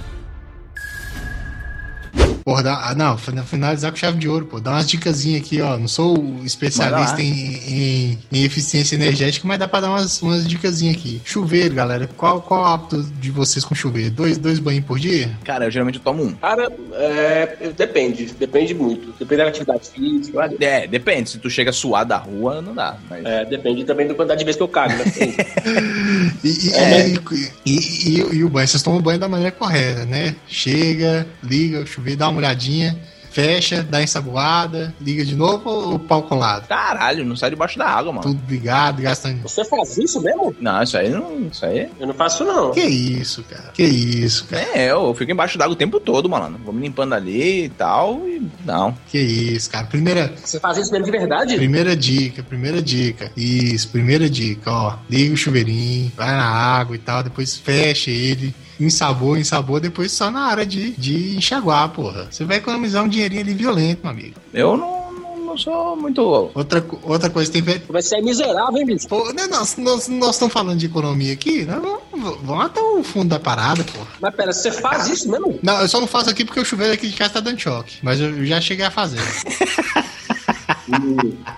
[2.44, 4.60] Porra, dá, ah, não, fin- finalizar com chave de ouro, pô.
[4.60, 5.76] Dá umas dicasinhas aqui, ó.
[5.78, 10.96] Não sou especialista em, em- em eficiência energética, mas dá pra dar umas, umas dicasinhas
[10.96, 11.20] aqui.
[11.24, 12.08] Chuveiro, galera.
[12.16, 14.10] Qual, qual o hábito de vocês com chuveiro?
[14.10, 15.30] Dois, dois banhos por dia?
[15.44, 16.32] Cara, eu geralmente tomo um.
[16.34, 19.12] Cara, é, depende, depende muito.
[19.18, 21.30] Depende da atividade física, É, depende.
[21.30, 22.96] Se tu chega a suar da rua, não dá.
[23.08, 23.24] Mas...
[23.24, 25.04] é, depende também da quantidade de vezes que eu cago, né?
[26.44, 27.08] E, e, É.
[27.08, 27.18] e,
[27.64, 30.34] e- e- e o banho, vocês tomam banho da maneira correta, né?
[30.48, 32.98] Chega, liga o chuveiro, dá uma olhadinha,
[33.32, 36.66] fecha, dá ensaboada, liga de novo ou pau colado?
[36.68, 38.22] Caralho, não sai debaixo da água, mano.
[38.22, 39.42] Tudo ligado, gastando.
[39.42, 40.54] Você faz isso mesmo?
[40.60, 41.40] Não, isso aí não.
[41.46, 41.88] Isso aí.
[41.98, 42.70] Eu não faço, não.
[42.72, 43.70] Que isso, cara?
[43.72, 44.62] Que isso, cara?
[44.74, 46.58] É, eu fico embaixo d'água o tempo todo, mano.
[46.64, 48.28] Vou me limpando ali e tal.
[48.28, 48.94] E não.
[49.10, 49.86] Que isso, cara?
[49.86, 51.56] Primeira, Você faz isso mesmo de verdade?
[51.56, 53.30] primeira dica, primeira dica.
[53.36, 54.94] Isso, primeira dica, ó.
[55.08, 58.54] Liga o chuveirinho, vai na água e tal, depois fecha ele.
[58.86, 62.28] Ensabor, ensabor, depois só na hora de, de enxaguar, porra.
[62.30, 64.34] Você vai economizar um dinheirinho ali violento, meu amigo.
[64.52, 66.20] Eu não, não, não sou muito.
[66.54, 67.62] Outra, outra coisa, tem.
[67.62, 69.06] ve- Vai ser miserável, hein, bicho?
[69.08, 73.02] Pô, né, nós, nós, nós estamos falando de economia aqui, nós vamos, vamos até o
[73.04, 74.06] fundo da parada, porra.
[74.20, 75.58] Mas pera, você faz isso mesmo?
[75.62, 77.98] Não, eu só não faço aqui porque o chuveiro aqui de casa tá dando choque.
[78.02, 79.20] Mas eu eu já cheguei a fazer.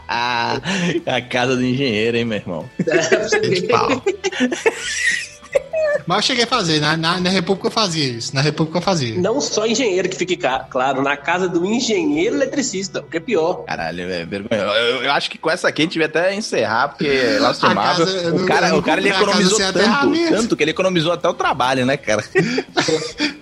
[0.09, 0.60] Ah,
[1.06, 2.68] a casa do engenheiro, hein, meu irmão.
[2.78, 3.88] de pau.
[6.06, 8.34] Mas eu cheguei a fazer, na, na, na República eu fazia isso.
[8.34, 9.14] Na República eu fazia.
[9.20, 13.64] Não só engenheiro que fique claro, na casa do engenheiro eletricista, o que é pior.
[13.64, 14.60] Caralho, é vergonha.
[14.62, 17.74] Eu, eu acho que com essa aqui a gente devia até encerrar, porque Last A
[17.74, 20.70] Marvel, casa, eu o não- cara, não o cara ele economizou tanto, tanto que ele
[20.72, 22.22] economizou até o trabalho, né, cara?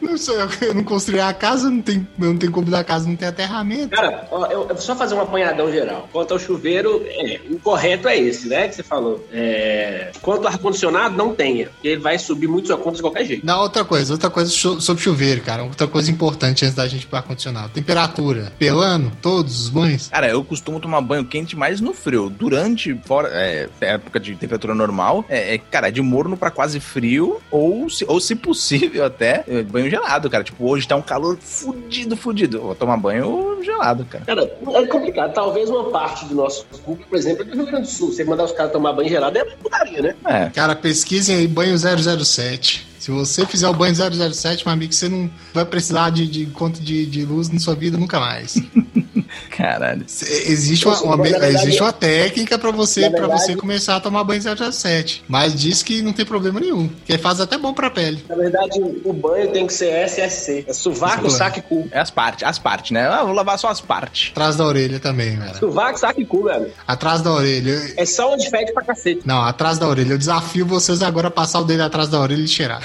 [0.01, 3.09] Não sou eu, não construí a casa, não tem, eu não tenho como da casa,
[3.09, 3.91] não tem aterramento.
[3.97, 6.07] Cara, ó, eu, eu vou só fazer um apanhadão geral.
[6.13, 8.69] Quanto ao chuveiro, é, o correto é esse, né?
[8.69, 9.27] Que você falou.
[9.33, 11.67] É, quanto ao ar-condicionado, não tenha.
[11.71, 13.45] Porque ele vai subir muito sua conta de qualquer jeito.
[13.47, 15.63] Não, outra coisa, outra coisa so- sobre chuveiro, cara.
[15.65, 17.71] Outra coisa importante antes da gente ir pro ar-condicionado.
[17.71, 18.53] Temperatura.
[18.59, 20.09] Pelando, todos os banhos.
[20.09, 22.31] Cara, eu costumo tomar banho quente mais no frio.
[22.31, 27.41] Durante, fora, é, época de temperatura normal, é, é, cara, de morno pra quase frio,
[27.51, 30.43] ou se, ou se possível até, é, banho gelado, cara.
[30.45, 32.57] Tipo, hoje tá um calor fudido, fudido.
[32.59, 34.25] Eu vou tomar banho gelado, cara.
[34.25, 34.43] Cara,
[34.75, 35.33] é complicado.
[35.35, 38.13] Talvez uma parte do nosso público, por exemplo, é do Rio Grande do Sul.
[38.13, 40.15] Você mandar os caras tomar banho gelado é putaria, né?
[40.25, 41.77] É, Cara, pesquisem aí banho
[42.17, 42.92] 007.
[43.03, 46.81] Se você fizer o banho 007, meu amigo, você não vai precisar de, de conta
[46.81, 48.55] de, de luz na sua vida nunca mais.
[49.51, 50.05] caralho.
[50.07, 54.23] Cê- Existe uma, uma- verdade- existe uma técnica pra você, verdade- você começar a tomar
[54.23, 55.25] banho 007.
[55.27, 56.89] Mas diz que não tem problema nenhum.
[57.05, 58.25] Que faz até bom pra pele.
[58.29, 60.65] Na verdade, o banho tem que ser SSC.
[60.69, 61.89] É sovaco, Isso, saco e cu.
[61.91, 63.07] É as partes, as partes, né?
[63.09, 64.31] Ah, vou lavar só as partes.
[64.31, 65.57] Atrás da orelha também, velho.
[65.59, 66.71] Sovaco, saco e cu, velho.
[66.87, 67.95] Atrás da orelha.
[67.97, 69.23] É só onde fede pra cacete.
[69.25, 70.13] Não, atrás da orelha.
[70.13, 72.81] Eu desafio vocês agora a passar o dedo atrás da orelha e cheirar.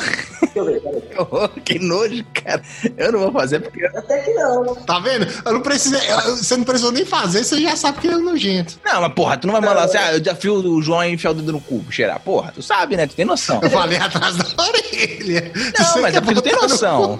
[0.54, 0.82] Peraí.
[1.66, 2.62] que nojo, cara.
[2.98, 3.86] Eu não vou fazer porque.
[3.86, 4.76] Até que não.
[4.76, 5.28] Tá vendo?
[5.46, 8.20] Eu não precisei, eu- você não precisou nem fazer, você já sabe que ele é
[8.20, 8.80] nojento.
[8.86, 11.32] Não, mas porra, tu não vai mandar assim, ah, eu desafio o João a enfiar
[11.32, 12.20] o dedo no cu, cheirar.
[12.20, 13.06] Porra, tu sabe, né?
[13.08, 13.60] Tu tem noção.
[13.62, 15.52] Eu falei atrás da orelha.
[15.78, 17.20] Não, Você mas é porque tu tem noção.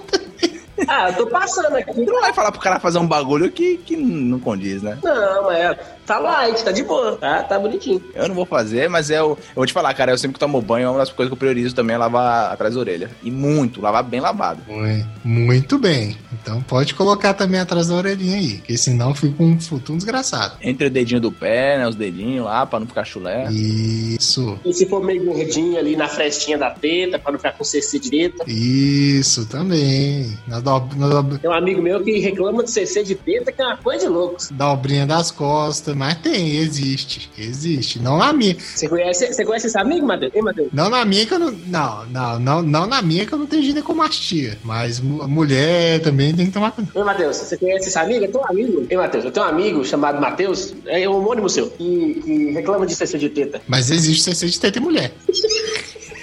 [0.86, 1.92] Ah, eu tô passando aqui.
[1.92, 4.96] Tu não vai falar pro cara fazer um bagulho que, que não condiz, né?
[5.02, 5.78] Não, mas é,
[6.08, 8.02] tá light, tá de boa, tá, tá bonitinho.
[8.14, 10.40] Eu não vou fazer, mas é o- eu vou te falar, cara, eu sempre que
[10.40, 13.10] tomo banho, uma das coisas que eu priorizo também é lavar atrás da orelha.
[13.22, 14.60] E muito, lavar bem lavado.
[14.66, 16.16] Muito, muito bem.
[16.32, 20.54] Então pode colocar também atrás da orelhinha aí, porque senão fica um futuro desgraçado.
[20.62, 21.86] Entre o dedinho do pé, né?
[21.86, 23.46] Os dedinhos lá, pra não ficar chulé.
[23.50, 27.64] Isso, E se for meio gordinho ali na frestinha da teta, pra não ficar com
[27.64, 28.44] CC direita.
[28.46, 30.38] isso também.
[30.46, 33.60] Na, do, na do- Tem um amigo meu que reclama de CC de teta, que
[33.60, 34.36] é uma coisa de louco.
[34.50, 37.98] dobrinha das costas, mas tem, existe, existe.
[37.98, 40.32] Não na minha, Você conhece, você conhece esse amigo, Matheus?
[40.34, 40.68] Hein, Matheus?
[40.72, 43.46] não na minha que eu não, não, não, não, não na minha que eu não
[43.46, 46.96] tenho ginecomastia, mas mu- mulher também tem que tomar cuidado.
[46.96, 48.24] Oi, Matheus, você conhece esse amigo?
[48.24, 48.86] Eu tenho um amigo.
[48.88, 52.86] Ei, Matheus, eu tenho um amigo chamado Matheus, é um homônimo seu, que, que reclama
[52.86, 53.60] de CC de teta.
[53.66, 55.12] Mas existe CC de teta em mulher.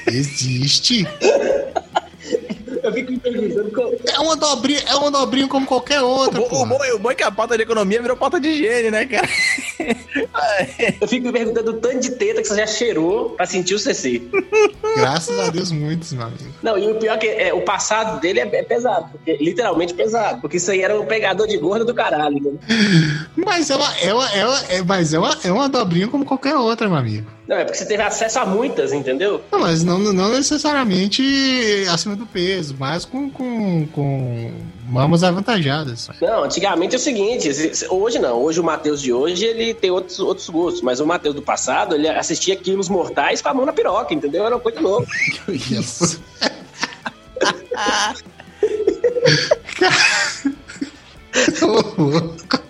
[0.07, 1.05] Existe.
[2.85, 3.95] Eu fico me perguntando como...
[4.07, 7.23] É uma dobrinha, é uma dobrinha como qualquer outra, O, bom, o bom é que
[7.23, 9.27] a pauta de economia virou pauta de higiene, né, cara?
[11.01, 13.79] Eu fico me perguntando o tanto de teta que você já cheirou pra sentir o
[13.79, 14.21] CC.
[14.95, 16.53] Graças a Deus, muitos, meu amigo.
[16.61, 19.93] Não, e o pior é que é, o passado dele é, é pesado, porque, literalmente
[19.93, 20.41] pesado.
[20.41, 22.39] Porque isso aí era um pegador de gorda do caralho.
[22.39, 23.27] Né?
[23.35, 26.55] Mas é é uma, é uma, é, mas é uma, é uma dobrinha como qualquer
[26.55, 27.27] outra, meu amigo.
[27.47, 29.41] Não, é porque você teve acesso a muitas, entendeu?
[29.51, 34.51] Não, mas não, não necessariamente acima do peso, mas com, com, com
[34.87, 36.09] mamas avantajadas.
[36.19, 37.49] Não, antigamente é o seguinte,
[37.89, 41.35] hoje não, hoje o Matheus de hoje ele tem outros, outros gostos, mas o Matheus
[41.35, 44.45] do passado ele assistia quilos mortais com a mão na piroca, entendeu?
[44.45, 45.07] Era uma coisa louca.
[45.47, 46.21] Isso.
[51.61, 52.61] Louco.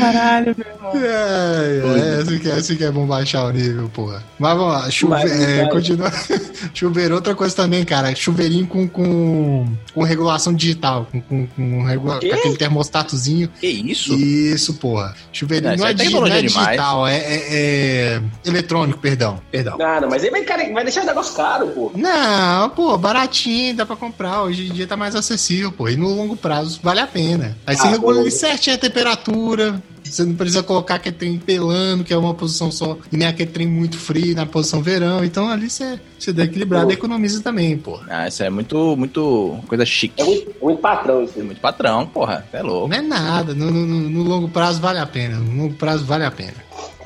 [0.00, 0.92] Caralho, meu irmão.
[1.04, 4.22] É, é, esse, que, esse que é bom baixar o nível, porra.
[4.38, 6.10] Mas vamos lá, chuve, Mas, é, continua.
[6.74, 8.14] Chuveiro, outra coisa também, cara.
[8.14, 11.06] Chuveirinho com, com, com regulação digital.
[11.10, 13.48] Com, com, com, regula- com aquele termostatozinho.
[13.60, 14.14] Que isso?
[14.14, 15.14] Isso, porra.
[15.32, 16.66] Chuveirinho Não, não, é, é di- tecnologia não é demais.
[16.68, 19.40] digital, é, é- é eletrônico, perdão.
[19.50, 19.76] Perdão.
[19.80, 21.92] Ah, não, mas aí vai, cara, vai deixar o negócio caro, pô.
[21.94, 24.42] Não, pô, baratinho, dá pra comprar.
[24.42, 25.88] Hoje em dia tá mais acessível, pô.
[25.88, 27.56] E no longo prazo vale a pena.
[27.66, 28.20] Aí você Ah, regula pô.
[28.20, 29.82] ali certinho a temperatura.
[30.10, 33.50] Você não precisa colocar aquele trem pelando, que é uma posição só, e nem aquele
[33.50, 35.24] trem muito frio na posição verão.
[35.24, 36.90] Então ali você, você dá equilibrado Pô.
[36.90, 37.98] e economiza também, pô.
[38.08, 40.20] Ah, isso é muito, muito coisa chique.
[40.20, 41.38] É muito, muito patrão isso.
[41.38, 42.46] É muito patrão, porra.
[42.52, 42.88] É louco.
[42.88, 43.54] Não é nada.
[43.54, 45.36] No, no- no longo prazo vale a pena.
[45.38, 46.54] No longo prazo vale a pena.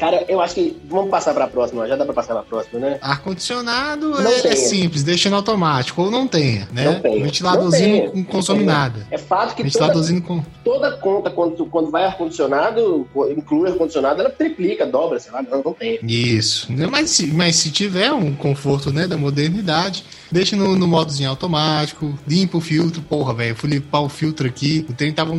[0.04, 0.76] Cara, eu acho que.
[0.84, 2.98] Vamos passar pra próxima, já dá pra passar pra próxima, né?
[3.00, 4.56] Ar-condicionado é, é tenha.
[4.56, 6.02] simples, deixa no automático.
[6.02, 6.84] Ou não tenha, né?
[6.84, 7.24] Não tenha.
[7.24, 9.06] Ventiladorzinho Não não consome nada.
[9.10, 10.42] É fato que toda, Ventiladorzinho com.
[10.62, 15.72] toda conta, quando, quando vai ar-condicionado, inclui ar-condicionado, ela triplica, dobra, sei lá, não, não
[15.72, 15.98] tem.
[16.02, 16.70] Isso.
[16.90, 22.18] Mas se, mas se tiver um conforto né, da modernidade, deixa no, no modozinho automático,
[22.26, 23.02] limpa o filtro.
[23.02, 24.84] Porra, velho, fui limpar o filtro aqui.
[24.88, 25.36] O trem tava um,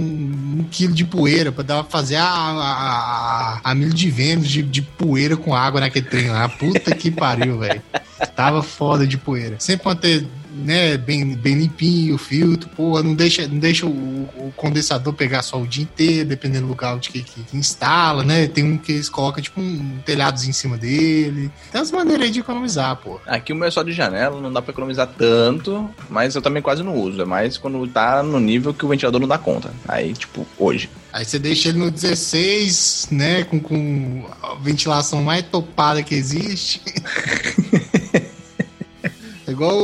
[0.60, 4.62] um quilo de poeira pra dar, fazer a, a, a, a milho de Vênus de,
[4.62, 6.48] de poeira com água naquele trem lá.
[6.50, 7.82] Puta que pariu, velho.
[8.36, 9.56] Tava foda de poeira.
[9.60, 14.54] Sempre manter né, bem, bem limpinho o filtro, porra, não deixa, não deixa o, o
[14.56, 18.48] condensador pegar só o dia inteiro, dependendo do lugar onde que, que, instala, né?
[18.48, 21.52] Tem um que eles colocam tipo um telhadozinho em cima dele.
[21.72, 23.20] Tem umas maneiras aí de economizar, pô.
[23.26, 26.62] Aqui o meu é só de janela, não dá pra economizar tanto, mas eu também
[26.62, 27.22] quase não uso.
[27.22, 29.72] É mais quando tá no nível que o ventilador não dá conta.
[29.88, 30.90] Aí, tipo, hoje.
[31.12, 33.44] Aí você deixa ele no 16, né?
[33.44, 36.82] Com, com a ventilação mais topada que existe.
[39.48, 39.78] É Igual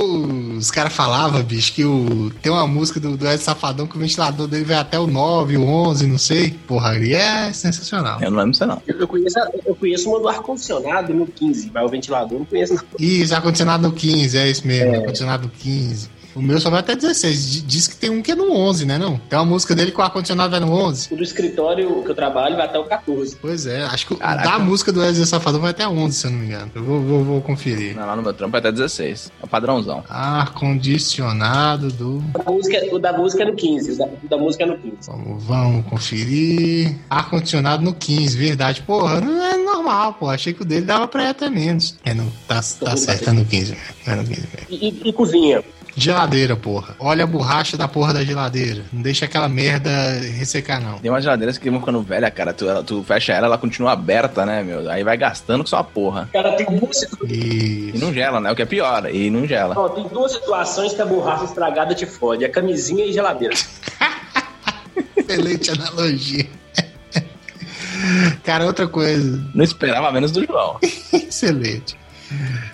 [0.57, 3.99] os caras falavam, bicho, que o, tem uma música do, do Ed Safadão que o
[3.99, 6.51] ventilador dele vai até o 9, o 11, não sei.
[6.67, 8.19] Porra, ali é sensacional.
[8.21, 8.81] Eu não lembro disso, não.
[8.87, 12.45] Eu, eu conheço, eu conheço uma do ar-condicionado no 15, mas o ventilador eu não
[12.45, 12.83] conheço, não.
[12.99, 16.20] Isso, ar-condicionado no 15, é isso mesmo, ar-condicionado no 15.
[16.35, 17.55] O meu só vai até 16.
[17.55, 18.97] D- Diz que tem um que é no 11, né?
[18.97, 19.17] Não?
[19.17, 21.13] Tem uma música dele que o ar-condicionado vai no 11.
[21.13, 23.35] O do escritório que eu trabalho vai até o 14.
[23.41, 24.49] Pois é, acho que o Caraca.
[24.49, 26.71] da música do Wesley Safadão vai até 11, se eu não me engano.
[26.75, 27.95] Eu vou, vou, vou conferir.
[27.97, 29.31] Lá no meu trampo é até 16.
[29.41, 30.03] É o padrãozão.
[30.09, 32.23] Ar-condicionado do.
[32.45, 34.77] A música- o da música é no 15, o da, o da música é no
[34.77, 34.95] 15.
[35.07, 36.95] Vamos, vamos conferir.
[37.09, 38.81] Ar-condicionado no 15, verdade.
[38.81, 40.29] Porra, não é normal, pô.
[40.29, 41.95] Achei que o dele dava pra ir até menos.
[42.03, 43.85] É, não, tá, tá certo, é no 15 mesmo.
[44.07, 44.67] É no 15 mesmo.
[44.69, 45.63] E, e- e cozinha.
[46.01, 46.95] Geladeira, porra.
[46.99, 48.83] Olha a borracha da porra da geladeira.
[48.91, 49.89] Não deixa aquela merda
[50.37, 50.97] ressecar, não.
[50.99, 52.53] Tem umas geladeiras que vão ficando velha, cara.
[52.53, 54.89] Tu, ela- tu fecha ela, ela continua aberta, né, meu?
[54.89, 56.27] Aí vai gastando com sua porra.
[56.33, 58.51] Cara, tem duas, situ- E não gela, né?
[58.51, 59.13] O que é pior.
[59.13, 59.75] E não gela.
[59.77, 63.53] ó, tem duas situações que a borracha estragada te fode: a camisinha e geladeira.
[65.15, 66.45] Excelente analogia.
[68.43, 69.41] Cara, outra coisa.
[69.53, 70.77] Não esperava menos do João.
[71.13, 71.95] Excelente.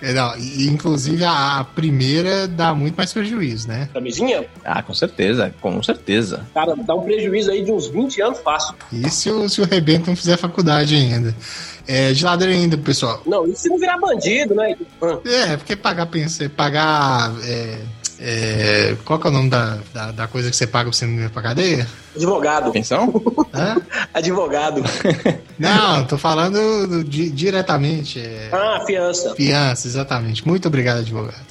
[0.00, 3.88] É, não, e, inclusive a, a primeira dá muito mais prejuízo, né?
[3.92, 5.54] Camisinha, Ah, com certeza.
[5.60, 6.46] Com certeza.
[6.54, 8.74] cara, dá um prejuízo aí de uns 20 anos fácil.
[8.92, 11.34] E se o, se o Rebento não fizer faculdade ainda?
[11.86, 13.22] É, geladeira ainda, pessoal.
[13.26, 14.76] Não, isso se não virar bandido, né?
[15.24, 17.32] É, porque pagar pensar, pagar.
[17.44, 17.78] É,
[18.20, 21.06] é, qual que é o nome da, da, da coisa que você paga pra você
[21.06, 21.86] não ir pra cadeia?
[22.16, 22.72] Advogado.
[22.72, 23.12] Pensão?
[23.54, 23.76] Hã?
[24.14, 24.82] Advogado.
[25.58, 28.18] Não, tô falando do- di- diretamente.
[28.20, 29.34] É, Ah, fiança.
[29.34, 30.46] fiança, exatamente.
[30.46, 31.44] Muito obrigado, advogado.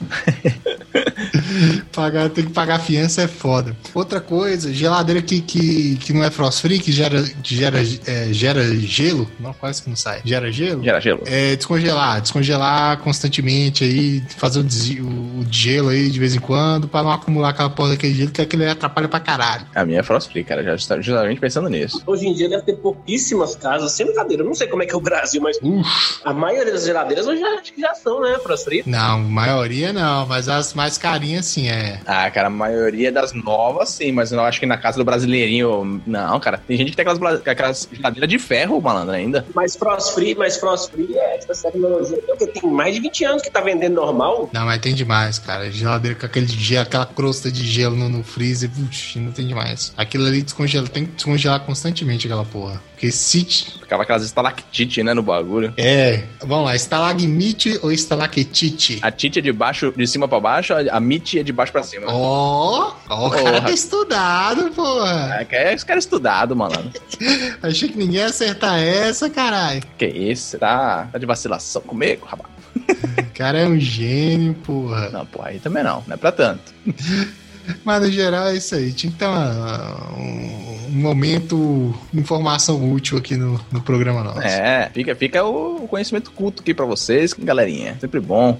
[1.91, 3.75] pagar, tem que pagar fiança é foda.
[3.93, 8.63] Outra coisa, geladeira que, que, que não é frost free, que gera, gera, é, gera
[8.79, 9.29] gelo.
[9.39, 10.21] Não, quase que não sai.
[10.23, 10.83] Gera gelo?
[10.83, 11.21] Gera gelo.
[11.25, 16.87] É, descongelar, descongelar constantemente aí, fazer o, desi- o gelo aí de vez em quando,
[16.87, 19.65] pra não acumular aquela porra daquele gelo, que aquele atrapalha pra caralho.
[19.75, 20.56] A minha é Frost Free, cara.
[20.63, 22.01] Já está justamente pensando nisso.
[22.05, 24.43] Hoje em dia deve ter pouquíssimas casas, sem brincadeira.
[24.43, 27.25] Eu não sei como é que é o Brasil, mas Ux, a maioria das geladeiras
[27.27, 28.37] hoje já, acho que já são, né?
[28.43, 28.83] Frost free.
[28.85, 31.99] não, maioria não, mas as mais carinhas sim, é É.
[32.05, 36.01] Ah, cara, a maioria das novas, sim, mas eu acho que na casa do brasileirinho,
[36.05, 36.57] não, cara.
[36.57, 39.45] Tem gente que tem aquelas, aquelas geladeiras de ferro, malandro, ainda.
[39.53, 42.17] Mas frost free, mas frost free é essa tecnologia.
[42.25, 44.49] Porque tem mais de 20 anos que tá vendendo normal.
[44.51, 45.71] Não, mas tem demais, cara.
[45.71, 49.93] Geladeira com aquele gelo, aquela crosta de gelo no, no freezer, puxa, não tem demais.
[49.95, 52.81] Aquilo ali descongela, tem que descongelar constantemente aquela porra.
[52.91, 53.45] Porque se.
[53.81, 55.73] Ficava aquelas estalactite, né, no bagulho.
[55.77, 58.99] É, vamos lá, estalagmite ou estalactite?
[59.01, 61.83] A tite é de baixo, de cima pra baixo, a mite é de baixo pra
[61.83, 62.07] cima.
[62.07, 65.45] Ó, ó, o cara tá estudado, porra.
[65.47, 66.91] Que é, esse cara é estudado, malandro.
[67.61, 69.81] Achei que ninguém ia acertar essa, caralho.
[69.97, 72.49] Que isso, tá, tá de vacilação comigo, rapaz?
[73.17, 75.11] O cara é um gênio, porra.
[75.11, 76.73] Não, pô, aí também não, não é pra tanto.
[77.83, 78.91] Mas no geral é isso aí.
[78.93, 84.39] Tinha que ter uma- um, um momento, informação útil aqui no, no programa nosso.
[84.41, 87.97] É, fica, fica o conhecimento culto aqui pra vocês, galerinha.
[87.99, 88.57] Sempre bom.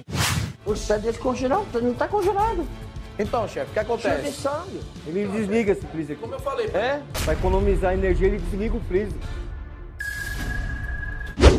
[0.64, 2.66] O sangue descongelou, não tá congelado.
[3.18, 4.40] Então, chefe, o que Cheio de acontece?
[4.40, 4.80] sangue.
[5.06, 6.16] Ele desliga esse freezer.
[6.18, 6.66] Como eu falei.
[6.66, 9.18] É, pra economizar energia, ele desliga o freezer.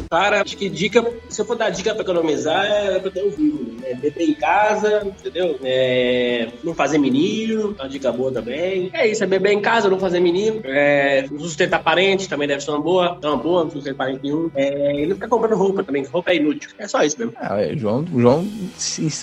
[0.10, 3.30] Cara, acho que dica, se eu for dar dica pra economizar, é pra ter um
[3.30, 3.94] vivo, né?
[3.94, 5.60] Beber em casa, entendeu?
[5.64, 8.90] É, não fazer menino, é uma dica boa também.
[8.92, 10.62] É isso, é beber em casa, não fazer menino.
[10.66, 13.20] É, não sustentar parente, também deve ser uma boa.
[13.22, 14.50] É uma boa, não sustentar parente nenhum.
[14.56, 16.72] É, e não ficar comprando roupa também, que roupa é inútil.
[16.80, 17.34] É só isso mesmo.
[17.38, 18.48] Ah, o João, o João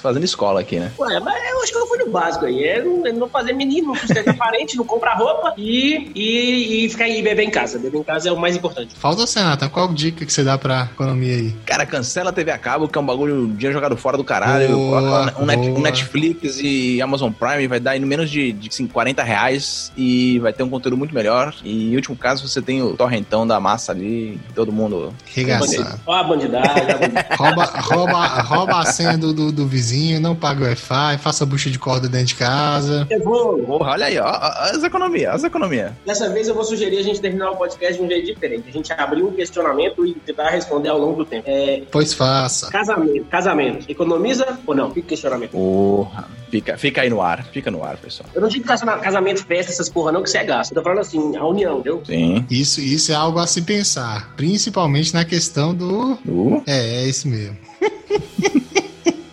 [0.00, 0.92] fazendo escola aqui, né?
[1.00, 2.62] Ué, mas eu acho que eu fui no básico aí.
[2.62, 6.88] É não, é não fazer menino, não sustentar parente, não comprar roupa e, e, e
[6.88, 7.76] ficar aí beber em casa.
[7.76, 8.94] Beber em casa é o mais importante.
[8.94, 11.54] Falta, Senata, qual dica que você dá pra economia aí?
[11.64, 14.68] Cara, cancela a TV a cabo, que é um bagulho dinheiro jogado fora do caralho.
[14.76, 15.80] Boa, um, net- um.
[15.80, 20.52] Netflix e Amazon Prime vai dar em menos de, de assim, 40 reais e vai
[20.52, 21.54] ter um conteúdo muito melhor.
[21.64, 25.14] E em último caso, você tem o torrentão da massa ali, todo mundo.
[25.32, 26.00] Regaçando.
[26.06, 26.70] Ó a bandidagem.
[26.70, 27.36] ó a bandidagem.
[27.36, 31.70] Rouba, rouba, rouba a senha do, do, do vizinho, não paga o Wi-Fi, faça bucha
[31.70, 33.06] de corda dentro de casa.
[33.10, 35.92] Eu vou, Porra, olha aí, ó, ó, as economias, as economias.
[36.04, 38.68] Dessa vez eu vou sugerir a gente terminar o podcast de um jeito diferente.
[38.68, 41.44] A gente abrir um questionamento e tentar responder ao longo do tempo.
[41.46, 42.70] É, Pois faça.
[42.70, 43.24] casamento.
[43.26, 43.90] Casamento.
[43.90, 44.90] Economiza ou não?
[44.90, 45.50] Fica questionamento.
[45.52, 48.28] Porra, fica, fica aí no ar, fica no ar, pessoal.
[48.34, 50.72] Eu não digo casamento, casamento, festa, essas porra não, que você é gasto.
[50.72, 52.02] Eu tô falando assim, a união, entendeu?
[52.04, 52.44] Sim.
[52.50, 54.34] Isso, isso é algo a se pensar.
[54.36, 56.12] Principalmente na questão do.
[56.26, 56.62] Uh.
[56.66, 57.56] É, é isso mesmo.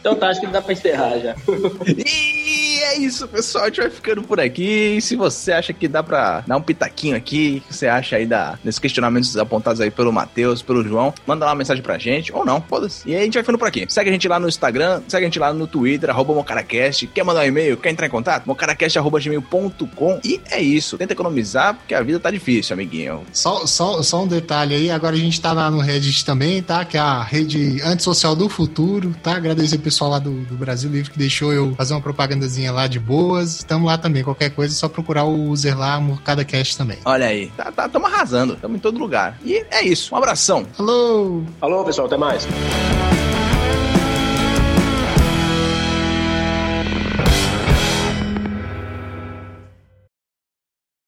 [0.03, 1.35] Então tá, acho que dá pra encerrar já.
[2.75, 3.63] E é isso, pessoal.
[3.63, 4.97] A gente vai ficando por aqui.
[4.97, 8.17] E se você acha que dá pra dar um pitaquinho aqui, o que você acha
[8.17, 11.97] aí da, desses questionamentos apontados aí pelo Matheus, pelo João, manda lá uma mensagem pra
[11.97, 13.07] gente, ou não, foda-se.
[13.07, 13.85] E aí a gente vai ficando por aqui.
[13.87, 17.07] Segue a gente lá no Instagram, segue a gente lá no Twitter, arroba Mocaracast.
[17.07, 17.77] Quer mandar um e-mail?
[17.77, 18.45] Quer entrar em contato?
[18.45, 20.97] mocaracast.gmail.com E é isso.
[20.97, 23.23] Tenta economizar, porque a vida tá difícil, amiguinho.
[23.31, 26.83] Só, só, só um detalhe aí, agora a gente tá lá no Reddit também, tá?
[26.83, 29.37] Que é a rede antissocial do futuro, tá?
[29.37, 32.87] Agradecer o pessoal lá do, do Brasil Livre que deixou eu fazer uma propagandazinha lá
[32.87, 33.57] de boas.
[33.57, 36.97] Estamos lá também, qualquer coisa é só procurar o user lá, Mocada Cast também.
[37.05, 39.37] Olha aí, tá, tá, tamo arrasando, tamo em todo lugar.
[39.45, 40.15] E é isso.
[40.15, 40.65] Um abração.
[40.79, 41.43] Alô!
[41.59, 42.47] Falou, pessoal, até mais.